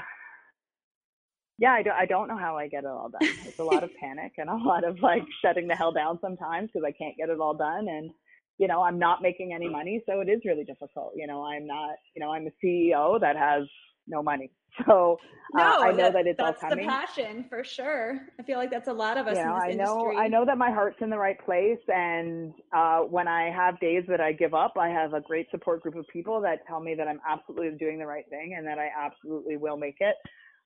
yeah, 1.59 1.71
I 1.71 1.83
don't, 1.83 1.93
I 1.93 2.05
don't 2.05 2.27
know 2.27 2.37
how 2.37 2.57
I 2.57 2.67
get 2.67 2.83
it 2.83 2.87
all 2.89 3.09
done. 3.09 3.29
It's 3.45 3.59
a 3.59 3.63
lot 3.63 3.83
of 3.83 3.91
panic 3.99 4.33
and 4.37 4.49
a 4.49 4.55
lot 4.55 4.83
of 4.83 4.99
like 5.01 5.23
shutting 5.41 5.67
the 5.67 5.75
hell 5.75 5.91
down 5.91 6.19
sometimes 6.19 6.69
because 6.73 6.83
I 6.85 6.91
can't 6.91 7.15
get 7.15 7.29
it 7.29 7.39
all 7.39 7.53
done. 7.53 7.87
And 7.87 8.09
you 8.57 8.67
know, 8.67 8.83
I'm 8.83 8.99
not 8.99 9.21
making 9.21 9.53
any 9.53 9.67
money, 9.69 10.03
so 10.07 10.21
it 10.21 10.29
is 10.29 10.41
really 10.45 10.63
difficult. 10.63 11.13
You 11.15 11.27
know, 11.27 11.43
I'm 11.43 11.65
not, 11.65 11.95
you 12.15 12.23
know, 12.23 12.31
I'm 12.31 12.47
a 12.47 12.65
CEO 12.65 13.19
that 13.19 13.35
has 13.35 13.63
no 14.07 14.23
money. 14.23 14.51
So 14.87 15.19
no, 15.53 15.61
uh, 15.61 15.77
I 15.81 15.91
know 15.91 15.97
that, 15.97 16.13
that 16.13 16.27
it's 16.27 16.37
that's 16.39 16.63
all 16.63 16.69
coming. 16.71 16.87
the 16.87 16.91
passion 16.91 17.45
for 17.47 17.63
sure. 17.63 18.19
I 18.39 18.43
feel 18.43 18.57
like 18.57 18.71
that's 18.71 18.87
a 18.87 18.93
lot 18.93 19.19
of 19.19 19.27
us. 19.27 19.37
You 19.37 19.45
know, 19.45 19.53
I 19.53 19.71
know, 19.73 19.99
industry. 19.99 20.17
I 20.17 20.27
know 20.27 20.45
that 20.45 20.57
my 20.57 20.71
heart's 20.71 20.97
in 20.99 21.11
the 21.11 21.17
right 21.17 21.37
place, 21.45 21.77
and 21.89 22.51
uh, 22.75 23.01
when 23.01 23.27
I 23.27 23.51
have 23.51 23.79
days 23.79 24.03
that 24.07 24.19
I 24.19 24.31
give 24.31 24.55
up, 24.55 24.73
I 24.79 24.89
have 24.89 25.13
a 25.13 25.21
great 25.21 25.45
support 25.51 25.83
group 25.83 25.95
of 25.95 26.07
people 26.11 26.41
that 26.41 26.65
tell 26.67 26.79
me 26.79 26.95
that 26.95 27.07
I'm 27.07 27.19
absolutely 27.29 27.77
doing 27.77 27.99
the 27.99 28.07
right 28.07 28.25
thing 28.31 28.55
and 28.57 28.65
that 28.65 28.79
I 28.79 28.89
absolutely 28.99 29.57
will 29.57 29.77
make 29.77 29.97
it. 29.99 30.15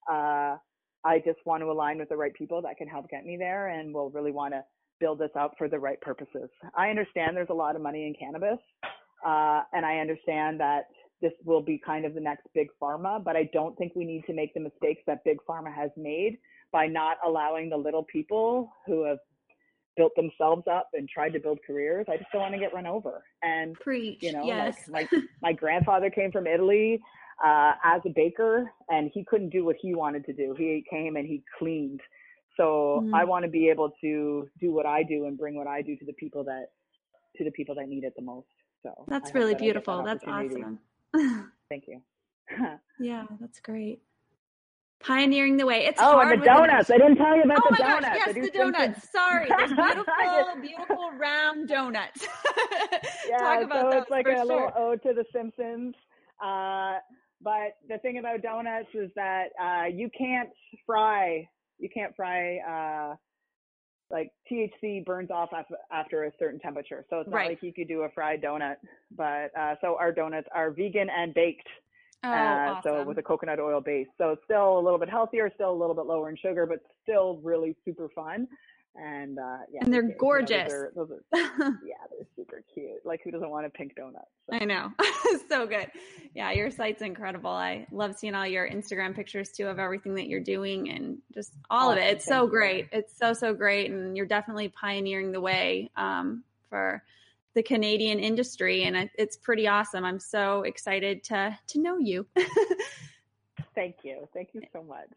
Uh, 0.09 0.55
I 1.03 1.19
just 1.25 1.39
want 1.45 1.61
to 1.63 1.69
align 1.69 1.97
with 1.97 2.07
the 2.07 2.15
right 2.15 2.33
people 2.33 2.61
that 2.61 2.77
can 2.77 2.87
help 2.87 3.09
get 3.09 3.25
me 3.25 3.35
there, 3.37 3.67
and 3.67 3.93
will 3.93 4.09
really 4.11 4.31
want 4.31 4.53
to 4.53 4.61
build 4.99 5.19
this 5.19 5.31
out 5.37 5.55
for 5.57 5.67
the 5.69 5.79
right 5.79 5.99
purposes. 6.01 6.49
I 6.75 6.89
understand 6.89 7.35
there's 7.35 7.49
a 7.49 7.53
lot 7.53 7.75
of 7.75 7.81
money 7.81 8.07
in 8.07 8.13
cannabis, 8.13 8.59
uh, 9.25 9.61
and 9.73 9.85
I 9.85 9.97
understand 9.99 10.59
that 10.59 10.87
this 11.21 11.33
will 11.45 11.61
be 11.61 11.81
kind 11.83 12.05
of 12.05 12.13
the 12.13 12.21
next 12.21 12.47
big 12.53 12.67
pharma, 12.81 13.23
but 13.23 13.35
I 13.35 13.49
don't 13.53 13.75
think 13.77 13.93
we 13.95 14.05
need 14.05 14.23
to 14.27 14.33
make 14.33 14.53
the 14.53 14.59
mistakes 14.59 15.01
that 15.07 15.23
big 15.23 15.37
pharma 15.49 15.73
has 15.73 15.89
made 15.97 16.37
by 16.71 16.85
not 16.87 17.17
allowing 17.25 17.69
the 17.69 17.77
little 17.77 18.03
people 18.03 18.71
who 18.85 19.03
have 19.03 19.17
built 19.95 20.15
themselves 20.15 20.63
up 20.71 20.89
and 20.93 21.09
tried 21.09 21.33
to 21.33 21.39
build 21.39 21.59
careers. 21.65 22.05
I 22.07 22.17
just 22.17 22.31
don't 22.31 22.41
want 22.41 22.53
to 22.53 22.59
get 22.59 22.73
run 22.73 22.85
over. 22.85 23.23
And 23.41 23.73
preach, 23.75 24.19
you 24.21 24.31
know, 24.31 24.43
yes. 24.43 24.77
like 24.87 25.11
my 25.11 25.21
my 25.41 25.53
grandfather 25.53 26.09
came 26.09 26.31
from 26.31 26.45
Italy 26.45 27.01
uh, 27.43 27.73
as 27.83 28.01
a 28.05 28.09
baker, 28.09 28.71
and 28.89 29.09
he 29.13 29.23
couldn't 29.25 29.49
do 29.49 29.65
what 29.65 29.75
he 29.81 29.95
wanted 29.95 30.25
to 30.25 30.33
do. 30.33 30.55
He 30.57 30.85
came 30.89 31.15
and 31.15 31.27
he 31.27 31.43
cleaned 31.57 32.01
so 32.57 33.01
mm-hmm. 33.03 33.15
I 33.15 33.23
want 33.23 33.45
to 33.45 33.49
be 33.49 33.69
able 33.69 33.91
to 34.01 34.49
do 34.59 34.71
what 34.71 34.85
I 34.85 35.03
do 35.03 35.25
and 35.25 35.37
bring 35.37 35.55
what 35.55 35.67
I 35.67 35.81
do 35.81 35.95
to 35.95 36.05
the 36.05 36.13
people 36.13 36.43
that 36.45 36.71
to 37.37 37.43
the 37.43 37.51
people 37.51 37.75
that 37.75 37.87
need 37.87 38.03
it 38.03 38.13
the 38.15 38.23
most. 38.23 38.47
So 38.83 39.05
that's 39.07 39.33
really 39.33 39.53
that 39.53 39.61
beautiful. 39.61 40.03
That 40.03 40.19
that's 40.21 40.23
awesome. 40.27 40.79
Thank 41.69 41.85
you. 41.87 42.01
yeah, 42.99 43.25
that's 43.39 43.59
great. 43.59 44.01
pioneering 44.99 45.57
the 45.57 45.65
way. 45.65 45.85
It's 45.85 46.01
oh, 46.01 46.11
hard 46.13 46.33
and 46.33 46.41
the 46.41 46.45
donuts. 46.45 46.89
I 46.89 46.97
didn't 46.97 47.17
tell 47.17 47.35
you 47.35 47.43
about 47.43 47.59
oh 47.59 47.75
the 47.75 47.83
my 47.83 47.89
donuts. 47.89 48.25
Gosh, 48.25 48.35
yes, 48.35 48.45
the 48.45 48.57
donuts. 48.57 49.11
Sorry, 49.11 49.49
those 49.49 49.69
beautiful, 49.75 50.61
beautiful 50.61 51.11
round 51.19 51.67
donuts. 51.67 52.27
yeah, 53.29 53.37
Talk 53.37 53.63
about 53.63 53.91
so 53.91 53.99
it's 53.99 54.09
like 54.09 54.27
a 54.27 54.35
sure. 54.35 54.45
little 54.45 54.71
ode 54.75 55.01
to 55.03 55.13
the 55.13 55.25
Simpsons. 55.31 55.93
Uh, 56.43 56.95
but 57.41 57.77
the 57.87 57.97
thing 57.99 58.17
about 58.17 58.41
donuts 58.41 58.89
is 58.93 59.11
that 59.15 59.49
uh, 59.61 59.85
you 59.85 60.09
can't 60.17 60.49
fry. 60.85 61.47
You 61.79 61.89
can't 61.89 62.15
fry. 62.15 62.57
Uh, 62.57 63.15
like 64.09 64.31
THC 64.49 65.05
burns 65.05 65.31
off 65.31 65.49
after 65.91 66.23
a 66.23 66.31
certain 66.39 66.59
temperature, 66.59 67.05
so 67.09 67.19
it's 67.19 67.29
not 67.29 67.35
right. 67.35 67.49
like 67.49 67.61
you 67.61 67.73
could 67.73 67.89
do 67.89 68.03
a 68.03 68.09
fried 68.09 68.41
donut. 68.41 68.75
But 69.15 69.51
uh, 69.57 69.75
so 69.81 69.97
our 69.99 70.11
donuts 70.13 70.47
are 70.55 70.71
vegan 70.71 71.09
and 71.09 71.33
baked. 71.33 71.67
Oh, 72.23 72.29
uh, 72.29 72.33
awesome. 72.33 72.81
So 72.83 73.03
with 73.03 73.17
a 73.17 73.21
coconut 73.21 73.59
oil 73.59 73.81
base. 73.81 74.07
So 74.17 74.31
it's 74.31 74.41
still 74.45 74.79
a 74.79 74.81
little 74.81 74.97
bit 74.97 75.09
healthier, 75.09 75.51
still 75.55 75.71
a 75.71 75.79
little 75.79 75.95
bit 75.95 76.05
lower 76.05 76.29
in 76.29 76.37
sugar, 76.37 76.65
but 76.65 76.79
still 77.03 77.39
really 77.43 77.75
super 77.85 78.09
fun. 78.15 78.47
And 78.99 79.37
uh, 79.37 79.57
yeah, 79.71 79.83
and 79.83 79.93
they're 79.93 80.01
you 80.01 80.09
know, 80.09 80.15
gorgeous. 80.17 80.73
those 80.73 80.81
are, 80.81 80.91
those 80.95 81.11
are, 81.59 81.79
yeah, 81.85 81.95
they're 82.09 82.27
super 82.35 82.63
cute. 82.73 83.05
Like 83.05 83.21
who 83.23 83.29
doesn't 83.29 83.49
want 83.49 83.65
a 83.65 83.69
pink 83.69 83.93
donut? 83.95 84.25
So. 84.49 84.57
I 84.59 84.65
know, 84.65 84.91
so 85.49 85.67
good. 85.67 85.91
Yeah, 86.33 86.51
your 86.51 86.71
site's 86.71 87.03
incredible. 87.03 87.51
I 87.51 87.85
love 87.91 88.15
seeing 88.17 88.33
all 88.33 88.47
your 88.47 88.67
Instagram 88.67 89.15
pictures 89.15 89.51
too 89.51 89.67
of 89.67 89.77
everything 89.77 90.15
that 90.15 90.27
you're 90.27 90.39
doing 90.39 90.89
and 90.89 91.19
just 91.33 91.53
all 91.69 91.91
of 91.91 91.97
it. 91.99 92.05
It's 92.05 92.25
so 92.25 92.47
great. 92.47 92.87
It's 92.91 93.15
so 93.17 93.33
so 93.33 93.53
great, 93.53 93.91
and 93.91 94.17
you're 94.17 94.25
definitely 94.25 94.69
pioneering 94.69 95.31
the 95.31 95.41
way 95.41 95.91
um, 95.95 96.43
for 96.69 97.03
the 97.53 97.63
Canadian 97.63 98.19
industry, 98.19 98.83
and 98.83 99.09
it's 99.15 99.37
pretty 99.37 99.67
awesome. 99.67 100.05
I'm 100.05 100.19
so 100.19 100.63
excited 100.63 101.23
to 101.25 101.57
to 101.67 101.79
know 101.79 101.97
you. 101.97 102.25
Thank 103.75 103.97
you. 104.03 104.27
Thank 104.33 104.49
you 104.53 104.61
so 104.73 104.81
much. 104.81 105.09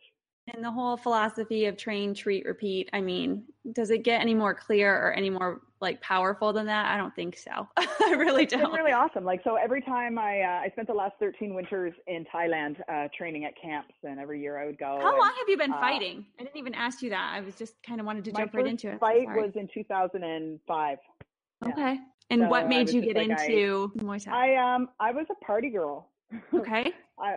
And 0.53 0.65
the 0.65 0.71
whole 0.71 0.97
philosophy 0.97 1.67
of 1.67 1.77
train, 1.77 2.15
treat, 2.15 2.45
repeat. 2.45 2.89
I 2.93 3.01
mean, 3.01 3.45
does 3.73 3.91
it 3.91 4.05
get 4.05 4.21
any 4.21 4.35
more 4.35 4.55
clear 4.55 4.93
or 4.95 5.13
any 5.13 5.31
more 5.31 5.61
like 5.81 6.01
powerful 6.01 6.53
than 6.53 6.67
that? 6.67 6.87
I 6.87 6.97
don't 6.97 7.15
think 7.15 7.37
so. 7.37 7.69
I 7.77 8.15
really 8.19 8.47
don't. 8.47 8.63
It's 8.63 8.73
really 8.73 8.93
awesome. 8.93 9.25
Like 9.25 9.43
so, 9.45 9.57
every 9.57 9.81
time 9.83 10.19
I 10.19 10.41
uh, 10.41 10.61
I 10.65 10.71
spent 10.73 10.89
the 10.89 10.95
last 10.95 11.15
13 11.21 11.55
winters 11.55 11.93
in 12.07 12.25
Thailand 12.35 12.81
uh, 12.89 13.09
training 13.17 13.45
at 13.45 13.53
camps, 13.61 13.95
and 14.03 14.19
every 14.19 14.41
year 14.41 14.59
I 14.59 14.67
would 14.67 14.79
go. 14.79 14.99
How 15.01 15.11
and, 15.11 15.19
long 15.19 15.33
have 15.39 15.49
you 15.49 15.57
been 15.57 15.73
uh, 15.73 15.81
fighting? 15.81 16.25
I 16.39 16.43
didn't 16.43 16.57
even 16.57 16.75
ask 16.75 17.03
you 17.03 17.11
that. 17.11 17.33
I 17.35 17.41
was 17.41 17.55
just 17.55 17.75
kind 17.87 18.01
of 18.01 18.07
wanted 18.07 18.25
to 18.25 18.33
jump 18.33 18.53
right 18.55 18.67
into 18.67 18.91
it. 18.91 18.99
Fight 18.99 19.25
Sorry. 19.25 19.43
was 19.43 19.53
in 19.55 19.69
2005. 19.73 20.99
yeah. 21.63 21.73
okay. 21.73 21.99
And 22.31 22.43
So 22.43 22.49
what 22.49 22.69
made 22.69 22.91
you 22.91 23.03
get 23.03 23.17
like, 23.17 23.31
I- 23.31 23.45
into 23.45 23.93
Muay 23.99 24.25
Thai? 24.25 24.55
I 24.55 24.75
um 24.75 24.89
I 24.99 25.13
was 25.13 25.27
a 25.31 25.45
party 25.45 25.71
girl. 25.71 26.09
okay. 26.55 26.93
I 27.19 27.37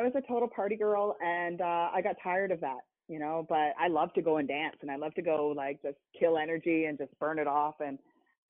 was 0.00 0.12
a 0.14 0.22
total 0.26 0.48
party 0.48 0.76
girl 0.76 1.16
and 1.22 1.60
uh 1.60 1.90
I 1.92 2.00
got 2.02 2.16
tired 2.22 2.50
of 2.50 2.60
that, 2.60 2.80
you 3.08 3.18
know, 3.18 3.44
but 3.48 3.74
I 3.78 3.88
love 3.88 4.12
to 4.14 4.22
go 4.22 4.38
and 4.38 4.48
dance 4.48 4.76
and 4.80 4.90
I 4.90 4.96
love 4.96 5.14
to 5.14 5.22
go 5.22 5.52
like 5.54 5.82
just 5.82 5.98
kill 6.18 6.38
energy 6.38 6.86
and 6.86 6.96
just 6.96 7.18
burn 7.18 7.38
it 7.38 7.46
off 7.46 7.74
and 7.80 7.98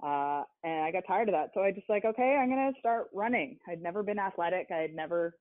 uh 0.03 0.45
and 0.63 0.85
I 0.85 0.93
got 0.93 1.05
tired 1.07 1.29
of 1.29 1.35
that. 1.35 1.51
So 1.55 1.63
I 1.63 1.73
just 1.73 1.89
like, 1.89 2.05
okay, 2.05 2.39
I'm 2.41 2.49
going 2.49 2.73
to 2.73 2.79
start 2.79 3.09
running. 3.13 3.59
I'd 3.69 3.83
never 3.83 4.03
been 4.03 4.19
athletic. 4.19 4.69
I 4.71 4.79
had 4.79 4.95
never 4.95 5.35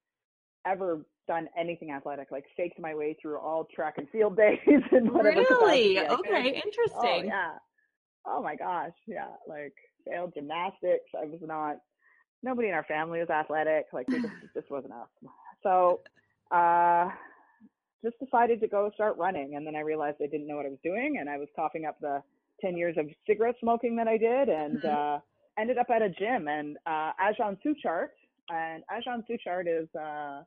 ever 0.66 1.06
done 1.28 1.48
anything 1.58 1.92
athletic, 1.92 2.32
like 2.32 2.46
faked 2.58 2.80
my 2.80 2.96
way 2.96 3.16
through 3.22 3.38
all 3.40 3.68
track 3.74 3.96
and 3.98 4.10
field 4.10 4.38
days 4.38 4.58
and 4.92 5.12
whatever. 5.12 5.42
Really? 5.42 6.00
I. 6.00 6.08
Okay. 6.08 6.62
Oh 6.64 6.68
Interesting. 6.68 7.26
yeah. 7.26 7.54
Oh 8.26 8.42
my 8.42 8.56
gosh. 8.56 8.94
Yeah. 9.08 9.30
Like 9.48 9.74
failed 10.08 10.34
gymnastics. 10.34 11.10
I 11.16 11.26
was 11.26 11.40
not 11.42 11.78
nobody 12.44 12.68
in 12.68 12.74
our 12.74 12.84
family 12.84 13.20
was 13.20 13.30
athletic. 13.30 13.86
Like 13.94 14.08
we 14.08 14.22
just, 14.22 14.34
it 14.44 14.50
just 14.54 14.72
wasn't 14.72 14.94
us. 14.94 15.08
So 15.64 16.02
uh 16.52 17.10
just 18.04 18.18
decided 18.20 18.60
to 18.62 18.68
go 18.68 18.90
start 18.96 19.16
running 19.18 19.56
and 19.56 19.66
then 19.66 19.76
I 19.76 19.82
realized 19.82 20.18
I 20.22 20.28
didn't 20.28 20.48
know 20.48 20.58
what 20.58 20.66
I 20.66 20.70
was 20.70 20.80
doing 20.84 21.18
and 21.20 21.30
I 21.30 21.38
was 21.38 21.48
coughing 21.56 21.86
up 21.86 21.98
the 22.02 22.22
ten 22.60 22.76
years 22.78 22.96
of 22.98 23.08
cigarette 23.28 23.56
smoking 23.60 23.96
that 23.98 24.08
I 24.08 24.18
did 24.18 24.50
and 24.50 24.84
Mhm. 24.84 24.98
uh 24.98 25.20
ended 25.60 25.78
up 25.78 25.90
at 25.90 26.02
a 26.02 26.10
gym 26.10 26.48
and 26.48 26.78
uh 26.86 27.12
Ajahn 27.22 27.58
Suchart 27.64 28.10
and 28.50 28.84
Ajahn 28.92 29.24
Suchart 29.30 29.68
is 29.68 29.88
uh 29.96 30.44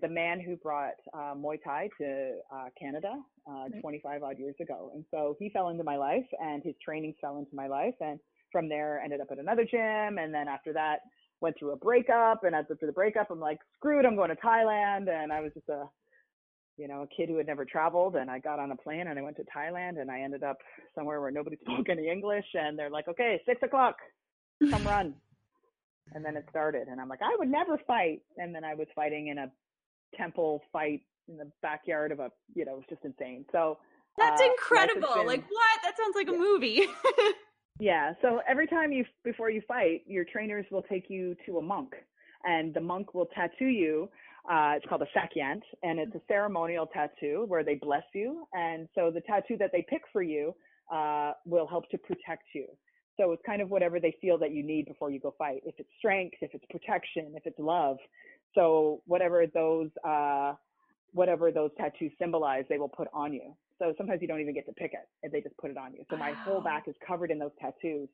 the 0.00 0.08
man 0.08 0.40
who 0.40 0.56
brought 0.56 0.94
uh, 1.12 1.34
Muay 1.34 1.58
Thai 1.62 1.88
to 1.98 2.36
uh, 2.52 2.64
Canada 2.80 3.14
uh, 3.50 3.68
Right. 3.72 3.80
25 3.82 4.22
odd 4.22 4.38
years 4.38 4.54
ago. 4.60 4.90
And 4.94 5.04
so 5.10 5.36
he 5.38 5.50
fell 5.50 5.68
into 5.68 5.84
my 5.84 5.96
life 5.96 6.24
and 6.40 6.62
his 6.62 6.74
training 6.82 7.14
fell 7.20 7.38
into 7.38 7.54
my 7.54 7.66
life. 7.66 7.94
And 8.00 8.18
from 8.50 8.68
there, 8.68 9.00
ended 9.04 9.20
up 9.20 9.28
at 9.30 9.38
another 9.38 9.64
gym. 9.70 10.18
And 10.18 10.32
then 10.32 10.48
after 10.48 10.72
that, 10.72 11.00
went 11.42 11.58
through 11.58 11.72
a 11.72 11.76
breakup. 11.76 12.44
And 12.44 12.54
after 12.54 12.74
the 12.80 12.92
breakup, 12.92 13.30
I'm 13.30 13.40
like, 13.40 13.58
screw 13.76 13.98
it, 14.00 14.06
I'm 14.06 14.16
going 14.16 14.30
to 14.30 14.36
Thailand. 14.36 15.10
And 15.10 15.30
I 15.32 15.40
was 15.40 15.52
just 15.52 15.68
a, 15.68 15.84
you 16.78 16.88
know, 16.88 17.02
a 17.02 17.06
kid 17.14 17.28
who 17.28 17.36
had 17.36 17.46
never 17.46 17.66
traveled. 17.66 18.16
And 18.16 18.30
I 18.30 18.38
got 18.38 18.58
on 18.58 18.70
a 18.70 18.76
plane 18.76 19.08
and 19.08 19.18
I 19.18 19.22
went 19.22 19.36
to 19.36 19.44
Thailand 19.54 20.00
and 20.00 20.10
I 20.10 20.20
ended 20.22 20.42
up 20.42 20.56
somewhere 20.94 21.20
where 21.20 21.30
nobody 21.30 21.56
spoke 21.60 21.88
any 21.90 22.08
English. 22.08 22.46
And 22.54 22.78
they're 22.78 22.88
like, 22.88 23.08
okay, 23.08 23.42
six 23.44 23.62
o'clock, 23.62 23.96
come 24.70 24.84
run. 24.84 25.14
And 26.14 26.22
then 26.24 26.36
it 26.36 26.44
started. 26.50 26.88
And 26.88 27.00
I'm 27.00 27.08
like, 27.08 27.22
I 27.22 27.34
would 27.38 27.48
never 27.48 27.78
fight. 27.86 28.20
And 28.36 28.54
then 28.54 28.64
I 28.64 28.74
was 28.74 28.86
fighting 28.94 29.28
in 29.28 29.38
a 29.38 29.50
temple 30.16 30.60
fight 30.72 31.00
in 31.28 31.38
the 31.38 31.50
backyard 31.62 32.10
of 32.12 32.18
a, 32.18 32.28
you 32.54 32.64
know, 32.66 32.72
it 32.72 32.76
was 32.76 32.84
just 32.90 33.04
insane. 33.04 33.46
So 33.52 33.78
That's 34.18 34.42
uh, 34.42 34.44
incredible. 34.44 35.14
been- 35.14 35.26
Like 35.28 35.44
what? 35.48 35.78
That 35.84 35.96
sounds 35.96 36.14
like 36.16 36.28
a 36.28 36.32
movie. 36.32 36.82
yeah. 37.78 38.12
So 38.22 38.40
every 38.48 38.66
time 38.66 38.92
you, 38.92 39.04
before 39.24 39.50
you 39.50 39.62
fight, 39.66 40.02
your 40.06 40.24
trainers 40.24 40.66
will 40.70 40.82
take 40.82 41.06
you 41.08 41.36
to 41.46 41.58
a 41.58 41.62
monk 41.62 41.94
and 42.44 42.74
the 42.74 42.80
monk 42.80 43.14
will 43.14 43.28
tattoo 43.34 43.66
you. 43.66 44.08
Uh, 44.50 44.74
it's 44.76 44.86
called 44.88 45.02
a 45.02 45.18
sakyant 45.18 45.62
and 45.82 45.98
it's 45.98 46.14
a 46.14 46.20
ceremonial 46.26 46.86
tattoo 46.86 47.44
where 47.48 47.62
they 47.62 47.76
bless 47.76 48.02
you. 48.12 48.46
And 48.52 48.88
so 48.94 49.10
the 49.10 49.20
tattoo 49.20 49.56
that 49.58 49.70
they 49.72 49.84
pick 49.88 50.02
for 50.12 50.22
you, 50.22 50.54
uh, 50.92 51.32
will 51.46 51.66
help 51.66 51.88
to 51.90 51.98
protect 51.98 52.44
you. 52.54 52.66
So 53.18 53.32
it's 53.32 53.42
kind 53.44 53.60
of 53.60 53.70
whatever 53.70 54.00
they 54.00 54.16
feel 54.20 54.38
that 54.38 54.52
you 54.52 54.62
need 54.62 54.86
before 54.86 55.10
you 55.10 55.20
go 55.20 55.34
fight. 55.38 55.62
If 55.64 55.74
it's 55.78 55.88
strength, 55.98 56.36
if 56.40 56.54
it's 56.54 56.64
protection, 56.70 57.32
if 57.36 57.46
it's 57.46 57.58
love. 57.58 57.98
So 58.54 59.02
whatever 59.06 59.46
those, 59.46 59.90
uh, 60.04 60.54
whatever 61.12 61.50
those 61.52 61.70
tattoos 61.76 62.12
symbolize, 62.18 62.64
they 62.68 62.78
will 62.78 62.88
put 62.88 63.08
on 63.12 63.32
you. 63.32 63.54
So 63.82 63.92
sometimes 63.98 64.22
you 64.22 64.28
don't 64.28 64.40
even 64.40 64.54
get 64.54 64.66
to 64.66 64.72
pick 64.72 64.92
it; 64.92 65.08
and 65.24 65.32
they 65.32 65.40
just 65.40 65.56
put 65.56 65.70
it 65.70 65.76
on 65.76 65.92
you. 65.92 66.04
So 66.08 66.16
my 66.16 66.32
whole 66.32 66.60
back 66.60 66.84
is 66.86 66.94
covered 67.04 67.32
in 67.32 67.38
those 67.38 67.50
tattoos 67.60 68.08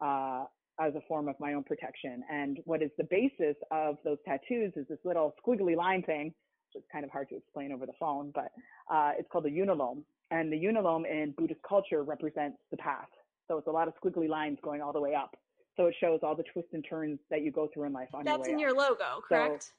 uh, 0.00 0.44
as 0.80 0.94
a 0.94 1.00
form 1.06 1.28
of 1.28 1.36
my 1.38 1.52
own 1.52 1.64
protection. 1.64 2.22
And 2.30 2.58
what 2.64 2.82
is 2.82 2.90
the 2.96 3.04
basis 3.04 3.56
of 3.70 3.96
those 4.04 4.16
tattoos 4.24 4.72
is 4.74 4.86
this 4.88 4.98
little 5.04 5.34
squiggly 5.44 5.76
line 5.76 6.02
thing, 6.02 6.32
which 6.72 6.82
is 6.82 6.88
kind 6.90 7.04
of 7.04 7.10
hard 7.10 7.28
to 7.28 7.36
explain 7.36 7.72
over 7.72 7.84
the 7.84 7.92
phone, 8.00 8.32
but 8.34 8.50
uh, 8.90 9.12
it's 9.18 9.28
called 9.30 9.44
the 9.44 9.50
unalome. 9.50 10.02
And 10.30 10.50
the 10.50 10.56
unalome 10.56 11.04
in 11.04 11.34
Buddhist 11.36 11.60
culture 11.68 12.02
represents 12.02 12.56
the 12.70 12.78
path. 12.78 13.08
So 13.48 13.58
it's 13.58 13.66
a 13.66 13.70
lot 13.70 13.88
of 13.88 13.94
squiggly 14.02 14.30
lines 14.30 14.56
going 14.64 14.80
all 14.80 14.94
the 14.94 15.00
way 15.00 15.14
up. 15.14 15.36
So 15.76 15.86
it 15.86 15.94
shows 16.00 16.20
all 16.22 16.34
the 16.34 16.44
twists 16.54 16.72
and 16.72 16.84
turns 16.88 17.18
that 17.28 17.42
you 17.42 17.52
go 17.52 17.68
through 17.72 17.84
in 17.84 17.92
life 17.92 18.08
on 18.14 18.24
That's 18.24 18.48
your 18.48 18.48
in 18.48 18.56
way 18.56 18.62
your 18.62 18.74
logo, 18.74 19.20
correct? 19.28 19.72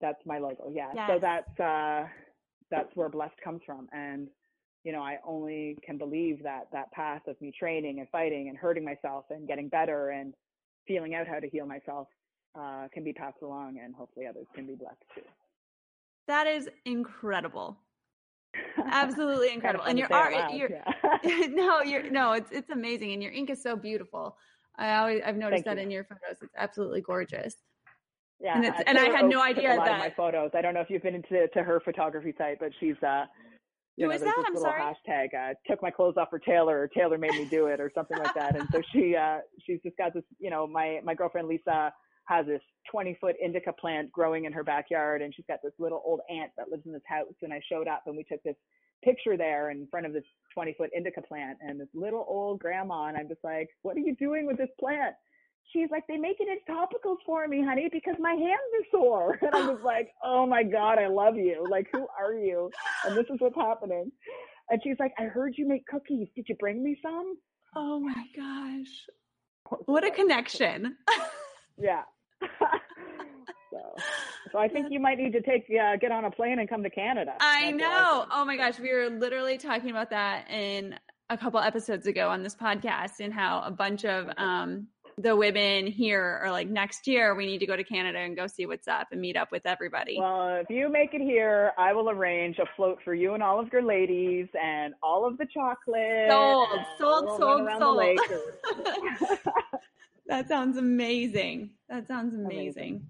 That's 0.00 0.24
my 0.24 0.38
logo. 0.38 0.70
Yeah. 0.72 0.88
Yes. 0.94 1.10
So 1.10 1.18
that's 1.20 1.60
uh 1.60 2.08
that's 2.70 2.88
where 2.94 3.08
blessed 3.08 3.40
comes 3.42 3.60
from. 3.66 3.88
And 3.92 4.28
you 4.84 4.92
know, 4.92 5.02
I 5.02 5.18
only 5.26 5.76
can 5.84 5.98
believe 5.98 6.42
that 6.42 6.68
that 6.72 6.90
path 6.92 7.22
of 7.26 7.40
me 7.40 7.52
training 7.56 7.98
and 8.00 8.08
fighting 8.08 8.48
and 8.48 8.56
hurting 8.56 8.84
myself 8.84 9.26
and 9.30 9.46
getting 9.46 9.68
better 9.68 10.10
and 10.10 10.34
feeling 10.86 11.14
out 11.14 11.26
how 11.26 11.38
to 11.38 11.48
heal 11.48 11.66
myself 11.66 12.08
uh, 12.58 12.88
can 12.92 13.04
be 13.04 13.12
passed 13.12 13.42
along 13.42 13.78
and 13.82 13.94
hopefully 13.94 14.26
others 14.26 14.46
can 14.54 14.66
be 14.66 14.74
blessed 14.74 15.02
too. 15.14 15.22
That 16.28 16.46
is 16.46 16.68
incredible. 16.84 17.76
Absolutely 18.90 19.52
incredible. 19.52 19.84
And 19.84 19.98
your 19.98 20.12
art, 20.12 20.32
loud, 20.32 20.54
your, 20.54 20.70
yeah. 20.70 21.18
no, 21.50 21.82
you're 21.82 22.10
no, 22.10 22.32
it's 22.32 22.50
it's 22.50 22.70
amazing, 22.70 23.12
and 23.12 23.22
your 23.22 23.30
ink 23.32 23.50
is 23.50 23.62
so 23.62 23.76
beautiful. 23.76 24.36
I 24.76 24.96
always 24.96 25.22
I've 25.24 25.36
noticed 25.36 25.64
Thank 25.64 25.76
that 25.76 25.80
you. 25.80 25.84
in 25.84 25.90
your 25.90 26.04
photos. 26.04 26.38
It's 26.42 26.52
absolutely 26.56 27.00
gorgeous. 27.02 27.54
Yeah, 28.40 28.56
And 28.56 28.64
it's- 28.64 28.82
and 28.86 28.98
I 28.98 29.10
had 29.10 29.26
no 29.26 29.42
idea 29.42 29.74
a 29.74 29.76
lot 29.76 29.80
of 29.80 29.84
that- 29.86 29.98
my 29.98 30.10
photos. 30.10 30.50
I 30.54 30.62
don't 30.62 30.72
know 30.74 30.80
if 30.80 30.88
you've 30.88 31.02
been 31.02 31.14
into 31.14 31.46
to 31.48 31.62
her 31.62 31.78
photography 31.80 32.34
site, 32.38 32.58
but 32.58 32.72
she's 32.80 32.96
uh, 33.02 33.26
you 34.00 34.06
Who 34.06 34.10
know, 34.12 34.14
is 34.16 34.22
there's 34.22 34.34
that? 34.34 34.40
this 34.40 34.46
I'm 34.48 34.54
little 34.54 34.70
sorry. 34.70 35.28
hashtag 35.28 35.50
uh, 35.50 35.54
took 35.68 35.82
my 35.82 35.90
clothes 35.90 36.14
off 36.16 36.30
for 36.30 36.38
Taylor 36.38 36.80
or 36.80 36.88
Taylor 36.88 37.18
made 37.18 37.32
me 37.32 37.44
do 37.44 37.66
it 37.66 37.80
or 37.80 37.90
something 37.94 38.16
like 38.18 38.34
that. 38.34 38.56
And 38.56 38.66
so 38.72 38.80
she 38.92 39.14
uh, 39.14 39.38
she's 39.66 39.80
just 39.84 39.96
got 39.98 40.14
this, 40.14 40.24
you 40.38 40.50
know, 40.50 40.66
my 40.66 41.00
my 41.04 41.14
girlfriend 41.14 41.48
Lisa 41.48 41.92
has 42.24 42.46
this 42.46 42.62
20 42.90 43.18
foot 43.20 43.36
indica 43.42 43.72
plant 43.72 44.10
growing 44.10 44.46
in 44.46 44.52
her 44.52 44.64
backyard, 44.64 45.20
and 45.20 45.34
she's 45.34 45.44
got 45.46 45.58
this 45.62 45.72
little 45.78 46.02
old 46.04 46.20
aunt 46.30 46.50
that 46.56 46.70
lives 46.70 46.84
in 46.86 46.92
this 46.92 47.02
house. 47.06 47.26
And 47.42 47.52
I 47.52 47.60
showed 47.70 47.88
up 47.88 48.04
and 48.06 48.16
we 48.16 48.24
took 48.24 48.42
this 48.42 48.56
picture 49.04 49.36
there 49.36 49.70
in 49.70 49.86
front 49.90 50.06
of 50.06 50.12
this 50.12 50.24
20 50.54 50.74
foot 50.78 50.90
indica 50.96 51.22
plant 51.22 51.58
and 51.60 51.80
this 51.80 51.88
little 51.94 52.24
old 52.28 52.58
grandma 52.60 53.06
and 53.06 53.16
I'm 53.16 53.28
just 53.28 53.42
like, 53.44 53.68
what 53.82 53.96
are 53.96 54.00
you 54.00 54.14
doing 54.16 54.46
with 54.46 54.58
this 54.58 54.68
plant? 54.78 55.14
She's 55.72 55.88
like, 55.90 56.04
they 56.08 56.16
make 56.16 56.38
it 56.40 56.48
as 56.50 56.58
topicals 56.68 57.18
for 57.24 57.46
me, 57.46 57.62
honey, 57.64 57.88
because 57.92 58.16
my 58.18 58.32
hands 58.32 58.70
are 58.78 58.86
sore. 58.90 59.38
And 59.42 59.54
I 59.54 59.70
was 59.70 59.80
like, 59.84 60.10
oh 60.24 60.46
my 60.46 60.62
God, 60.62 60.98
I 60.98 61.06
love 61.06 61.36
you. 61.36 61.64
Like, 61.70 61.86
who 61.92 62.06
are 62.18 62.34
you? 62.34 62.70
And 63.04 63.16
this 63.16 63.26
is 63.30 63.40
what's 63.40 63.56
happening. 63.56 64.10
And 64.68 64.80
she's 64.82 64.96
like, 64.98 65.12
I 65.18 65.24
heard 65.24 65.54
you 65.56 65.68
make 65.68 65.86
cookies. 65.86 66.28
Did 66.34 66.46
you 66.48 66.56
bring 66.58 66.82
me 66.82 66.98
some? 67.02 67.36
Oh 67.76 68.00
my 68.00 68.24
gosh. 68.36 69.80
What 69.86 70.04
a 70.04 70.10
connection. 70.10 70.96
Yeah. 71.78 72.02
so 73.70 73.78
So 74.52 74.58
I 74.58 74.68
think 74.68 74.86
you 74.90 75.00
might 75.00 75.18
need 75.18 75.32
to 75.32 75.40
take 75.40 75.66
uh, 75.70 75.96
get 75.96 76.10
on 76.10 76.24
a 76.24 76.30
plane 76.30 76.58
and 76.58 76.68
come 76.68 76.82
to 76.82 76.90
Canada. 76.90 77.34
I 77.40 77.70
know. 77.70 78.26
Oh 78.30 78.44
my 78.44 78.56
gosh, 78.56 78.78
we 78.80 78.92
were 78.92 79.08
literally 79.08 79.58
talking 79.58 79.90
about 79.90 80.10
that 80.10 80.50
in 80.50 80.96
a 81.28 81.38
couple 81.38 81.60
episodes 81.60 82.06
ago 82.06 82.28
on 82.28 82.42
this 82.42 82.56
podcast 82.56 83.20
and 83.20 83.32
how 83.32 83.62
a 83.64 83.70
bunch 83.70 84.04
of 84.04 84.28
um 84.36 84.88
the 85.22 85.36
women 85.36 85.86
here 85.86 86.40
are 86.42 86.50
like 86.50 86.68
next 86.68 87.06
year 87.06 87.34
we 87.34 87.46
need 87.46 87.58
to 87.58 87.66
go 87.66 87.76
to 87.76 87.84
Canada 87.84 88.18
and 88.18 88.36
go 88.36 88.46
see 88.46 88.64
what's 88.64 88.88
up 88.88 89.08
and 89.12 89.20
meet 89.20 89.36
up 89.36 89.52
with 89.52 89.66
everybody. 89.66 90.16
Well, 90.18 90.56
if 90.56 90.70
you 90.70 90.88
make 90.90 91.12
it 91.12 91.20
here, 91.20 91.72
I 91.76 91.92
will 91.92 92.08
arrange 92.08 92.58
a 92.58 92.64
float 92.74 92.98
for 93.04 93.14
you 93.14 93.34
and 93.34 93.42
all 93.42 93.60
of 93.60 93.70
your 93.72 93.82
ladies 93.82 94.48
and 94.60 94.94
all 95.02 95.26
of 95.26 95.36
the 95.36 95.46
chocolate. 95.46 96.28
Sold, 96.28 96.68
sold, 96.98 97.38
sold, 97.38 97.68
sold. 97.78 98.18
that 100.26 100.48
sounds 100.48 100.78
amazing. 100.78 101.70
That 101.88 102.08
sounds 102.08 102.34
amazing. 102.34 102.56
amazing. 102.58 103.06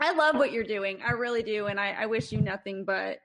I 0.00 0.12
love 0.12 0.36
what 0.36 0.52
you're 0.52 0.64
doing. 0.64 1.00
I 1.06 1.12
really 1.12 1.42
do. 1.42 1.66
And 1.66 1.78
I, 1.78 1.90
I 1.90 2.06
wish 2.06 2.32
you 2.32 2.40
nothing 2.40 2.84
but 2.84 3.18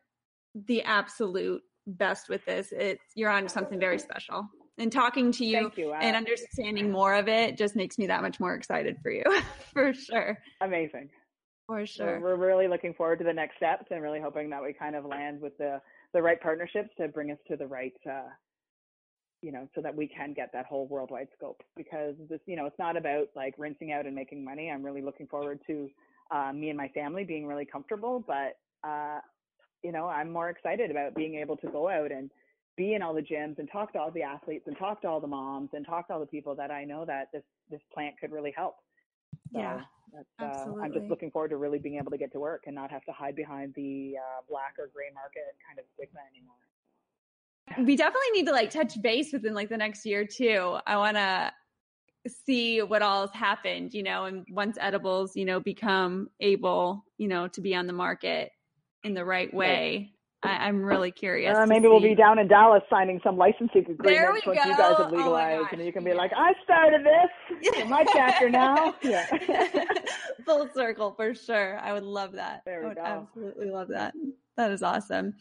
the 0.54 0.84
absolute 0.84 1.64
best 1.88 2.30
with 2.30 2.46
this. 2.46 2.72
It's 2.72 3.04
you're 3.16 3.30
on 3.30 3.50
something 3.50 3.80
very 3.80 4.00
special 4.00 4.50
and 4.78 4.92
talking 4.92 5.32
to 5.32 5.46
you, 5.46 5.72
you. 5.76 5.94
and 5.94 6.16
understanding 6.16 6.92
more 6.92 7.14
of 7.14 7.28
it 7.28 7.58
just 7.58 7.76
makes 7.76 7.98
me 7.98 8.08
that 8.08 8.22
much 8.22 8.40
more 8.40 8.56
excited 8.56 8.98
for 9.02 9.12
you 9.12 9.24
for 9.74 9.94
sure. 9.94 10.38
Amazing. 10.62 11.10
For 11.68 11.86
sure. 11.86 12.20
we're, 12.20 12.38
we're, 12.38 12.48
really 12.48 12.68
looking 12.68 12.94
forward 12.94 13.20
to 13.20 13.26
the 13.26 13.34
next 13.34 13.56
steps 13.56 13.86
and 13.90 14.02
really 14.02 14.20
hoping 14.20 14.50
that 14.50 14.62
we 14.62 14.74
kind 14.74 14.96
of 14.96 15.06
land 15.06 15.40
with 15.40 15.58
the 15.58 15.80
the 16.14 16.22
right 16.22 16.40
partnerships 16.42 16.90
to 16.98 17.08
bring 17.08 17.32
us 17.32 17.38
to 17.48 17.56
the 17.56 17.66
right 17.66 17.94
uh, 18.10 18.30
you 19.42 19.52
know 19.52 19.68
so 19.74 19.82
that 19.82 19.96
we 19.96 20.08
can 20.08 20.34
get 20.34 20.50
that 20.54 20.66
whole 20.66 20.88
worldwide 20.88 21.28
scope. 21.38 21.62
Because 21.76 22.16
this 22.30 22.42
you 22.46 22.56
know 22.56 22.66
it's 22.66 22.80
not 22.80 22.98
about 22.98 23.28
like 23.36 23.56
rinsing 23.58 23.92
out 23.92 24.06
and 24.06 24.16
making 24.16 24.44
money. 24.44 24.70
I'm 24.70 24.84
really 24.84 25.02
looking 25.02 25.28
forward 25.28 25.60
to 25.68 25.90
uh, 26.32 26.52
me 26.54 26.70
and 26.70 26.78
my 26.78 26.88
family 26.90 27.24
being 27.24 27.46
really 27.46 27.66
comfortable 27.66 28.24
but 28.26 28.58
uh, 28.88 29.20
you 29.84 29.92
know 29.92 30.08
i'm 30.08 30.32
more 30.32 30.50
excited 30.50 30.92
about 30.92 31.16
being 31.16 31.36
able 31.36 31.58
to 31.58 31.68
go 31.68 31.90
out 31.90 32.12
and 32.12 32.30
be 32.76 32.94
in 32.94 33.02
all 33.02 33.14
the 33.14 33.22
gyms 33.22 33.60
and 33.60 33.70
talk 33.72 33.94
to 33.94 34.00
all 34.00 34.12
the 34.12 34.24
athletes 34.24 34.66
and 34.68 34.78
talk 34.78 35.02
to 35.02 35.08
all 35.08 35.20
the 35.20 35.28
moms 35.28 35.70
and 35.74 35.86
talk 35.86 36.08
to 36.08 36.14
all 36.14 36.20
the 36.20 36.26
people 36.26 36.56
that 36.56 36.72
I 36.72 36.84
know 36.84 37.06
that 37.06 37.28
this 37.32 37.44
this 37.70 37.82
plant 37.94 38.16
could 38.20 38.32
really 38.32 38.54
help. 38.56 38.76
So 39.54 39.60
yeah, 39.60 39.82
absolutely. 40.40 40.82
Uh, 40.82 40.86
I'm 40.86 40.94
just 40.94 41.06
looking 41.06 41.32
forward 41.32 41.50
to 41.50 41.58
really 41.58 41.80
being 41.80 41.98
able 41.98 42.12
to 42.12 42.18
get 42.18 42.32
to 42.34 42.40
work 42.40 42.64
and 42.66 42.76
not 42.76 42.92
have 42.92 43.04
to 43.06 43.12
hide 43.12 43.36
behind 43.36 43.74
the 43.76 44.16
uh, 44.18 44.42
black 44.50 44.76
or 44.80 44.90
gray 44.94 45.12
market 45.14 45.44
kind 45.68 45.80
of 45.80 45.86
stigma 45.96 46.20
anymore. 46.32 46.56
We 47.88 47.96
definitely 47.96 48.32
need 48.34 48.46
to 48.48 48.52
like 48.52 48.70
touch 48.70 49.02
base 49.02 49.32
within 49.32 49.54
like 49.54 49.70
the 49.70 49.78
next 49.78 50.06
year 50.06 50.26
too. 50.26 50.78
I 50.86 50.98
want 50.98 51.18
to 51.18 51.52
see 52.28 52.82
what 52.82 53.02
all 53.02 53.22
has 53.22 53.32
happened, 53.32 53.94
you 53.94 54.04
know, 54.04 54.26
and 54.26 54.46
once 54.50 54.78
edibles, 54.80 55.36
you 55.36 55.46
know, 55.46 55.60
become 55.60 56.30
able, 56.40 57.06
you 57.18 57.28
know, 57.28 57.48
to 57.50 57.62
be 57.62 57.76
on 57.76 57.88
the 57.88 57.94
market 57.94 58.52
in 59.04 59.14
the 59.14 59.26
right 59.26 59.54
way. 59.54 60.13
I, 60.44 60.68
am 60.68 60.84
really 60.84 61.12
curious. 61.12 61.58
Uh, 61.58 61.66
maybe 61.66 61.88
we'll 61.88 62.02
be 62.02 62.16
down 62.16 62.40
in 62.40 62.48
Dallas 62.48 62.84
signing 62.90 63.20
some 63.24 63.38
licensing 63.38 63.86
agreements 63.90 64.46
once 64.46 64.60
go. 64.64 64.70
you 64.70 64.78
guys 64.78 64.98
have 64.98 65.12
oh 65.12 65.16
legalized, 65.16 65.68
oh 65.72 65.76
and 65.76 65.86
you 65.86 65.94
can 65.94 66.04
be 66.04 66.12
yeah. 66.12 66.18
like, 66.18 66.32
"I 66.36 66.54
started 66.64 67.06
this, 67.06 67.86
my 67.88 68.06
chapter 68.12 68.50
now." 68.50 68.96
Yeah. 69.02 69.26
Full 70.46 70.70
circle 70.74 71.14
for 71.16 71.34
sure. 71.34 71.80
I 71.80 71.94
would 71.94 72.04
love 72.04 72.34
that. 72.34 72.64
There 72.66 72.80
we 72.80 72.86
I 72.86 72.90
would 72.90 72.98
go. 72.98 73.04
absolutely 73.04 73.70
love 73.70 73.88
that. 73.90 74.14
That 74.58 74.72
is 74.72 74.84
awesome. 74.84 75.34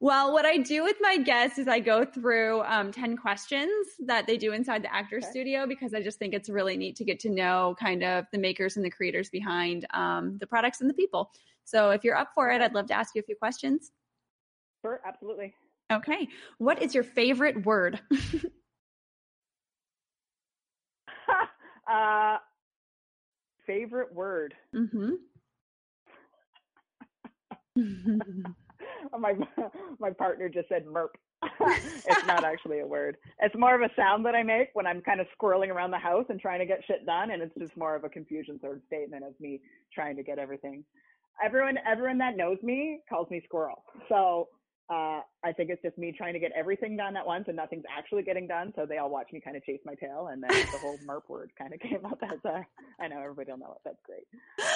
Well, 0.00 0.32
what 0.32 0.44
I 0.44 0.58
do 0.58 0.82
with 0.82 0.96
my 1.00 1.16
guests 1.16 1.58
is 1.58 1.66
I 1.66 1.80
go 1.80 2.04
through 2.04 2.62
um, 2.64 2.92
10 2.92 3.16
questions 3.16 3.72
that 4.04 4.26
they 4.26 4.36
do 4.36 4.52
inside 4.52 4.82
the 4.82 4.94
actor 4.94 5.16
okay. 5.16 5.26
studio 5.30 5.66
because 5.66 5.94
I 5.94 6.02
just 6.02 6.18
think 6.18 6.34
it's 6.34 6.50
really 6.50 6.76
neat 6.76 6.96
to 6.96 7.04
get 7.04 7.20
to 7.20 7.30
know 7.30 7.74
kind 7.80 8.02
of 8.02 8.26
the 8.30 8.38
makers 8.38 8.76
and 8.76 8.84
the 8.84 8.90
creators 8.90 9.30
behind 9.30 9.86
um, 9.94 10.36
the 10.40 10.46
products 10.46 10.82
and 10.82 10.90
the 10.90 10.94
people. 10.94 11.30
So 11.64 11.90
if 11.90 12.04
you're 12.04 12.16
up 12.16 12.32
for 12.34 12.50
it, 12.50 12.60
I'd 12.60 12.74
love 12.74 12.86
to 12.88 12.94
ask 12.94 13.14
you 13.14 13.20
a 13.20 13.24
few 13.24 13.36
questions. 13.36 13.92
Sure, 14.84 15.00
absolutely. 15.06 15.54
Okay. 15.90 16.28
What 16.58 16.82
is 16.82 16.94
your 16.94 17.04
favorite 17.04 17.64
word? 17.64 18.00
uh, 21.90 22.36
favorite 23.66 24.12
word. 24.12 24.52
Mm-hmm. 24.74 25.12
my 29.18 29.34
my 29.98 30.10
partner 30.10 30.50
just 30.50 30.68
said 30.68 30.84
merp. 30.84 31.08
it's 31.60 32.26
not 32.26 32.44
actually 32.44 32.80
a 32.80 32.86
word. 32.86 33.16
It's 33.40 33.54
more 33.56 33.74
of 33.74 33.80
a 33.80 33.88
sound 33.96 34.26
that 34.26 34.34
I 34.34 34.42
make 34.42 34.68
when 34.74 34.86
I'm 34.86 35.00
kind 35.00 35.20
of 35.20 35.26
squirreling 35.38 35.70
around 35.70 35.92
the 35.92 35.98
house 35.98 36.26
and 36.28 36.38
trying 36.38 36.60
to 36.60 36.66
get 36.66 36.84
shit 36.86 37.06
done, 37.06 37.30
and 37.30 37.42
it's 37.42 37.54
just 37.58 37.74
more 37.76 37.96
of 37.96 38.04
a 38.04 38.08
confusion 38.10 38.60
sort 38.60 38.76
of 38.76 38.82
statement 38.86 39.24
of 39.24 39.32
me 39.40 39.60
trying 39.94 40.16
to 40.16 40.22
get 40.22 40.38
everything. 40.38 40.84
Everyone, 41.42 41.78
everyone 41.86 42.18
that 42.18 42.36
knows 42.36 42.58
me 42.62 43.00
calls 43.08 43.30
me 43.30 43.40
squirrel. 43.44 43.82
So 44.08 44.48
uh, 44.90 45.20
I 45.42 45.52
think 45.56 45.70
it's 45.70 45.82
just 45.82 45.96
me 45.96 46.12
trying 46.16 46.34
to 46.34 46.38
get 46.38 46.52
everything 46.54 46.96
done 46.96 47.16
at 47.16 47.26
once 47.26 47.44
and 47.48 47.56
nothing's 47.56 47.84
actually 47.90 48.22
getting 48.22 48.46
done. 48.46 48.72
So 48.76 48.84
they 48.86 48.98
all 48.98 49.10
watch 49.10 49.28
me 49.32 49.40
kind 49.40 49.56
of 49.56 49.64
chase 49.64 49.80
my 49.84 49.94
tail. 49.94 50.28
And 50.30 50.42
then 50.42 50.50
the 50.50 50.78
whole 50.78 50.98
MERP 51.06 51.28
word 51.28 51.52
kind 51.56 51.72
of 51.72 51.80
came 51.88 52.04
up 52.04 52.18
as 52.22 52.38
a, 52.44 52.66
I 53.00 53.08
know 53.08 53.20
everybody 53.20 53.50
will 53.50 53.58
know 53.58 53.76
it. 53.76 53.80
That's 53.84 54.00
great. 54.04 54.26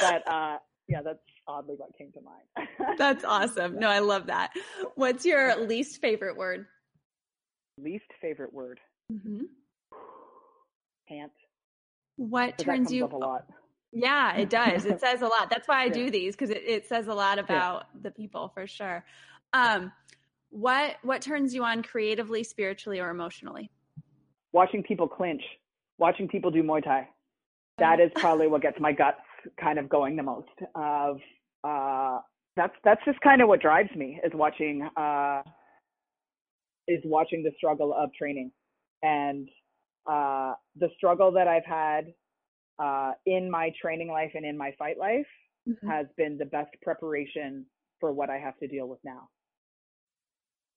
But, 0.00 0.32
uh, 0.32 0.59
yeah, 0.88 1.02
that's 1.04 1.18
oddly 1.46 1.74
what 1.76 1.96
came 1.98 2.11
to 2.12 2.20
mind. 2.22 2.98
that's 2.98 3.24
awesome. 3.24 3.78
No, 3.78 3.88
I 3.88 3.98
love 3.98 4.28
that. 4.28 4.52
What's 4.94 5.26
your 5.26 5.56
least 5.66 6.00
favorite 6.00 6.36
word? 6.36 6.66
Least 7.78 8.06
favorite 8.20 8.54
word? 8.54 8.80
Mm-hmm. 9.12 9.42
Can't. 11.09 11.32
What 12.16 12.56
turns 12.56 12.90
you 12.90 13.04
a 13.04 13.16
lot? 13.16 13.44
Yeah, 13.92 14.36
it 14.36 14.50
does. 14.50 14.84
It 14.84 15.00
says 15.00 15.22
a 15.22 15.26
lot. 15.26 15.50
That's 15.50 15.68
why 15.68 15.82
I 15.82 15.88
do 15.88 16.11
these 16.11 16.34
because 16.34 16.50
it, 16.50 16.62
it, 16.66 16.86
says 16.86 17.06
a 17.06 17.14
lot 17.14 17.38
about 17.38 17.86
yeah. 17.94 18.00
the 18.02 18.11
people 18.11 18.50
for 18.52 18.66
sure. 18.66 19.04
Um, 19.53 19.92
what 20.51 20.96
what 21.03 21.22
turns 21.22 21.55
you 21.55 21.64
on 21.64 21.82
creatively, 21.82 22.42
spiritually, 22.42 23.01
or 23.01 23.11
emotionally? 23.11 23.70
Watching 24.53 24.82
people 24.82 25.09
clinch, 25.09 25.42
watching 25.99 26.28
people 26.28 26.51
do 26.51 26.62
Muay 26.62 26.82
Thai. 26.82 27.09
That 27.78 28.01
is 28.01 28.11
probably 28.16 28.46
what 28.53 28.62
gets 28.62 28.80
my 28.80 28.92
guts 28.92 29.20
kind 29.61 29.78
of 29.78 29.88
going 29.88 30.16
the 30.16 30.22
most. 30.22 30.49
Of 30.74 31.18
uh, 31.64 32.20
that's 32.57 32.74
that's 32.84 33.05
just 33.05 33.20
kind 33.20 33.42
of 33.42 33.49
what 33.49 33.61
drives 33.61 33.94
me 33.94 34.20
is 34.24 34.32
watching 34.34 34.88
uh, 34.96 35.42
is 36.86 37.01
watching 37.05 37.42
the 37.42 37.53
struggle 37.57 37.94
of 37.94 38.11
training 38.14 38.51
and 39.03 39.49
uh, 40.07 40.55
the 40.76 40.88
struggle 40.96 41.30
that 41.32 41.46
I've 41.46 41.64
had 41.64 42.07
uh, 42.78 43.12
in 43.26 43.51
my 43.51 43.70
training 43.80 44.09
life 44.09 44.32
and 44.34 44.44
in 44.44 44.57
my 44.57 44.72
fight 44.78 44.99
life 44.99 45.26
mm-hmm. 45.68 45.88
has 45.88 46.07
been 46.16 46.38
the 46.38 46.46
best 46.46 46.70
preparation 46.82 47.66
for 48.01 48.12
what 48.12 48.30
I 48.30 48.38
have 48.38 48.57
to 48.59 48.66
deal 48.66 48.88
with 48.88 49.01
now. 49.05 49.28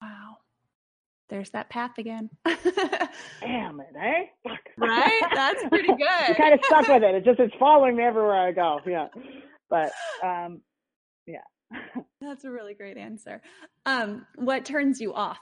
Wow. 0.02 0.38
There's 1.30 1.52
that 1.52 1.70
path 1.70 1.98
again. 1.98 2.30
Damn 2.46 3.80
it, 3.80 3.96
eh? 3.98 4.24
Fuck. 4.44 4.60
Right? 4.78 5.22
That's 5.34 5.64
pretty 5.70 5.88
good. 5.88 6.28
you 6.28 6.36
kind 6.36 6.54
of 6.54 6.60
stuck 6.66 6.88
with 6.88 7.04
it. 7.04 7.16
It 7.16 7.24
just 7.24 7.40
it's 7.40 7.54
following 7.60 7.96
me 7.96 8.04
everywhere 8.04 8.48
I 8.48 8.52
go. 8.52 8.80
Yeah. 8.86 9.08
But 9.70 9.92
um 10.24 10.62
yeah. 11.26 11.38
That's 12.20 12.44
a 12.44 12.52
really 12.52 12.74
great 12.74 12.98
answer. 12.98 13.42
Um, 13.86 14.26
what 14.36 14.66
turns 14.66 15.00
you 15.00 15.14
off? 15.14 15.40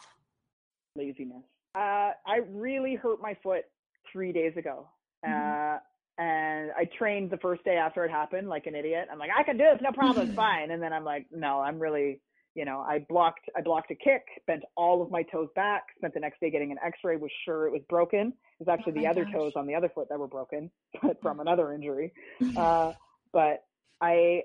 Laziness. 0.95 1.43
Uh 1.73 2.11
I 2.27 2.41
really 2.49 2.95
hurt 2.95 3.19
my 3.21 3.35
foot 3.41 3.63
three 4.11 4.31
days 4.31 4.57
ago. 4.57 4.87
Mm-hmm. 5.25 5.75
Uh 5.75 5.79
and 6.21 6.71
I 6.77 6.83
trained 6.97 7.31
the 7.31 7.37
first 7.37 7.63
day 7.63 7.77
after 7.77 8.03
it 8.03 8.11
happened 8.11 8.49
like 8.49 8.67
an 8.67 8.75
idiot. 8.75 9.07
I'm 9.11 9.17
like, 9.17 9.31
I 9.35 9.41
can 9.43 9.57
do 9.57 9.63
this, 9.63 9.81
no 9.81 9.93
problem, 9.93 10.27
it's 10.27 10.35
fine. 10.35 10.69
And 10.69 10.83
then 10.83 10.91
I'm 10.91 11.05
like, 11.05 11.27
no, 11.31 11.61
I'm 11.61 11.79
really 11.79 12.19
you 12.59 12.65
know, 12.65 12.81
I 12.81 13.05
blocked 13.07 13.49
I 13.55 13.61
blocked 13.61 13.89
a 13.89 13.95
kick, 13.95 14.25
bent 14.45 14.63
all 14.75 15.01
of 15.01 15.09
my 15.09 15.23
toes 15.23 15.47
back, 15.55 15.83
spent 15.97 16.13
the 16.13 16.19
next 16.19 16.41
day 16.41 16.51
getting 16.51 16.73
an 16.73 16.77
x-ray, 16.85 17.15
was 17.15 17.31
sure 17.45 17.65
it 17.65 17.71
was 17.71 17.81
broken. 17.87 18.33
It 18.59 18.59
was 18.59 18.67
actually 18.67 18.91
oh 18.97 19.01
the 19.01 19.07
other 19.07 19.23
gosh. 19.23 19.33
toes 19.33 19.53
on 19.55 19.65
the 19.65 19.73
other 19.73 19.87
foot 19.87 20.09
that 20.09 20.19
were 20.19 20.27
broken, 20.27 20.69
but 21.01 21.21
from 21.21 21.39
another 21.39 21.71
injury. 21.71 22.11
uh, 22.57 22.91
but 23.31 23.63
I 24.01 24.41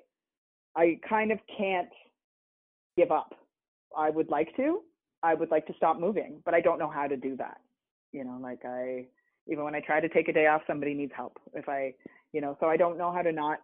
I 0.76 1.00
kind 1.08 1.32
of 1.32 1.40
can't 1.58 1.88
give 2.96 3.10
up. 3.10 3.34
I 3.98 4.10
would 4.10 4.28
like 4.28 4.54
to. 4.58 4.82
I 5.24 5.34
would 5.34 5.50
like 5.50 5.66
to 5.66 5.74
stop 5.76 5.98
moving, 5.98 6.40
but 6.44 6.54
I 6.54 6.60
don't 6.60 6.78
know 6.78 6.90
how 6.90 7.08
to 7.08 7.16
do 7.16 7.36
that. 7.38 7.56
You 8.12 8.22
know, 8.22 8.38
like 8.40 8.64
I 8.64 9.06
even 9.48 9.64
when 9.64 9.74
I 9.74 9.80
try 9.80 9.98
to 9.98 10.08
take 10.08 10.28
a 10.28 10.32
day 10.32 10.46
off, 10.46 10.62
somebody 10.68 10.94
needs 10.94 11.12
help. 11.16 11.36
If 11.52 11.68
I, 11.68 11.94
you 12.32 12.40
know, 12.40 12.56
so 12.60 12.66
I 12.66 12.76
don't 12.76 12.96
know 12.96 13.12
how 13.12 13.22
to 13.22 13.32
not 13.32 13.58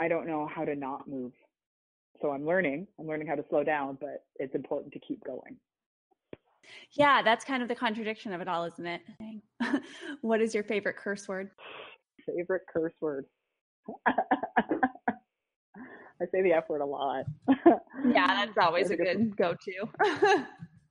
I 0.00 0.08
don't 0.08 0.26
know 0.26 0.48
how 0.52 0.64
to 0.64 0.74
not 0.74 1.06
move 1.06 1.30
so 2.20 2.30
I'm 2.30 2.46
learning. 2.46 2.86
I'm 2.98 3.06
learning 3.06 3.26
how 3.26 3.34
to 3.34 3.44
slow 3.48 3.64
down, 3.64 3.98
but 4.00 4.24
it's 4.36 4.54
important 4.54 4.92
to 4.92 4.98
keep 4.98 5.24
going. 5.24 5.56
Yeah, 6.92 7.22
that's 7.22 7.44
kind 7.44 7.62
of 7.62 7.68
the 7.68 7.74
contradiction 7.74 8.32
of 8.32 8.40
it 8.40 8.48
all, 8.48 8.64
isn't 8.64 8.86
it? 8.86 9.00
what 10.20 10.40
is 10.40 10.54
your 10.54 10.64
favorite 10.64 10.96
curse 10.96 11.26
word? 11.28 11.50
Favorite 12.26 12.62
curse 12.72 12.94
word. 13.00 13.26
I 16.20 16.26
say 16.32 16.42
the 16.42 16.52
F 16.52 16.68
word 16.68 16.80
a 16.80 16.86
lot. 16.86 17.24
yeah, 18.12 18.44
that's 18.44 18.58
always 18.60 18.90
a 18.90 18.96
good 18.96 19.36
go 19.36 19.54
to. 19.54 20.44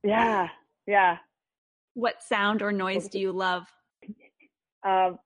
yeah, 0.03 0.47
yeah. 0.88 1.17
What 1.93 2.23
sound 2.23 2.61
or 2.61 2.71
noise 2.71 3.07
do 3.09 3.19
you 3.19 3.32
love? 3.32 3.63
Um, 4.88 5.19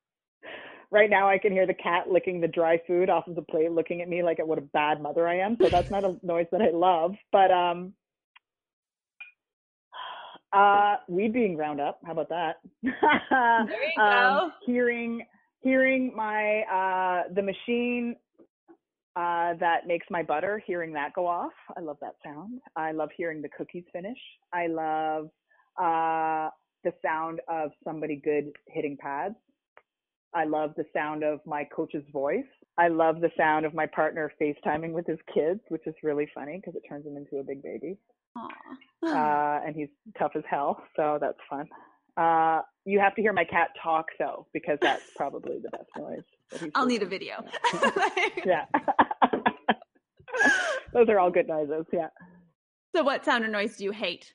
right 0.92 1.10
now 1.10 1.30
I 1.30 1.38
can 1.38 1.52
hear 1.52 1.66
the 1.66 1.74
cat 1.74 2.10
licking 2.10 2.42
the 2.42 2.48
dry 2.48 2.80
food 2.86 3.10
off 3.10 3.28
of 3.28 3.36
the 3.36 3.42
plate, 3.42 3.72
looking 3.72 4.02
at 4.02 4.10
me 4.10 4.24
like 4.24 4.40
at 4.40 4.48
what 4.48 4.58
a 4.58 4.62
bad 4.62 5.02
mother 5.02 5.28
I 5.28 5.40
am. 5.40 5.58
So 5.62 5.70
that's 5.72 5.90
not 5.90 6.04
a 6.04 6.16
noise 6.24 6.48
that 6.52 6.62
I 6.62 6.72
love. 6.72 7.16
But 7.32 7.52
um, 7.52 7.94
uh, 10.54 10.98
weed 11.08 11.34
being 11.34 11.56
ground 11.56 11.80
up. 11.80 12.00
How 12.06 12.12
about 12.12 12.30
that? 12.30 12.58
there 12.84 12.92
you 12.92 14.02
um, 14.04 14.38
go. 14.38 14.52
Hearing 14.66 15.26
hearing 15.62 16.12
my 16.16 16.62
uh 16.62 17.34
the 17.34 17.42
machine 17.42 18.16
uh, 19.16 19.56
that 19.60 19.88
makes 19.88 20.08
my 20.10 20.24
butter, 20.24 20.64
hearing 20.66 20.94
that 20.94 21.14
go 21.14 21.28
off. 21.28 21.52
I 21.76 21.82
love 21.82 21.98
that 22.02 22.16
sound. 22.24 22.62
I 22.78 22.94
love 22.94 23.10
hearing 23.16 23.42
the 23.42 23.50
cookies 23.50 23.84
finish. 23.92 24.18
I 24.54 24.68
love 24.68 25.26
uh, 25.78 26.50
the 26.86 26.94
sound 27.04 27.42
of 27.50 27.72
somebody 27.84 28.22
good 28.24 28.54
hitting 28.68 28.98
pads. 28.98 29.36
I 30.34 30.46
love 30.46 30.74
the 30.78 30.86
sound 30.94 31.24
of 31.24 31.40
my 31.46 31.64
coach's 31.76 32.04
voice. 32.12 32.46
I 32.78 32.88
love 32.88 33.20
the 33.20 33.32
sound 33.38 33.66
of 33.66 33.74
my 33.74 33.86
partner 33.86 34.32
FaceTiming 34.42 34.94
with 34.94 35.06
his 35.06 35.20
kids, 35.34 35.60
which 35.70 35.86
is 35.86 35.96
really 36.04 36.28
funny 36.34 36.58
because 36.58 36.76
it 36.76 36.84
turns 36.88 37.06
him 37.06 37.18
into 37.18 37.38
a 37.38 37.44
big 37.44 37.62
baby. 37.62 37.98
uh, 38.38 39.60
and 39.66 39.76
he's 39.76 39.90
tough 40.18 40.32
as 40.36 40.44
hell, 40.50 40.82
so 40.96 41.18
that's 41.20 41.38
fun. 41.50 41.68
Uh, 42.18 42.62
you 42.86 43.00
have 43.00 43.16
to 43.16 43.22
hear 43.22 43.34
my 43.34 43.46
cat 43.46 43.70
talk 43.82 44.08
though, 44.20 44.48
because 44.54 44.78
that's 44.82 45.04
probably 45.16 45.60
the 45.60 45.70
best 45.70 45.90
noise. 45.98 46.72
I'll 46.76 46.86
need 46.86 47.04
a 47.04 47.06
video. 47.06 47.44
yeah. 48.46 48.66
Those 50.94 51.10
are 51.10 51.20
all 51.20 51.32
good 51.32 51.48
noises. 51.48 51.86
Yeah. 51.92 52.08
So, 52.96 53.04
what 53.04 53.24
sound 53.26 53.46
or 53.46 53.48
noise 53.48 53.78
do 53.78 53.84
you 53.84 53.92
hate? 53.92 54.34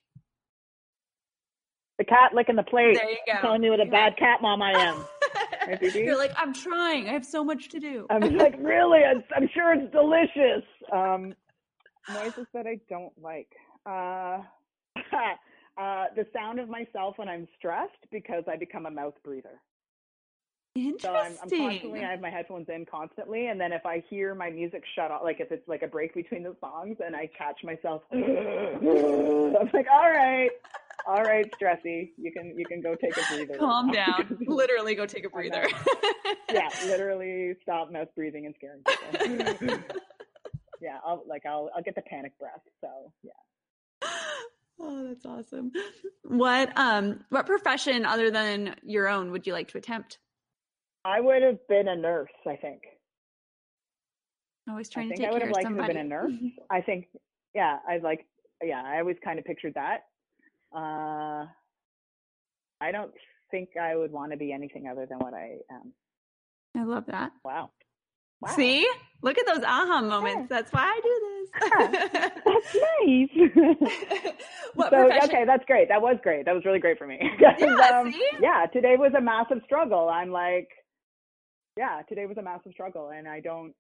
The 1.99 2.05
cat 2.05 2.35
licking 2.35 2.57
the 2.57 2.63
plate. 2.63 2.95
There 2.95 3.11
you 3.11 3.19
go. 3.27 3.41
Telling 3.41 3.63
me 3.63 3.71
what 3.71 3.81
a 3.81 3.87
bad 3.87 4.17
cat 4.19 4.43
mom 4.43 4.63
I 4.63 4.73
am. 4.73 5.05
You're 5.95 6.19
like, 6.19 6.33
I'm 6.37 6.53
trying. 6.53 7.09
I 7.09 7.13
have 7.13 7.25
so 7.25 7.45
much 7.45 7.69
to 7.71 7.81
do. 7.81 8.07
I'm 8.11 8.21
like, 8.37 8.57
really? 8.59 9.01
I'm, 9.05 9.49
sure 9.55 9.75
it's 9.75 9.93
delicious. 9.93 10.65
Um, 10.93 11.35
noises 12.13 12.47
that 12.53 12.67
I 12.67 12.79
don't 12.89 13.13
like. 13.21 13.49
Uh, 13.85 14.39
uh, 15.79 16.05
the 16.15 16.27
sound 16.33 16.61
of 16.61 16.69
myself 16.69 17.19
when 17.19 17.29
I'm 17.29 17.49
stressed 17.59 18.07
because 18.11 18.45
I 18.49 18.57
become 18.57 18.87
a 18.87 18.91
mouth 18.91 19.15
breather. 19.25 19.61
Interesting. 20.77 21.01
So 21.01 21.15
I'm, 21.15 21.33
I'm, 21.43 21.49
constantly, 21.49 22.05
I 22.05 22.11
have 22.11 22.21
my 22.21 22.31
headphones 22.31 22.67
in 22.69 22.85
constantly. 22.85 23.47
And 23.47 23.59
then 23.59 23.73
if 23.73 23.87
I 23.87 24.03
hear 24.11 24.35
my 24.35 24.51
music 24.51 24.83
shut 24.95 25.11
off, 25.11 25.23
like 25.25 25.41
if 25.41 25.51
it's 25.51 25.67
like 25.67 25.83
a 25.83 25.87
break 25.87 26.15
between 26.15 26.43
the 26.43 26.55
songs 26.61 26.99
and 27.05 27.17
I 27.17 27.31
catch 27.37 27.65
myself, 27.65 28.03
I'm 28.13 29.71
like, 29.73 29.87
all 29.91 30.11
right, 30.11 30.51
all 31.07 31.23
right, 31.23 31.47
stressy, 31.61 32.11
you 32.17 32.33
can, 32.33 32.55
you 32.59 32.65
can 32.67 32.81
go 32.81 32.95
take 32.95 33.17
a 33.17 33.35
breather. 33.35 33.55
Calm 33.59 33.91
down. 33.93 34.39
literally 34.47 34.95
go 34.95 35.07
take 35.07 35.25
a 35.25 35.31
breather. 35.31 35.67
yeah. 36.53 36.69
Literally 36.87 37.55
stop 37.63 37.93
mouth 37.93 38.09
breathing 38.15 38.47
and 38.47 38.55
scaring 38.57 38.83
people. 38.85 39.79
yeah. 40.81 40.99
I'll 41.05 41.23
like, 41.29 41.47
I'll, 41.47 41.71
I'll 41.77 41.83
get 41.83 41.95
the 41.95 42.03
panic 42.03 42.33
breath. 42.39 42.63
So 42.81 43.13
yeah. 43.23 44.09
Oh, 44.79 45.09
that's 45.09 45.25
awesome. 45.25 45.73
What 46.23 46.71
um 46.77 47.25
what 47.31 47.47
profession 47.47 48.05
other 48.05 48.31
than 48.31 48.75
your 48.83 49.09
own 49.09 49.31
would 49.33 49.47
you 49.47 49.55
like 49.55 49.69
to 49.69 49.79
attempt? 49.79 50.19
I 51.05 51.21
would 51.21 51.41
have 51.43 51.67
been 51.69 51.89
a 51.89 51.97
nurse, 51.97 52.29
I 52.47 52.57
think. 52.57 52.83
Always 54.69 54.89
trying 54.91 55.07
I 55.13 55.15
to 55.15 55.17
take 55.23 55.29
I 55.29 55.33
would 55.33 55.43
have 55.43 55.51
liked 55.53 55.63
somebody. 55.67 55.93
to 55.93 55.99
have 55.99 56.09
been 56.09 56.13
a 56.13 56.15
nurse. 56.15 56.33
I 56.71 56.81
think, 56.81 57.07
yeah, 57.55 57.79
I 57.89 57.99
like, 57.99 58.27
yeah, 58.63 58.83
I 58.85 58.99
always 58.99 59.17
kind 59.25 59.39
of 59.39 59.45
pictured 59.45 59.75
that. 59.75 60.01
Uh, 60.75 61.47
I 62.81 62.93
don't 62.93 63.13
think 63.51 63.71
I 63.81 63.97
would 63.97 64.13
want 64.13 64.33
to 64.33 64.39
be 64.39 64.53
anything 64.53 64.89
other 64.89 65.07
than 65.07 65.19
what 65.19 65.35
I 65.35 65.59
am. 65.71 65.93
I 66.77 66.85
love 66.85 67.05
that. 67.07 67.33
Wow. 67.45 67.71
Wow. 68.41 68.55
See, 68.55 68.87
look 69.23 69.39
at 69.39 69.47
those 69.47 69.65
aha 69.65 70.03
moments. 70.03 70.49
Yeah. 70.51 70.57
That's 70.57 70.73
why 70.73 70.83
I 70.83 71.01
do 71.03 71.21
this. 71.23 71.37
that's 72.45 72.75
nice. 72.75 74.35
what 74.75 74.91
so, 74.91 75.07
profession? 75.07 75.31
okay, 75.31 75.45
that's 75.47 75.65
great. 75.65 75.89
That 75.89 76.03
was 76.03 76.19
great. 76.23 76.45
That 76.45 76.55
was 76.55 76.65
really 76.67 76.79
great 76.79 76.99
for 76.99 77.07
me. 77.07 77.19
yeah, 77.41 77.99
um, 77.99 78.15
yeah, 78.41 78.67
today 78.73 78.97
was 78.99 79.13
a 79.17 79.21
massive 79.23 79.63
struggle. 79.65 80.11
I'm 80.11 80.31
like, 80.31 80.69
yeah, 81.79 82.03
today 82.09 82.27
was 82.27 82.37
a 82.37 82.43
massive 82.43 82.73
struggle. 82.73 83.11
And 83.11 83.27
I 83.27 83.41
don't, 83.41 83.73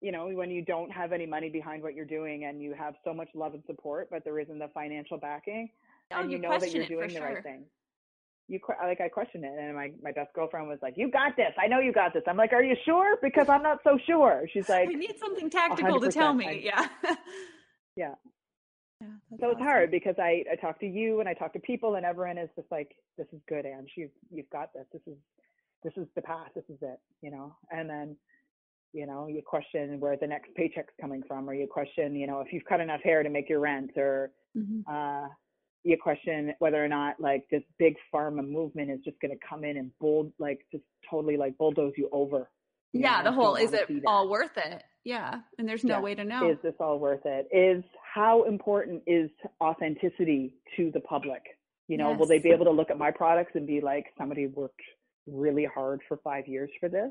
you 0.00 0.12
know, 0.12 0.28
when 0.28 0.50
you 0.50 0.62
don't 0.62 0.90
have 0.92 1.12
any 1.12 1.26
money 1.26 1.48
behind 1.48 1.82
what 1.82 1.94
you're 1.94 2.04
doing 2.04 2.44
and 2.44 2.62
you 2.62 2.74
have 2.74 2.94
so 3.04 3.12
much 3.12 3.28
love 3.34 3.54
and 3.54 3.62
support, 3.66 4.08
but 4.10 4.22
there 4.24 4.38
isn't 4.38 4.58
the 4.58 4.68
financial 4.72 5.18
backing, 5.18 5.68
oh, 6.12 6.20
and 6.20 6.30
you, 6.30 6.36
you 6.36 6.42
know 6.42 6.58
that 6.58 6.72
you're 6.72 6.86
doing 6.86 7.08
the 7.08 7.14
sure. 7.14 7.24
right 7.24 7.42
thing. 7.42 7.64
You 8.48 8.60
like 8.84 9.00
I 9.00 9.08
questioned 9.08 9.44
it, 9.44 9.52
and 9.58 9.74
my 9.74 9.90
my 10.02 10.12
best 10.12 10.32
girlfriend 10.32 10.68
was 10.68 10.78
like, 10.80 10.94
"You 10.96 11.10
got 11.10 11.36
this. 11.36 11.52
I 11.58 11.66
know 11.66 11.80
you 11.80 11.92
got 11.92 12.14
this." 12.14 12.22
I'm 12.28 12.36
like, 12.36 12.52
"Are 12.52 12.62
you 12.62 12.76
sure?" 12.84 13.16
Because 13.20 13.48
I'm 13.48 13.62
not 13.62 13.80
so 13.82 13.98
sure. 14.06 14.44
She's 14.52 14.68
like, 14.68 14.88
"We 14.88 14.94
need 14.94 15.18
something 15.18 15.50
tactical 15.50 16.00
to 16.00 16.10
tell 16.10 16.32
me." 16.32 16.46
I, 16.46 16.50
yeah. 16.62 16.86
yeah. 17.96 18.14
Yeah, 19.00 19.08
so 19.40 19.50
it's 19.50 19.60
hard 19.60 19.90
because 19.90 20.14
I, 20.18 20.42
I 20.50 20.56
talk 20.56 20.80
to 20.80 20.86
you 20.86 21.20
and 21.20 21.28
I 21.28 21.34
talk 21.34 21.52
to 21.52 21.58
people 21.58 21.96
and 21.96 22.06
everyone 22.06 22.38
is 22.38 22.48
just 22.56 22.70
like, 22.70 22.96
this 23.18 23.26
is 23.32 23.40
good, 23.46 23.66
Ange. 23.66 23.90
You've, 23.94 24.10
you've 24.30 24.48
got 24.48 24.72
this. 24.72 24.86
This 24.90 25.02
is, 25.06 25.18
this 25.82 25.92
is 25.98 26.08
the 26.14 26.22
path. 26.22 26.48
This 26.54 26.64
is 26.70 26.78
it, 26.80 26.98
you 27.20 27.30
know? 27.30 27.54
And 27.70 27.90
then, 27.90 28.16
you 28.94 29.06
know, 29.06 29.26
you 29.26 29.42
question 29.44 30.00
where 30.00 30.16
the 30.16 30.26
next 30.26 30.54
paycheck's 30.54 30.94
coming 30.98 31.22
from, 31.28 31.48
or 31.48 31.54
you 31.54 31.66
question, 31.66 32.16
you 32.16 32.26
know, 32.26 32.40
if 32.40 32.52
you've 32.52 32.64
cut 32.64 32.80
enough 32.80 33.02
hair 33.02 33.22
to 33.22 33.28
make 33.28 33.50
your 33.50 33.60
rent, 33.60 33.90
or 33.96 34.30
mm-hmm. 34.56 34.80
uh, 34.90 35.28
you 35.86 35.96
question 35.96 36.52
whether 36.58 36.84
or 36.84 36.88
not 36.88 37.20
like 37.20 37.44
this 37.50 37.62
big 37.78 37.94
pharma 38.12 38.46
movement 38.46 38.90
is 38.90 38.98
just 39.04 39.20
going 39.20 39.30
to 39.30 39.38
come 39.48 39.64
in 39.64 39.76
and 39.76 39.90
bull, 40.00 40.32
like 40.38 40.60
just 40.72 40.84
totally 41.08 41.36
like 41.36 41.56
bulldoze 41.58 41.92
you 41.96 42.08
over. 42.12 42.50
You 42.92 43.02
yeah, 43.02 43.18
know, 43.18 43.30
the 43.30 43.32
whole 43.32 43.54
is 43.54 43.72
it 43.72 43.88
all 44.06 44.28
worth 44.28 44.56
it? 44.56 44.82
Yeah, 45.04 45.36
and 45.58 45.68
there's 45.68 45.84
no 45.84 45.96
yeah. 45.96 46.00
way 46.00 46.14
to 46.16 46.24
know. 46.24 46.50
Is 46.50 46.58
this 46.62 46.74
all 46.80 46.98
worth 46.98 47.24
it? 47.24 47.46
Is 47.52 47.84
how 48.14 48.44
important 48.44 49.02
is 49.06 49.30
authenticity 49.62 50.54
to 50.76 50.90
the 50.92 51.00
public? 51.00 51.42
You 51.86 51.98
know, 51.98 52.10
yes. 52.10 52.18
will 52.18 52.26
they 52.26 52.40
be 52.40 52.50
able 52.50 52.64
to 52.64 52.72
look 52.72 52.90
at 52.90 52.98
my 52.98 53.12
products 53.12 53.52
and 53.54 53.66
be 53.66 53.80
like, 53.80 54.06
somebody 54.18 54.48
worked 54.48 54.80
really 55.28 55.68
hard 55.72 56.00
for 56.08 56.18
five 56.24 56.48
years 56.48 56.70
for 56.80 56.88
this? 56.88 57.10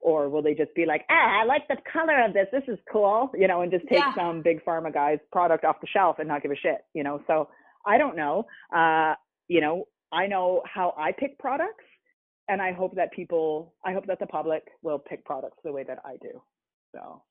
Or 0.00 0.28
will 0.28 0.42
they 0.42 0.54
just 0.54 0.74
be 0.76 0.86
like, 0.86 1.04
ah, 1.10 1.40
I 1.40 1.44
like 1.44 1.66
the 1.66 1.78
color 1.92 2.24
of 2.24 2.34
this. 2.34 2.46
This 2.52 2.62
is 2.68 2.78
cool, 2.92 3.32
you 3.34 3.48
know, 3.48 3.62
and 3.62 3.72
just 3.72 3.88
take 3.88 3.98
yeah. 3.98 4.14
some 4.14 4.42
big 4.42 4.64
pharma 4.64 4.94
guy's 4.94 5.18
product 5.32 5.64
off 5.64 5.80
the 5.80 5.88
shelf 5.88 6.16
and 6.20 6.28
not 6.28 6.42
give 6.42 6.52
a 6.52 6.56
shit, 6.56 6.84
you 6.94 7.02
know? 7.02 7.20
So 7.26 7.48
I 7.86 7.98
don't 7.98 8.16
know. 8.16 8.46
Uh, 8.74 9.14
you 9.48 9.60
know, 9.60 9.84
I 10.12 10.26
know 10.26 10.62
how 10.64 10.94
I 10.98 11.12
pick 11.12 11.38
products 11.38 11.84
and 12.48 12.60
I 12.60 12.72
hope 12.72 12.94
that 12.96 13.12
people, 13.12 13.74
I 13.84 13.92
hope 13.92 14.06
that 14.06 14.18
the 14.18 14.26
public 14.26 14.62
will 14.82 14.98
pick 14.98 15.24
products 15.24 15.58
the 15.64 15.72
way 15.72 15.84
that 15.84 15.98
I 16.04 16.16
do. 16.22 16.42
So, 16.94 17.22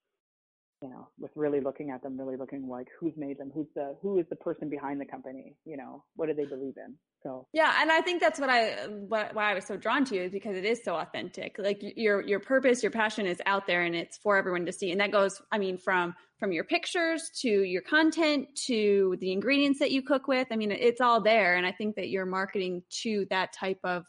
you 0.82 0.90
know, 0.90 1.08
with 1.18 1.32
really 1.36 1.62
looking 1.62 1.90
at 1.90 2.04
them, 2.04 2.20
really 2.20 2.36
looking 2.36 2.68
like 2.68 2.88
who's 3.00 3.14
made 3.16 3.38
them, 3.38 3.52
who's 3.54 3.68
the 3.76 3.96
who 4.02 4.20
is 4.20 4.26
the 4.30 4.36
person 4.36 4.70
behind 4.70 5.00
the 5.00 5.06
company, 5.06 5.56
you 5.66 5.78
know, 5.78 6.04
what 6.16 6.28
do 6.28 6.34
they 6.34 6.46
believe 6.46 6.74
in? 6.78 6.96
So 7.24 7.48
yeah, 7.54 7.82
and 7.82 7.92
I 7.92 8.02
think 8.02 8.22
that's 8.22 8.40
what 8.40 8.50
I 8.50 8.88
what, 8.88 9.34
why 9.34 9.52
I 9.52 9.54
was 9.54 9.66
so 9.66 9.78
drawn 9.78 10.06
to 10.06 10.16
you 10.16 10.24
is 10.24 10.32
because 10.32 10.56
it 10.56 10.66
is 10.66 10.82
so 10.84 10.96
authentic. 10.96 11.56
Like 11.58 11.80
your 11.82 12.22
your 12.22 12.40
purpose, 12.40 12.84
your 12.84 12.92
passion 12.92 13.26
is 13.26 13.42
out 13.46 13.68
there, 13.68 13.84
and 13.84 13.96
it's 13.96 14.18
for 14.18 14.38
everyone 14.38 14.66
to 14.66 14.74
see. 14.74 14.92
And 14.92 15.00
that 15.00 15.12
goes, 15.12 15.42
I 15.52 15.58
mean, 15.58 15.78
from 15.78 16.14
from 16.40 16.52
your 16.52 16.66
pictures 16.66 17.32
to 17.42 17.50
your 17.50 17.82
content 17.82 18.48
to 18.68 19.16
the 19.22 19.32
ingredients 19.32 19.80
that 19.80 19.92
you 19.92 20.02
cook 20.02 20.28
with. 20.28 20.48
I 20.52 20.58
mean, 20.58 20.72
it's 20.72 21.00
all 21.00 21.22
there, 21.22 21.56
and 21.56 21.66
I 21.66 21.72
think 21.72 21.96
that 21.96 22.10
you're 22.10 22.26
marketing 22.26 22.84
to 23.04 23.26
that 23.30 23.54
type 23.54 23.80
of 23.84 24.06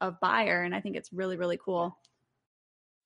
of 0.00 0.18
buyer, 0.20 0.62
and 0.62 0.74
I 0.74 0.80
think 0.80 0.96
it's 0.96 1.12
really 1.12 1.36
really 1.36 1.58
cool. 1.62 1.97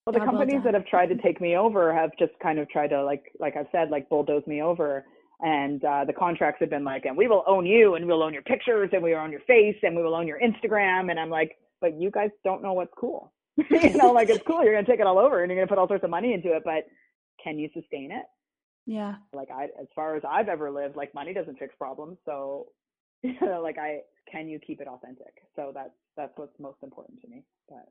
Well, 0.07 0.14
the 0.14 0.20
companies 0.20 0.62
that 0.64 0.74
have 0.74 0.86
tried 0.86 1.07
to 1.07 1.16
take 1.16 1.40
me 1.40 1.57
over 1.57 1.94
have 1.94 2.11
just 2.18 2.32
kind 2.42 2.59
of 2.59 2.68
tried 2.68 2.88
to, 2.88 3.05
like, 3.05 3.22
like 3.38 3.57
I've 3.57 3.68
said, 3.70 3.90
like 3.90 4.09
bulldoze 4.09 4.46
me 4.46 4.61
over. 4.61 5.05
And 5.40 5.84
uh, 5.84 6.05
the 6.05 6.12
contracts 6.12 6.59
have 6.61 6.70
been 6.70 6.84
like, 6.84 7.05
and 7.05 7.16
we 7.16 7.28
will 7.28 7.44
own 7.46 7.66
you, 7.66 7.94
and 7.94 8.07
we'll 8.07 8.22
own 8.22 8.32
your 8.32 8.42
pictures, 8.42 8.90
and 8.92 9.03
we 9.03 9.11
will 9.11 9.20
own 9.20 9.32
your 9.32 9.40
face, 9.40 9.76
and 9.82 9.96
we 9.96 10.03
will 10.03 10.14
own 10.14 10.26
your 10.26 10.40
Instagram. 10.40 11.11
And 11.11 11.18
I'm 11.18 11.30
like, 11.30 11.57
but 11.80 12.00
you 12.00 12.11
guys 12.11 12.30
don't 12.44 12.62
know 12.62 12.72
what's 12.72 12.92
cool. 12.96 13.32
you 13.70 13.96
know, 13.96 14.12
like 14.12 14.30
it's 14.30 14.42
cool. 14.46 14.64
You're 14.64 14.72
gonna 14.72 14.86
take 14.86 15.00
it 15.00 15.07
all 15.07 15.18
over, 15.18 15.42
and 15.42 15.50
you're 15.50 15.61
gonna 15.61 15.68
put 15.68 15.78
all 15.78 15.88
sorts 15.88 16.05
of 16.05 16.11
money 16.11 16.32
into 16.32 16.55
it, 16.55 16.62
but 16.64 16.84
can 17.42 17.59
you 17.59 17.68
sustain 17.74 18.11
it? 18.12 18.24
Yeah. 18.86 19.16
Like 19.32 19.50
I, 19.50 19.64
as 19.80 19.88
far 19.94 20.16
as 20.16 20.22
I've 20.28 20.48
ever 20.48 20.70
lived, 20.70 20.96
like 20.96 21.14
money 21.14 21.34
doesn't 21.34 21.59
fix 21.59 21.74
problems. 21.76 22.18
So, 22.24 22.68
you 23.22 23.34
know, 23.42 23.61
like 23.61 23.78
I, 23.78 24.00
can 24.30 24.48
you 24.48 24.59
keep 24.59 24.80
it 24.80 24.88
authentic? 24.88 25.34
So 25.57 25.72
that's 25.74 25.94
that's 26.16 26.32
what's 26.36 26.59
most 26.59 26.78
important 26.82 27.20
to 27.22 27.28
me. 27.28 27.42
But 27.68 27.88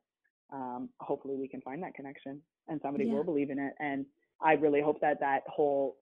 um, 0.51 0.89
hopefully 0.99 1.35
we 1.35 1.47
can 1.47 1.61
find 1.61 1.81
that 1.83 1.93
connection 1.93 2.41
and 2.67 2.79
somebody 2.81 3.05
Yeah. 3.05 3.13
will 3.13 3.23
believe 3.23 3.49
in 3.49 3.59
it. 3.59 3.73
And 3.79 4.05
I 4.41 4.53
really 4.53 4.81
hope 4.81 4.99
that 5.01 5.19
that 5.19 5.43
whole 5.47 5.97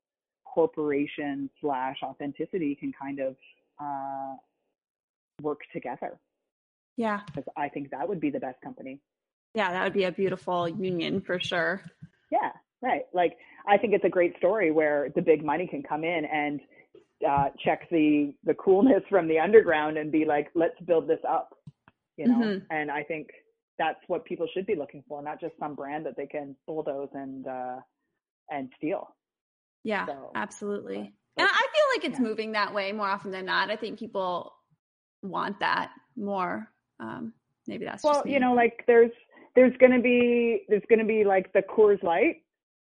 corporation 0.45 1.49
slash 1.61 1.97
authenticity 2.03 2.75
can 2.75 2.91
kind 2.93 3.19
of 3.19 3.35
uh, 3.79 4.35
work 5.41 5.61
together 5.71 6.19
Yeah. 6.97 7.21
because 7.27 7.45
I 7.55 7.69
think 7.69 7.91
that 7.91 8.07
would 8.07 8.19
be 8.19 8.29
the 8.29 8.39
best 8.39 8.59
company. 8.61 8.99
Yeah, 9.53 9.71
that 9.71 9.83
would 9.83 9.93
be 9.93 10.03
a 10.03 10.11
beautiful 10.11 10.67
union 10.67 11.21
for 11.21 11.39
sure. 11.39 11.81
Yeah, 12.31 12.51
right. 12.81 13.03
Like 13.13 13.37
I 13.67 13.77
think 13.77 13.93
it's 13.93 14.05
a 14.05 14.09
great 14.09 14.37
story 14.37 14.71
where 14.71 15.09
the 15.15 15.21
big 15.21 15.43
money 15.43 15.67
can 15.67 15.81
come 15.83 16.03
in 16.03 16.25
and 16.25 16.59
uh, 17.27 17.49
check 17.63 17.89
the 17.89 18.33
the 18.43 18.53
coolness 18.53 19.03
from 19.09 19.27
the 19.27 19.39
underground 19.39 19.97
and 19.97 20.11
be 20.11 20.25
like, 20.25 20.49
let's 20.55 20.79
build 20.85 21.07
this 21.07 21.19
up, 21.27 21.57
you 22.15 22.27
know. 22.27 22.39
Mhm. 22.39 22.65
And 22.69 22.91
I 22.91 23.03
think 23.03 23.29
that's 23.79 23.99
what 24.07 24.25
people 24.25 24.47
should 24.53 24.67
be 24.67 24.75
looking 24.75 25.03
for, 25.07 25.23
not 25.23 25.39
just 25.39 25.53
some 25.57 25.73
brand 25.73 26.05
that 26.05 26.15
they 26.15 26.27
can 26.27 26.55
bulldoze 26.67 27.09
and 27.13 27.47
uh, 27.47 27.77
and 28.51 28.69
steal. 28.77 29.15
Yeah, 29.83 30.05
so, 30.05 30.31
absolutely. 30.35 31.13
But, 31.35 31.43
and 31.43 31.49
I 31.49 31.65
feel 31.73 31.85
like 31.95 32.11
it's 32.11 32.19
yeah. 32.19 32.27
moving 32.27 32.51
that 32.51 32.73
way 32.73 32.91
more 32.91 33.07
often 33.07 33.31
than 33.31 33.45
not. 33.45 33.71
I 33.71 33.77
think 33.77 33.97
people 33.97 34.53
want 35.23 35.59
that 35.61 35.91
more. 36.17 36.69
Um, 36.99 37.33
maybe 37.65 37.85
that's 37.85 38.03
well, 38.03 38.21
you 38.25 38.39
know, 38.39 38.53
like 38.53 38.83
there's 38.85 39.11
there's 39.55 39.73
gonna 39.79 40.01
be 40.01 40.65
there's 40.67 40.83
gonna 40.89 41.05
be 41.05 41.23
like 41.23 41.51
the 41.53 41.61
Coors 41.61 42.03
Light, 42.03 42.43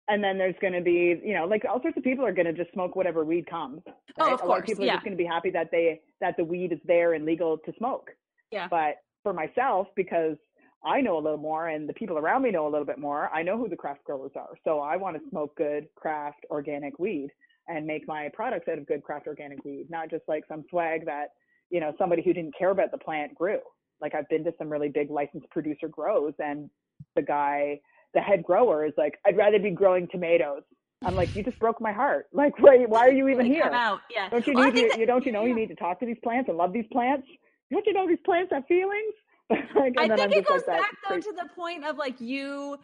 and 0.09 0.23
then 0.23 0.39
there's 0.39 0.55
gonna 0.63 0.81
be 0.81 1.21
you 1.25 1.35
know 1.35 1.45
like 1.45 1.65
all 1.69 1.83
sorts 1.83 1.97
of 1.97 2.05
people 2.05 2.25
are 2.25 2.33
gonna 2.33 2.53
just 2.53 2.73
smoke 2.73 2.95
whatever 2.95 3.25
weed 3.25 3.51
comes. 3.51 3.83
Right? 3.87 3.95
Oh, 4.21 4.27
of 4.29 4.33
a 4.35 4.37
course. 4.37 4.49
lot 4.49 4.59
of 4.61 4.65
people 4.67 4.85
yeah. 4.85 4.93
are 4.93 4.97
just 4.97 5.05
gonna 5.05 5.17
be 5.17 5.25
happy 5.25 5.51
that 5.51 5.73
they 5.73 6.01
that 6.21 6.37
the 6.37 6.45
weed 6.45 6.73
is 6.73 6.79
there 6.85 7.15
and 7.15 7.27
legal 7.27 7.59
to 7.59 7.73
smoke. 7.77 8.11
Yeah. 8.53 8.69
But 8.71 8.99
for 9.25 9.33
myself, 9.33 9.89
because 9.97 10.37
I 10.85 11.01
know 11.01 11.17
a 11.17 11.21
little 11.21 11.39
more 11.39 11.69
and 11.69 11.89
the 11.89 11.95
people 11.95 12.19
around 12.19 12.43
me 12.43 12.51
know 12.51 12.67
a 12.67 12.71
little 12.71 12.87
bit 12.87 12.99
more, 12.99 13.31
I 13.33 13.43
know 13.43 13.57
who 13.57 13.69
the 13.69 13.77
craft 13.77 14.05
growers 14.05 14.33
are. 14.37 14.51
So 14.65 14.81
I 14.81 14.97
want 14.97 15.17
to 15.17 15.31
smoke 15.31 15.57
good 15.57 15.87
craft 15.97 16.45
organic 16.51 16.99
weed 16.99 17.31
and 17.69 17.87
make 17.87 18.07
my 18.07 18.29
products 18.35 18.69
out 18.69 18.79
of 18.79 18.87
good 18.87 19.03
craft 19.03 19.27
organic 19.27 19.65
weed, 19.65 19.87
not 19.89 20.11
just 20.11 20.25
like 20.29 20.45
some 20.47 20.65
swag 20.69 21.07
that, 21.07 21.29
you 21.71 21.81
know, 21.81 21.95
somebody 21.99 22.23
who 22.23 22.33
didn't 22.33 22.55
care 22.57 22.71
about 22.71 22.91
the 22.91 22.99
plant 22.99 23.35
grew. 23.35 23.61
Like 24.01 24.15
I've 24.15 24.29
been 24.29 24.45
to 24.45 24.53
some 24.59 24.69
really 24.69 24.89
big 24.89 25.11
licensed 25.11 25.49
producer 25.51 25.89
grows 25.89 26.35
and 26.39 26.69
the 27.17 27.23
guy, 27.23 27.81
the 28.13 28.21
head 28.21 28.43
grower 28.43 28.85
is 28.85 28.93
like, 28.99 29.19
I'd 29.27 29.37
rather 29.37 29.59
be 29.59 29.71
growing 29.71 30.07
tomatoes. 30.09 30.63
I'm 31.03 31.15
like, 31.15 31.35
you 31.35 31.43
just 31.43 31.59
broke 31.59 31.81
my 31.81 31.93
heart. 31.93 32.27
Like, 32.35 32.59
why, 32.59 32.85
why 32.87 33.07
are 33.07 33.13
you 33.13 33.29
even 33.29 33.47
here? 33.47 33.65
Out. 33.65 34.01
Yeah. 34.15 34.29
Don't 34.29 34.47
you 34.47 34.55
need 34.55 34.75
to, 34.93 34.99
you 34.99 35.07
don't 35.07 35.25
you 35.25 35.33
know 35.33 35.45
you 35.45 35.55
need 35.55 35.69
to 35.69 35.75
talk 35.75 36.01
to 36.01 36.07
these 36.07 36.19
plants 36.23 36.49
and 36.49 36.59
love 36.59 36.73
these 36.73 36.87
plants? 36.93 37.27
Don't 37.71 37.87
you 37.87 37.93
know 37.93 38.07
these 38.07 38.19
plants 38.25 38.53
have 38.53 38.67
feelings? 38.67 39.15
like, 39.51 39.95
I 39.99 40.09
think 40.09 40.33
it 40.33 40.47
goes 40.47 40.63
like 40.67 40.81
back 40.81 40.97
though 41.09 41.21
to 41.21 41.33
the 41.33 41.49
point 41.55 41.85
of 41.85 41.97
like 41.97 42.21
you 42.21 42.79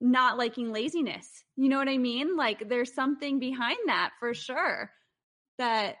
not 0.00 0.36
liking 0.36 0.72
laziness. 0.72 1.44
You 1.56 1.68
know 1.68 1.78
what 1.78 1.88
I 1.88 1.98
mean? 1.98 2.36
Like 2.36 2.68
there's 2.68 2.92
something 2.92 3.38
behind 3.38 3.78
that 3.86 4.10
for 4.18 4.34
sure. 4.34 4.90
That 5.58 5.96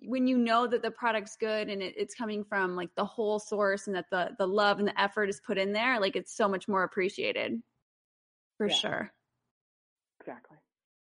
when 0.00 0.26
you 0.26 0.38
know 0.38 0.66
that 0.66 0.82
the 0.82 0.90
product's 0.90 1.36
good 1.36 1.68
and 1.68 1.82
it, 1.82 1.94
it's 1.96 2.14
coming 2.14 2.44
from 2.44 2.76
like 2.76 2.90
the 2.96 3.04
whole 3.04 3.38
source 3.38 3.86
and 3.86 3.96
that 3.96 4.06
the 4.10 4.30
the 4.38 4.46
love 4.46 4.78
and 4.78 4.88
the 4.88 5.00
effort 5.00 5.28
is 5.28 5.40
put 5.44 5.58
in 5.58 5.72
there, 5.72 6.00
like 6.00 6.16
it's 6.16 6.34
so 6.34 6.48
much 6.48 6.68
more 6.68 6.84
appreciated. 6.84 7.60
For 8.58 8.68
yeah. 8.68 8.74
sure. 8.74 9.12
Exactly. 10.20 10.56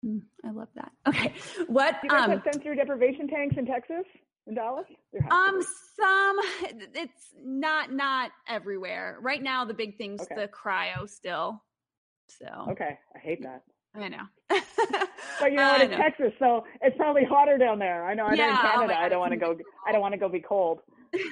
Mm, 0.05 0.21
I 0.45 0.51
love 0.51 0.69
that. 0.75 0.91
Okay. 1.07 1.33
What 1.67 2.01
Do 2.01 2.07
you 2.07 2.09
guys 2.09 2.23
um 2.23 2.31
have 2.31 2.43
sensory 2.43 2.75
deprivation 2.75 3.27
tanks 3.27 3.57
in 3.57 3.65
Texas? 3.65 4.05
In 4.47 4.55
Dallas? 4.55 4.85
Um, 5.29 5.61
some 5.95 6.39
it's 6.95 7.33
not 7.43 7.91
not 7.91 8.31
everywhere. 8.47 9.17
Right 9.21 9.41
now, 9.41 9.65
the 9.65 9.73
big 9.73 9.97
thing's 9.97 10.21
okay. 10.21 10.35
the 10.35 10.47
cryo 10.47 11.09
still. 11.09 11.61
So 12.27 12.47
okay, 12.71 12.97
I 13.15 13.19
hate 13.19 13.41
that. 13.43 13.63
I 13.93 14.07
know. 14.07 14.23
but 14.49 15.51
you 15.51 15.51
know 15.57 15.73
what? 15.73 15.81
It's 15.81 15.95
Texas, 15.95 16.31
so 16.39 16.63
it's 16.81 16.95
probably 16.95 17.25
hotter 17.25 17.57
down 17.57 17.79
there. 17.79 18.05
I 18.05 18.13
know. 18.13 18.25
I 18.25 18.35
know 18.35 18.43
yeah, 18.43 18.51
in 18.51 18.57
Canada, 18.57 18.95
oh 18.97 19.03
I 19.03 19.09
don't 19.09 19.19
want 19.19 19.33
to 19.33 19.37
go. 19.37 19.57
I 19.85 19.91
don't 19.91 20.01
want 20.01 20.13
to 20.13 20.17
go 20.17 20.29
be 20.29 20.39
cold. 20.39 20.79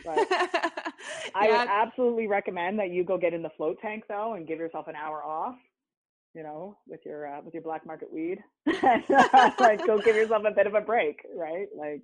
But 0.05 0.27
I 1.35 1.49
would 1.49 1.69
absolutely 1.69 2.27
recommend 2.27 2.79
that 2.79 2.89
you 2.89 3.05
go 3.05 3.17
get 3.17 3.33
in 3.33 3.41
the 3.41 3.49
float 3.55 3.77
tank 3.81 4.03
though, 4.09 4.33
and 4.33 4.45
give 4.45 4.59
yourself 4.59 4.87
an 4.87 4.95
hour 4.95 5.23
off. 5.23 5.55
You 6.35 6.43
know, 6.43 6.77
with 6.85 6.99
your 7.05 7.27
uh, 7.27 7.41
with 7.43 7.53
your 7.53 7.63
black 7.63 7.85
market 7.85 8.11
weed, 8.11 8.39
like 8.65 9.85
go 9.85 9.99
give 9.99 10.15
yourself 10.15 10.43
a 10.45 10.51
bit 10.51 10.67
of 10.67 10.73
a 10.73 10.81
break, 10.81 11.21
right? 11.35 11.67
Like 11.75 12.03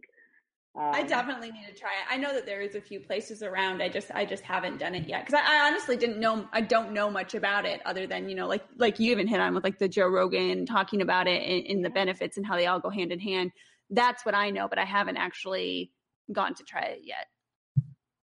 um, 0.77 0.91
I 0.93 1.03
definitely 1.03 1.51
need 1.51 1.65
to 1.67 1.73
try 1.73 1.91
it. 1.91 2.13
I 2.13 2.17
know 2.17 2.33
that 2.33 2.45
there 2.45 2.59
is 2.59 2.75
a 2.75 2.81
few 2.81 2.99
places 2.99 3.41
around. 3.41 3.81
I 3.81 3.87
just 3.87 4.11
I 4.13 4.25
just 4.25 4.43
haven't 4.43 4.77
done 4.77 4.93
it 4.93 5.07
yet 5.07 5.25
because 5.25 5.39
I, 5.41 5.55
I, 5.63 5.67
honestly 5.67 5.95
didn't 5.95 6.19
know. 6.19 6.49
I 6.51 6.59
don't 6.59 6.91
know 6.91 7.09
much 7.09 7.33
about 7.33 7.65
it 7.65 7.79
other 7.85 8.05
than 8.07 8.27
you 8.27 8.35
know 8.35 8.47
like 8.47 8.63
like 8.77 8.99
you 8.99 9.11
even 9.11 9.25
hit 9.25 9.39
on 9.39 9.55
with 9.55 9.63
like 9.63 9.79
the 9.79 9.87
Joe 9.87 10.07
Rogan 10.07 10.65
talking 10.65 11.01
about 11.01 11.27
it 11.27 11.69
and, 11.69 11.85
the 11.85 11.89
benefits 11.89 12.35
and 12.35 12.45
how 12.45 12.57
they 12.57 12.65
all 12.65 12.81
go 12.81 12.89
hand 12.89 13.13
in 13.13 13.19
hand. 13.19 13.51
That's 13.89 14.25
what 14.25 14.35
I 14.35 14.49
know, 14.49 14.67
but 14.67 14.77
I 14.77 14.83
haven't 14.83 15.15
actually 15.15 15.91
gone 16.31 16.55
to 16.55 16.63
try 16.63 16.81
it 16.81 17.01
yet. 17.03 17.27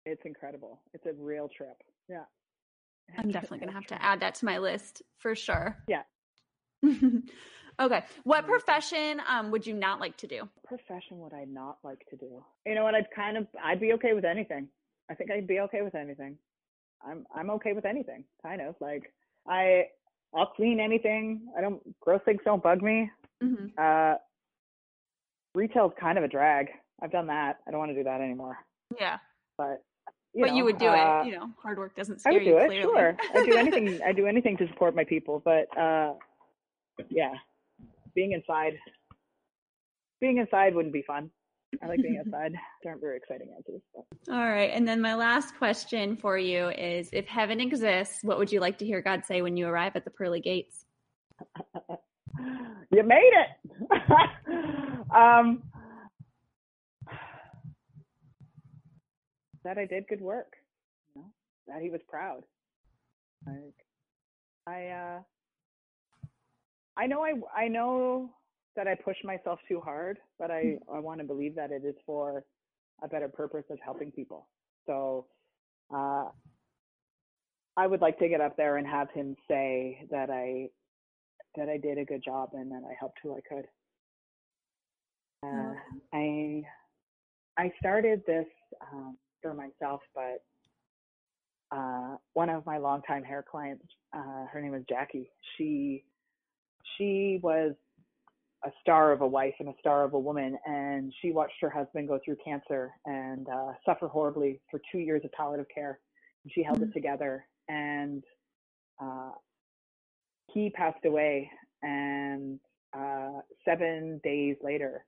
It's 0.04 0.24
incredible. 0.24 0.80
It's 0.94 1.06
a 1.06 1.12
real 1.18 1.48
trip. 1.48 1.82
Yeah. 2.08 2.24
I'm 3.18 3.30
definitely 3.32 3.58
gonna 3.60 3.72
have 3.72 3.86
to 3.86 4.00
add 4.00 4.20
that 4.20 4.36
to 4.36 4.44
my 4.44 4.58
list 4.58 5.02
for 5.18 5.34
sure. 5.34 5.76
Yeah. 5.88 6.02
Okay. 7.80 8.02
What 8.24 8.46
profession 8.46 9.22
um, 9.28 9.50
would 9.50 9.66
you 9.66 9.74
not 9.74 10.00
like 10.00 10.16
to 10.18 10.26
do? 10.26 10.48
Profession 10.66 11.20
would 11.20 11.32
I 11.32 11.44
not 11.44 11.78
like 11.84 12.04
to 12.10 12.16
do? 12.16 12.44
You 12.66 12.74
know 12.74 12.84
what? 12.84 12.94
I'd 12.94 13.10
kind 13.14 13.36
of 13.36 13.46
I'd 13.62 13.80
be 13.80 13.92
okay 13.94 14.14
with 14.14 14.24
anything. 14.24 14.68
I 15.10 15.14
think 15.14 15.30
I'd 15.30 15.46
be 15.46 15.60
okay 15.60 15.82
with 15.82 15.94
anything. 15.94 16.36
I'm 17.06 17.24
I'm 17.34 17.50
okay 17.50 17.72
with 17.72 17.84
anything. 17.84 18.24
Kind 18.42 18.60
of 18.60 18.74
like 18.80 19.12
I 19.46 19.84
I'll 20.34 20.46
clean 20.46 20.80
anything. 20.80 21.42
I 21.56 21.60
don't 21.60 21.80
gross 22.00 22.20
things 22.24 22.40
don't 22.44 22.62
bug 22.62 22.82
me. 22.82 23.10
Mm-hmm. 23.42 23.66
Uh, 23.78 24.16
retail's 25.54 25.92
kind 26.00 26.18
of 26.18 26.24
a 26.24 26.28
drag. 26.28 26.68
I've 27.00 27.12
done 27.12 27.28
that. 27.28 27.58
I 27.66 27.70
don't 27.70 27.78
want 27.78 27.92
to 27.92 27.96
do 27.96 28.04
that 28.04 28.20
anymore. 28.20 28.58
Yeah. 28.98 29.18
But 29.56 29.84
you 30.34 30.44
but 30.44 30.50
know, 30.50 30.56
you 30.56 30.64
would 30.64 30.78
do 30.78 30.88
uh, 30.88 31.22
it. 31.22 31.26
You 31.28 31.32
know, 31.38 31.50
hard 31.62 31.78
work 31.78 31.94
doesn't 31.94 32.20
scare 32.20 32.32
I 32.32 32.36
would 32.36 32.44
do 32.44 32.50
you. 32.50 32.58
It, 32.58 32.66
clearly. 32.66 32.82
Sure. 32.82 33.16
I 33.34 33.44
do 33.44 33.52
anything. 33.56 34.00
I 34.04 34.12
do 34.12 34.26
anything 34.26 34.56
to 34.56 34.68
support 34.68 34.96
my 34.96 35.04
people. 35.04 35.40
But 35.44 35.76
uh, 35.78 36.14
yeah, 37.08 37.34
being 38.18 38.32
inside 38.32 38.72
being 40.20 40.38
inside 40.38 40.74
wouldn't 40.74 40.92
be 40.92 41.04
fun. 41.06 41.30
I 41.80 41.86
like 41.86 42.02
being 42.02 42.18
outside. 42.18 42.52
They 42.82 42.88
aren't 42.90 43.00
very 43.00 43.16
exciting 43.16 43.48
answers. 43.56 43.80
But. 43.94 44.34
All 44.34 44.48
right. 44.48 44.72
And 44.72 44.88
then 44.88 45.00
my 45.00 45.14
last 45.14 45.56
question 45.56 46.16
for 46.16 46.36
you 46.36 46.70
is 46.70 47.10
if 47.12 47.26
heaven 47.26 47.60
exists, 47.60 48.24
what 48.24 48.38
would 48.38 48.50
you 48.50 48.58
like 48.58 48.76
to 48.78 48.84
hear 48.84 49.00
God 49.00 49.24
say 49.24 49.42
when 49.42 49.56
you 49.56 49.68
arrive 49.68 49.94
at 49.94 50.04
the 50.04 50.10
pearly 50.10 50.40
gates? 50.40 50.86
you 52.90 53.02
made 53.04 53.32
it. 53.42 53.50
um, 55.14 55.62
that 59.62 59.78
I 59.78 59.84
did 59.84 60.08
good 60.08 60.20
work. 60.20 60.54
You 61.14 61.22
know, 61.22 61.28
that 61.68 61.82
he 61.82 61.90
was 61.90 62.00
proud. 62.08 62.42
Like 63.46 63.76
I 64.66 64.88
uh 64.88 65.20
I 66.98 67.06
know 67.06 67.22
I 67.22 67.34
I 67.56 67.68
know 67.68 68.30
that 68.76 68.88
I 68.88 68.94
push 68.94 69.16
myself 69.24 69.60
too 69.68 69.80
hard, 69.80 70.18
but 70.38 70.50
I 70.50 70.78
hmm. 70.84 70.96
I 70.96 70.98
want 70.98 71.20
to 71.20 71.26
believe 71.26 71.54
that 71.54 71.70
it 71.70 71.84
is 71.84 71.94
for 72.04 72.44
a 73.02 73.08
better 73.08 73.28
purpose 73.28 73.64
of 73.70 73.78
helping 73.84 74.10
people. 74.10 74.48
So 74.86 75.26
uh, 75.94 76.24
I 77.76 77.86
would 77.86 78.00
like 78.00 78.18
to 78.18 78.28
get 78.28 78.40
up 78.40 78.56
there 78.56 78.76
and 78.76 78.86
have 78.86 79.10
him 79.12 79.36
say 79.48 80.06
that 80.10 80.30
I 80.30 80.68
that 81.56 81.68
I 81.68 81.78
did 81.78 81.98
a 81.98 82.04
good 82.04 82.22
job 82.24 82.50
and 82.54 82.70
that 82.72 82.82
I 82.84 82.94
helped 82.98 83.18
who 83.22 83.36
I 83.36 83.40
could. 83.48 83.64
Uh, 85.44 85.74
I 86.12 86.62
I 87.56 87.72
started 87.78 88.22
this 88.26 88.46
um, 88.92 89.16
for 89.40 89.54
myself, 89.54 90.00
but 90.14 90.42
uh, 91.70 92.16
one 92.32 92.48
of 92.48 92.66
my 92.66 92.78
longtime 92.78 93.22
hair 93.22 93.44
clients, 93.48 93.84
uh, 94.12 94.46
her 94.52 94.60
name 94.60 94.72
was 94.72 94.82
Jackie. 94.88 95.30
She 95.56 96.04
she 96.96 97.40
was 97.42 97.74
a 98.64 98.70
star 98.80 99.12
of 99.12 99.20
a 99.20 99.26
wife 99.26 99.54
and 99.60 99.68
a 99.68 99.74
star 99.78 100.04
of 100.04 100.14
a 100.14 100.18
woman, 100.18 100.58
and 100.66 101.12
she 101.20 101.30
watched 101.30 101.54
her 101.60 101.70
husband 101.70 102.08
go 102.08 102.18
through 102.24 102.36
cancer 102.44 102.90
and 103.06 103.48
uh, 103.48 103.72
suffer 103.86 104.08
horribly 104.08 104.60
for 104.70 104.80
two 104.90 104.98
years 104.98 105.22
of 105.24 105.32
palliative 105.32 105.66
care. 105.72 106.00
And 106.44 106.52
she 106.52 106.62
held 106.62 106.78
mm-hmm. 106.78 106.90
it 106.90 106.92
together, 106.92 107.46
and 107.68 108.24
uh, 109.00 109.30
he 110.52 110.70
passed 110.70 111.04
away. 111.04 111.50
And 111.82 112.58
uh, 112.96 113.40
seven 113.64 114.20
days 114.24 114.56
later, 114.62 115.04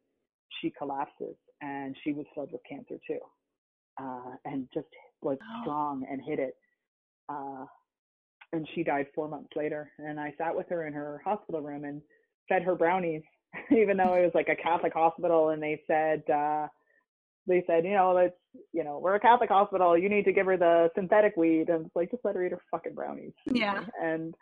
she 0.61 0.71
collapses, 0.71 1.37
and 1.61 1.97
she 2.05 2.13
was 2.13 2.27
filled 2.35 2.53
with 2.53 2.61
cancer 2.69 2.97
too, 3.07 3.19
uh, 4.01 4.37
and 4.45 4.69
just 4.73 4.87
was 5.23 5.39
strong 5.63 6.07
and 6.09 6.21
hit 6.25 6.39
it. 6.39 6.55
And 8.53 8.67
she 8.75 8.83
died 8.83 9.07
four 9.15 9.29
months 9.29 9.51
later. 9.55 9.91
And 9.99 10.19
I 10.19 10.35
sat 10.37 10.57
with 10.57 10.69
her 10.71 10.87
in 10.87 10.93
her 10.93 11.21
hospital 11.25 11.61
room 11.61 11.85
and 11.85 12.03
fed 12.49 12.63
her 12.63 12.75
brownies, 12.75 13.23
even 13.71 13.97
though 13.97 14.15
it 14.15 14.23
was 14.25 14.33
like 14.35 14.49
a 14.49 14.61
Catholic 14.61 14.93
hospital. 14.93 15.51
And 15.51 15.63
they 15.63 15.81
said, 15.87 16.23
uh, 16.29 16.67
they 17.47 17.65
said, 17.67 17.85
you 17.85 17.93
know, 17.93 18.13
let's, 18.13 18.37
you 18.73 18.85
know, 18.85 18.99
we're 18.99 19.15
a 19.15 19.21
Catholic 19.21 19.51
hospital. 19.51 19.97
You 19.97 20.09
need 20.09 20.25
to 20.25 20.33
give 20.33 20.47
her 20.47 20.57
the 20.57 20.91
synthetic 20.95 21.37
weed. 21.37 21.69
And 21.69 21.87
it's 21.87 21.97
like, 21.97 22.11
just 22.11 22.25
let 22.25 22.35
her 22.35 22.45
eat 22.45 22.53
her 22.53 22.61
fucking 22.71 22.95
brownies. 22.95 23.33
Yeah. 23.47 23.85
And, 24.03 24.35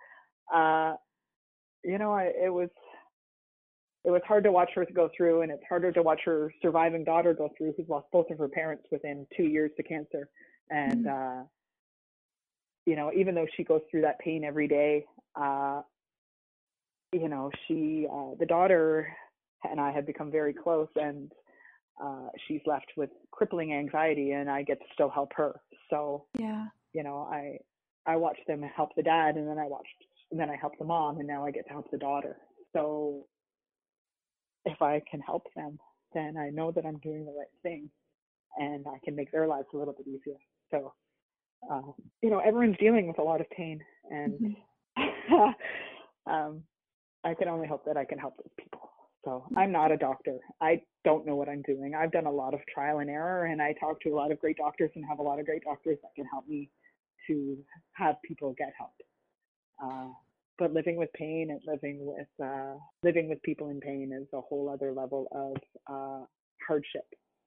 uh, 0.53 0.95
you 1.85 1.99
know, 1.99 2.13
I, 2.13 2.25
it 2.25 2.53
was, 2.53 2.71
it 4.05 4.11
was 4.11 4.23
hard 4.27 4.45
to 4.45 4.53
watch 4.53 4.71
her 4.75 4.87
go 4.95 5.11
through, 5.17 5.43
and 5.43 5.53
it's 5.53 5.63
harder 5.69 5.93
to 5.93 6.03
watch 6.03 6.21
her 6.25 6.53
surviving 6.63 7.05
daughter 7.05 7.35
go 7.35 7.51
through, 7.57 7.75
who's 7.77 7.89
lost 7.89 8.07
both 8.13 8.31
of 8.31 8.39
her 8.39 8.49
parents 8.49 8.85
within 8.91 9.27
two 9.37 9.45
years 9.45 9.71
to 9.77 9.83
cancer. 9.83 10.29
And, 10.71 11.05
mm-hmm. 11.05 11.41
uh, 11.41 11.45
you 12.89 12.97
know, 12.97 13.11
even 13.15 13.35
though 13.35 13.47
she 13.55 13.65
goes 13.65 13.83
through 13.91 14.01
that 14.03 14.19
pain 14.19 14.45
every 14.45 14.67
day, 14.67 15.05
uh, 15.37 15.83
you 17.13 17.29
know, 17.29 17.51
she, 17.67 18.07
uh, 18.11 18.31
the 18.39 18.47
daughter 18.47 19.15
and 19.65 19.79
I 19.81 19.93
have 19.93 20.07
become 20.07 20.31
very 20.31 20.55
close 20.55 20.89
and, 20.97 21.31
uh, 22.03 22.29
she's 22.47 22.61
left 22.65 22.87
with 22.97 23.11
crippling 23.31 23.75
anxiety 23.75 24.33
and 24.33 24.49
I 24.49 24.63
get 24.63 24.79
to 24.81 24.87
still 24.95 25.11
help 25.11 25.33
her. 25.37 25.61
So, 25.91 26.25
yeah, 26.39 26.67
you 26.95 27.03
know, 27.03 27.29
I, 27.31 27.59
I 28.07 28.17
watched 28.17 28.47
them 28.47 28.63
help 28.63 28.95
the 28.97 29.03
dad, 29.03 29.37
and 29.37 29.47
then 29.47 29.59
I 29.59 29.67
watched, 29.67 29.89
and 30.31 30.41
then 30.41 30.49
I 30.49 30.57
helped 30.57 30.79
the 30.79 30.85
mom, 30.87 31.19
and 31.19 31.29
now 31.29 31.45
I 31.45 31.51
get 31.51 31.67
to 31.67 31.73
help 31.73 31.91
the 31.91 31.99
daughter. 31.99 32.39
So 32.73 33.27
if 34.65 34.81
I 34.81 35.03
can 35.11 35.21
help 35.21 35.45
them, 35.55 35.79
then 36.15 36.37
I 36.39 36.49
know 36.49 36.73
that 36.73 36.87
I'm 36.87 36.99
doing 36.99 37.27
the 37.27 37.33
right 37.33 37.53
thing, 37.63 37.91
and 38.57 38.87
I 38.87 38.99
can 39.05 39.15
make 39.15 39.31
their 39.31 39.47
lives 39.47 39.67
a 39.75 39.77
little 39.77 39.93
bit 39.93 40.09
easier. 40.09 40.39
So, 40.71 40.95
uh, 41.71 41.93
you 42.23 42.31
know, 42.31 42.39
everyone's 42.39 42.79
dealing 42.79 43.07
with 43.07 43.19
a 43.19 43.23
lot 43.23 43.41
of 43.41 43.51
pain, 43.51 43.81
and 44.11 44.57
mm-hmm. 44.99 45.35
um, 46.31 46.63
I 47.25 47.35
can 47.35 47.49
only 47.49 47.67
hope 47.67 47.85
that 47.87 47.97
I 47.97 48.05
can 48.05 48.19
help 48.19 48.37
those 48.37 48.53
people. 48.59 48.91
So 49.25 49.45
I'm 49.57 49.73
not 49.73 49.93
a 49.93 49.97
doctor. 49.97 50.39
I 50.61 50.81
don't 51.05 51.27
know 51.27 51.35
what 51.37 51.49
I'm 51.49 51.63
doing. 51.63 51.95
I've 51.95 52.13
done 52.13 52.27
a 52.27 52.33
lot 52.33 52.55
of 52.55 52.61
trial 52.73 53.01
and 53.01 53.11
error, 53.11 53.47
and 53.47 53.61
I 53.61 53.75
talk 53.79 54.01
to 54.03 54.11
a 54.11 54.17
lot 54.17 54.31
of 54.31 54.41
great 54.41 54.57
doctors 54.57 54.91
and 54.95 55.05
have 55.07 55.19
a 55.19 55.23
lot 55.23 55.39
of 55.39 55.47
great 55.47 55.65
doctors 55.65 55.99
that 56.03 56.15
can 56.15 56.25
help 56.27 56.49
me 56.49 56.71
to 57.27 57.59
have 57.93 58.17
people 58.27 58.55
get 58.57 58.73
help. 58.79 58.93
Uh, 59.83 60.09
but 60.59 60.73
living 60.73 60.97
with 60.97 61.13
pain 61.13 61.51
and 61.51 61.61
living 61.67 61.99
with 62.01 62.27
uh, 62.43 62.75
living 63.03 63.29
with 63.29 63.41
people 63.43 63.69
in 63.69 63.81
pain 63.81 64.13
is 64.13 64.27
a 64.33 64.41
whole 64.41 64.69
other 64.69 64.93
level 64.93 65.29
of 65.33 65.57
uh, 65.93 66.25
hardship. 66.67 67.07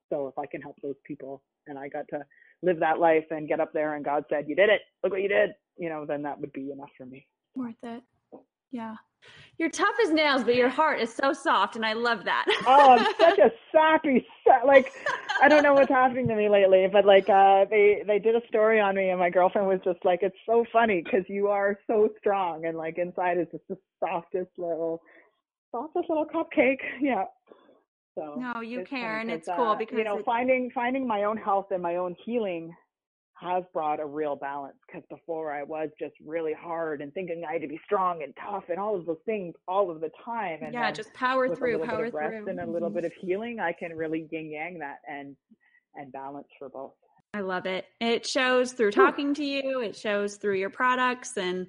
So 0.09 0.27
if 0.27 0.37
I 0.37 0.45
can 0.45 0.61
help 0.61 0.75
those 0.81 0.95
people, 1.05 1.41
and 1.67 1.79
I 1.79 1.87
got 1.87 2.07
to 2.09 2.23
live 2.61 2.79
that 2.79 2.99
life 2.99 3.25
and 3.31 3.47
get 3.47 3.59
up 3.59 3.73
there, 3.73 3.95
and 3.95 4.05
God 4.05 4.25
said, 4.29 4.45
"You 4.47 4.55
did 4.55 4.69
it. 4.69 4.81
Look 5.03 5.13
what 5.13 5.21
you 5.21 5.29
did," 5.29 5.51
you 5.77 5.89
know, 5.89 6.05
then 6.05 6.21
that 6.23 6.39
would 6.39 6.53
be 6.53 6.71
enough 6.71 6.91
for 6.97 7.05
me. 7.05 7.27
Worth 7.55 7.75
it. 7.83 8.03
Yeah. 8.71 8.95
You're 9.57 9.69
tough 9.69 9.95
as 10.03 10.11
nails, 10.11 10.43
but 10.43 10.55
your 10.55 10.69
heart 10.69 10.99
is 10.99 11.13
so 11.13 11.33
soft, 11.33 11.75
and 11.75 11.85
I 11.85 11.93
love 11.93 12.23
that. 12.25 12.45
oh, 12.65 12.97
I'm 12.97 13.13
such 13.19 13.37
a 13.37 13.51
sappy, 13.71 14.25
like 14.65 14.91
I 15.41 15.47
don't 15.47 15.61
know 15.61 15.73
what's 15.73 15.89
happening 15.89 16.27
to 16.29 16.35
me 16.35 16.49
lately, 16.49 16.87
but 16.91 17.05
like 17.05 17.29
uh, 17.29 17.65
they 17.69 18.03
they 18.07 18.17
did 18.17 18.35
a 18.35 18.41
story 18.47 18.79
on 18.79 18.95
me, 18.95 19.09
and 19.09 19.19
my 19.19 19.29
girlfriend 19.29 19.67
was 19.67 19.79
just 19.83 20.03
like, 20.03 20.19
"It's 20.23 20.37
so 20.47 20.65
funny 20.73 21.03
because 21.03 21.25
you 21.27 21.47
are 21.47 21.77
so 21.85 22.09
strong, 22.17 22.65
and 22.65 22.75
like 22.77 22.97
inside 22.97 23.37
is 23.37 23.47
just 23.51 23.67
the 23.69 23.77
softest 23.99 24.49
little, 24.57 25.01
softest 25.71 26.09
little 26.09 26.25
cupcake." 26.25 26.79
Yeah. 26.99 27.25
So 28.15 28.35
no, 28.37 28.61
you 28.61 28.83
care, 28.83 29.19
and 29.19 29.31
it's 29.31 29.47
cool 29.55 29.75
because 29.75 29.97
you 29.97 30.03
know 30.03 30.21
finding 30.25 30.69
finding 30.71 31.07
my 31.07 31.23
own 31.23 31.37
health 31.37 31.67
and 31.71 31.81
my 31.81 31.95
own 31.95 32.15
healing 32.25 32.73
has 33.41 33.63
brought 33.73 33.99
a 33.99 34.05
real 34.05 34.35
balance 34.35 34.75
because 34.85 35.03
before 35.09 35.51
I 35.51 35.63
was 35.63 35.89
just 35.99 36.13
really 36.23 36.53
hard 36.53 37.01
and 37.01 37.11
thinking 37.13 37.43
I 37.47 37.53
had 37.53 37.61
to 37.63 37.67
be 37.67 37.79
strong 37.85 38.21
and 38.21 38.33
tough 38.39 38.65
and 38.69 38.77
all 38.77 38.95
of 38.95 39.05
those 39.05 39.17
things 39.25 39.55
all 39.67 39.89
of 39.89 39.99
the 39.99 40.11
time. 40.23 40.59
And 40.61 40.73
yeah, 40.73 40.91
just 40.91 41.11
power 41.13 41.53
through, 41.55 41.79
power 41.79 42.05
bit 42.05 42.07
of 42.09 42.13
rest 42.13 42.35
through, 42.43 42.49
and 42.49 42.59
a 42.59 42.65
little 42.65 42.89
mm-hmm. 42.89 42.97
bit 42.97 43.05
of 43.05 43.13
healing. 43.19 43.59
I 43.59 43.73
can 43.73 43.95
really 43.95 44.27
yin 44.31 44.51
yang 44.51 44.79
that 44.79 44.97
and 45.07 45.35
and 45.95 46.11
balance 46.11 46.47
for 46.59 46.69
both. 46.69 46.93
I 47.33 47.41
love 47.41 47.65
it. 47.65 47.85
It 47.99 48.27
shows 48.27 48.73
through 48.73 48.91
talking 48.91 49.33
to 49.35 49.43
you. 49.43 49.81
It 49.81 49.95
shows 49.95 50.35
through 50.35 50.57
your 50.57 50.69
products 50.69 51.37
and 51.37 51.67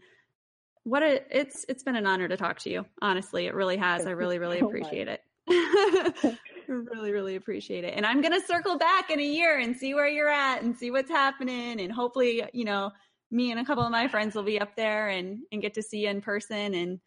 what 0.84 1.02
a, 1.02 1.22
it's 1.30 1.64
it's 1.68 1.84
been 1.84 1.96
an 1.96 2.06
honor 2.06 2.28
to 2.28 2.36
talk 2.36 2.58
to 2.60 2.70
you. 2.70 2.84
Honestly, 3.00 3.46
it 3.46 3.54
really 3.54 3.76
has. 3.76 4.06
I 4.06 4.10
really 4.10 4.38
really 4.38 4.58
so 4.58 4.66
appreciate 4.66 5.06
much. 5.06 5.14
it. 5.14 5.20
really, 6.68 7.12
really 7.12 7.36
appreciate 7.36 7.84
it. 7.84 7.94
And 7.96 8.06
I'm 8.06 8.20
going 8.20 8.38
to 8.38 8.46
circle 8.46 8.78
back 8.78 9.10
in 9.10 9.20
a 9.20 9.24
year 9.24 9.58
and 9.58 9.76
see 9.76 9.94
where 9.94 10.08
you're 10.08 10.28
at 10.28 10.62
and 10.62 10.76
see 10.76 10.90
what's 10.90 11.10
happening. 11.10 11.80
And 11.80 11.92
hopefully, 11.92 12.42
you 12.52 12.64
know, 12.64 12.90
me 13.30 13.50
and 13.50 13.60
a 13.60 13.64
couple 13.64 13.84
of 13.84 13.90
my 13.90 14.08
friends 14.08 14.34
will 14.34 14.42
be 14.42 14.60
up 14.60 14.76
there 14.76 15.08
and, 15.08 15.40
and 15.52 15.62
get 15.62 15.74
to 15.74 15.82
see 15.82 16.00
you 16.00 16.08
in 16.08 16.20
person 16.20 16.74
and 16.74 17.00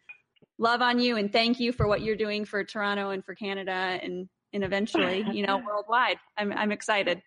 love 0.58 0.82
on 0.82 0.98
you 0.98 1.16
and 1.16 1.32
thank 1.32 1.60
you 1.60 1.72
for 1.72 1.86
what 1.86 2.02
you're 2.02 2.16
doing 2.16 2.44
for 2.44 2.64
Toronto 2.64 3.10
and 3.10 3.24
for 3.24 3.34
Canada 3.34 3.70
and, 3.70 4.28
and 4.52 4.64
eventually, 4.64 5.24
you 5.32 5.46
know, 5.46 5.58
worldwide. 5.66 6.16
I'm, 6.36 6.52
I'm 6.52 6.72
excited. 6.72 7.22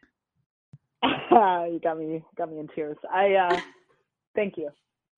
you 1.04 1.80
got 1.84 1.98
me, 1.98 2.24
got 2.38 2.52
me 2.52 2.60
in 2.60 2.68
tears. 2.76 2.98
I, 3.12 3.34
uh, 3.36 3.60
thank 4.36 4.58
you. 4.58 4.70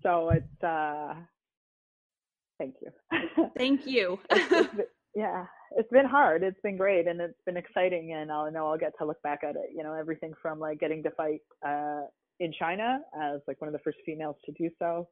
So 0.04 0.30
it's, 0.30 0.64
uh, 0.64 1.16
thank 2.60 2.76
you. 2.82 3.50
thank 3.58 3.88
you. 3.88 4.20
yeah, 5.16 5.46
it's 5.78 5.90
been 5.90 6.06
hard. 6.06 6.44
It's 6.44 6.60
been 6.62 6.78
great 6.78 7.08
and 7.08 7.20
it's 7.22 7.40
been 7.46 7.58
exciting 7.58 8.14
and 8.14 8.32
I'll 8.32 8.52
know 8.52 8.68
I'll 8.68 8.78
get 8.78 8.94
to 9.00 9.06
look 9.06 9.22
back 9.22 9.40
at 9.44 9.56
it. 9.56 9.72
You 9.76 9.84
know, 9.84 9.94
everything 9.94 10.34
from 10.42 10.60
like 10.60 10.80
getting 10.80 11.04
to 11.04 11.12
fight 11.12 11.42
uh 11.66 12.02
in 12.40 12.52
China 12.58 13.00
as 13.20 13.40
like 13.48 13.62
one 13.62 13.68
of 13.68 13.74
the 13.74 13.80
first 13.80 14.00
females 14.06 14.36
to 14.46 14.52
do 14.54 14.70
so. 14.80 15.08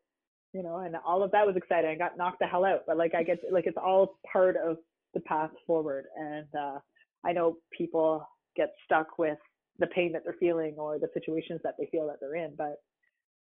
You 0.53 0.63
know, 0.63 0.77
and 0.77 0.95
all 1.05 1.23
of 1.23 1.31
that 1.31 1.45
was 1.45 1.55
exciting. 1.55 1.91
I 1.91 1.95
got 1.95 2.17
knocked 2.17 2.39
the 2.39 2.47
hell 2.47 2.65
out, 2.65 2.81
but 2.87 2.97
like 2.97 3.15
I 3.15 3.23
get 3.23 3.39
like 3.51 3.67
it's 3.67 3.77
all 3.77 4.17
part 4.31 4.57
of 4.57 4.77
the 5.13 5.21
path 5.21 5.51
forward. 5.65 6.05
And 6.17 6.47
uh 6.57 6.79
I 7.25 7.33
know 7.33 7.57
people 7.77 8.27
get 8.55 8.73
stuck 8.85 9.17
with 9.17 9.37
the 9.77 9.87
pain 9.87 10.11
that 10.11 10.23
they're 10.25 10.35
feeling 10.39 10.75
or 10.77 10.99
the 10.99 11.09
situations 11.13 11.61
that 11.63 11.75
they 11.79 11.87
feel 11.91 12.07
that 12.07 12.17
they're 12.19 12.35
in, 12.35 12.53
but 12.57 12.75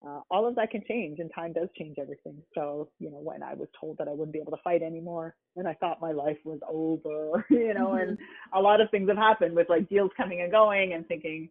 uh, 0.07 0.21
all 0.31 0.47
of 0.49 0.57
that 0.57 0.71
can 0.71 0.83
change 0.89 1.21
and 1.21 1.31
time 1.33 1.53
does 1.53 1.69
change 1.79 1.97
everything. 2.01 2.37
So, 2.55 2.89
you 2.99 3.11
know, 3.11 3.19
when 3.19 3.43
I 3.43 3.55
was 3.55 3.69
told 3.79 3.99
that 3.99 4.09
I 4.09 4.11
wouldn't 4.13 4.33
be 4.33 4.41
able 4.41 4.51
to 4.51 4.63
fight 4.65 4.83
anymore 4.83 5.37
and 5.57 5.69
I 5.69 5.75
thought 5.75 6.01
my 6.01 6.11
life 6.11 6.39
was 6.45 6.59
over, 6.69 7.47
you 7.51 7.73
know, 7.75 7.89
mm-hmm. 7.89 8.11
and 8.11 8.19
a 8.53 8.61
lot 8.61 8.81
of 8.81 8.91
things 8.91 9.09
have 9.09 9.19
happened 9.19 9.55
with 9.55 9.69
like 9.69 9.89
deals 9.89 10.11
coming 10.17 10.41
and 10.41 10.51
going 10.51 10.95
and 10.95 11.07
thinking 11.07 11.49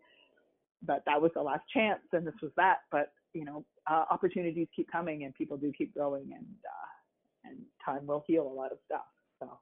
that 0.86 1.04
that 1.06 1.22
was 1.22 1.32
the 1.34 1.41
last 1.41 1.64
chance 1.74 2.02
and 2.12 2.28
this 2.28 2.34
was 2.41 2.52
that. 2.58 2.80
But, 2.91 3.14
you 3.34 3.45
know, 3.45 3.64
uh, 3.89 4.06
opportunities 4.12 4.68
keep 4.76 4.91
coming 4.91 5.24
and 5.24 5.34
people 5.34 5.56
do 5.56 5.72
keep 5.78 5.93
growing 5.93 6.34
and, 6.34 6.45
uh, 6.66 7.49
and 7.49 7.58
time 7.86 8.06
will 8.06 8.24
heal 8.28 8.43
a 8.43 8.54
lot 8.54 8.74
of 8.74 8.80
stuff. 8.86 9.06
So, 9.39 9.60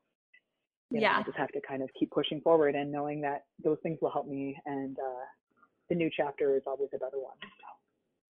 you 0.90 1.00
know, 1.00 1.04
yeah, 1.04 1.18
I 1.20 1.24
just 1.24 1.38
have 1.38 1.50
to 1.50 1.62
kind 1.62 1.84
of 1.84 1.90
keep 2.00 2.10
pushing 2.10 2.42
forward 2.42 2.74
and 2.74 2.92
knowing 2.92 3.22
that 3.22 3.44
those 3.64 3.78
things 3.84 4.00
will 4.02 4.12
help 4.12 4.28
me 4.28 4.58
and, 4.66 4.98
uh, 4.98 5.26
the 5.90 5.96
new 5.96 6.10
chapter 6.16 6.56
is 6.56 6.64
always 6.68 6.90
a 6.94 6.98
better 6.98 7.18
one. 7.18 7.38
So. 7.42 7.79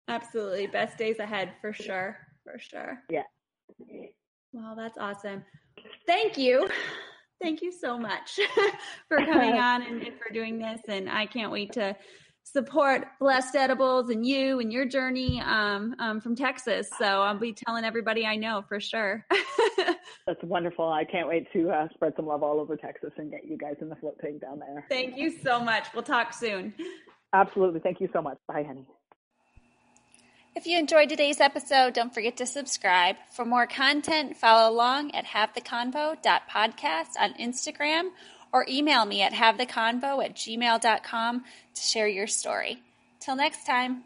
Absolutely. 0.07 0.67
Best 0.67 0.97
days 0.97 1.19
ahead 1.19 1.53
for 1.61 1.73
sure. 1.73 2.17
For 2.43 2.59
sure. 2.59 2.99
Yeah. 3.09 3.23
Well, 4.51 4.75
that's 4.75 4.97
awesome. 4.97 5.43
Thank 6.05 6.37
you. 6.37 6.69
Thank 7.41 7.61
you 7.61 7.71
so 7.71 7.97
much 7.97 8.39
for 9.07 9.17
coming 9.17 9.53
on 9.59 9.81
and, 9.81 10.01
and, 10.01 10.13
for 10.17 10.33
doing 10.33 10.59
this. 10.59 10.79
And 10.87 11.09
I 11.09 11.25
can't 11.25 11.51
wait 11.51 11.73
to 11.73 11.95
support 12.43 13.05
Blessed 13.19 13.55
Edibles 13.55 14.09
and 14.09 14.25
you 14.25 14.59
and 14.59 14.71
your 14.71 14.85
journey 14.85 15.41
um, 15.41 15.95
um, 15.99 16.21
from 16.21 16.35
Texas. 16.35 16.89
So 16.97 17.05
I'll 17.05 17.37
be 17.37 17.53
telling 17.53 17.83
everybody 17.83 18.25
I 18.25 18.35
know 18.35 18.63
for 18.67 18.79
sure. 18.79 19.25
That's 20.27 20.43
wonderful. 20.43 20.87
I 20.87 21.03
can't 21.05 21.27
wait 21.27 21.51
to 21.53 21.69
uh, 21.69 21.87
spread 21.93 22.13
some 22.15 22.27
love 22.27 22.43
all 22.43 22.59
over 22.59 22.77
Texas 22.77 23.11
and 23.17 23.31
get 23.31 23.45
you 23.45 23.57
guys 23.57 23.75
in 23.81 23.89
the 23.89 23.95
float 23.95 24.19
tank 24.21 24.41
down 24.41 24.59
there. 24.59 24.85
Thank 24.89 25.17
you 25.17 25.31
so 25.41 25.59
much. 25.59 25.87
We'll 25.93 26.03
talk 26.03 26.33
soon. 26.33 26.73
Absolutely. 27.33 27.79
Thank 27.79 27.99
you 27.99 28.09
so 28.13 28.21
much. 28.21 28.37
Bye, 28.47 28.63
honey. 28.65 28.85
If 30.55 30.67
you 30.67 30.77
enjoyed 30.77 31.09
today's 31.09 31.41
episode, 31.41 31.93
don't 31.93 32.13
forget 32.13 32.37
to 32.37 32.45
subscribe. 32.45 33.15
For 33.31 33.43
more 33.43 33.65
content, 33.65 34.37
follow 34.37 34.71
along 34.71 35.15
at 35.15 35.25
havetheconvo.podcast 35.25 37.19
on 37.19 37.33
Instagram 37.33 38.09
or 38.51 38.65
email 38.69 39.05
me 39.05 39.23
at 39.23 39.33
havetheconvo 39.33 40.23
at 40.23 40.35
gmail.com 40.35 41.43
to 41.73 41.81
share 41.81 42.07
your 42.07 42.27
story. 42.27 42.83
Till 43.19 43.35
next 43.35 43.65
time. 43.65 44.03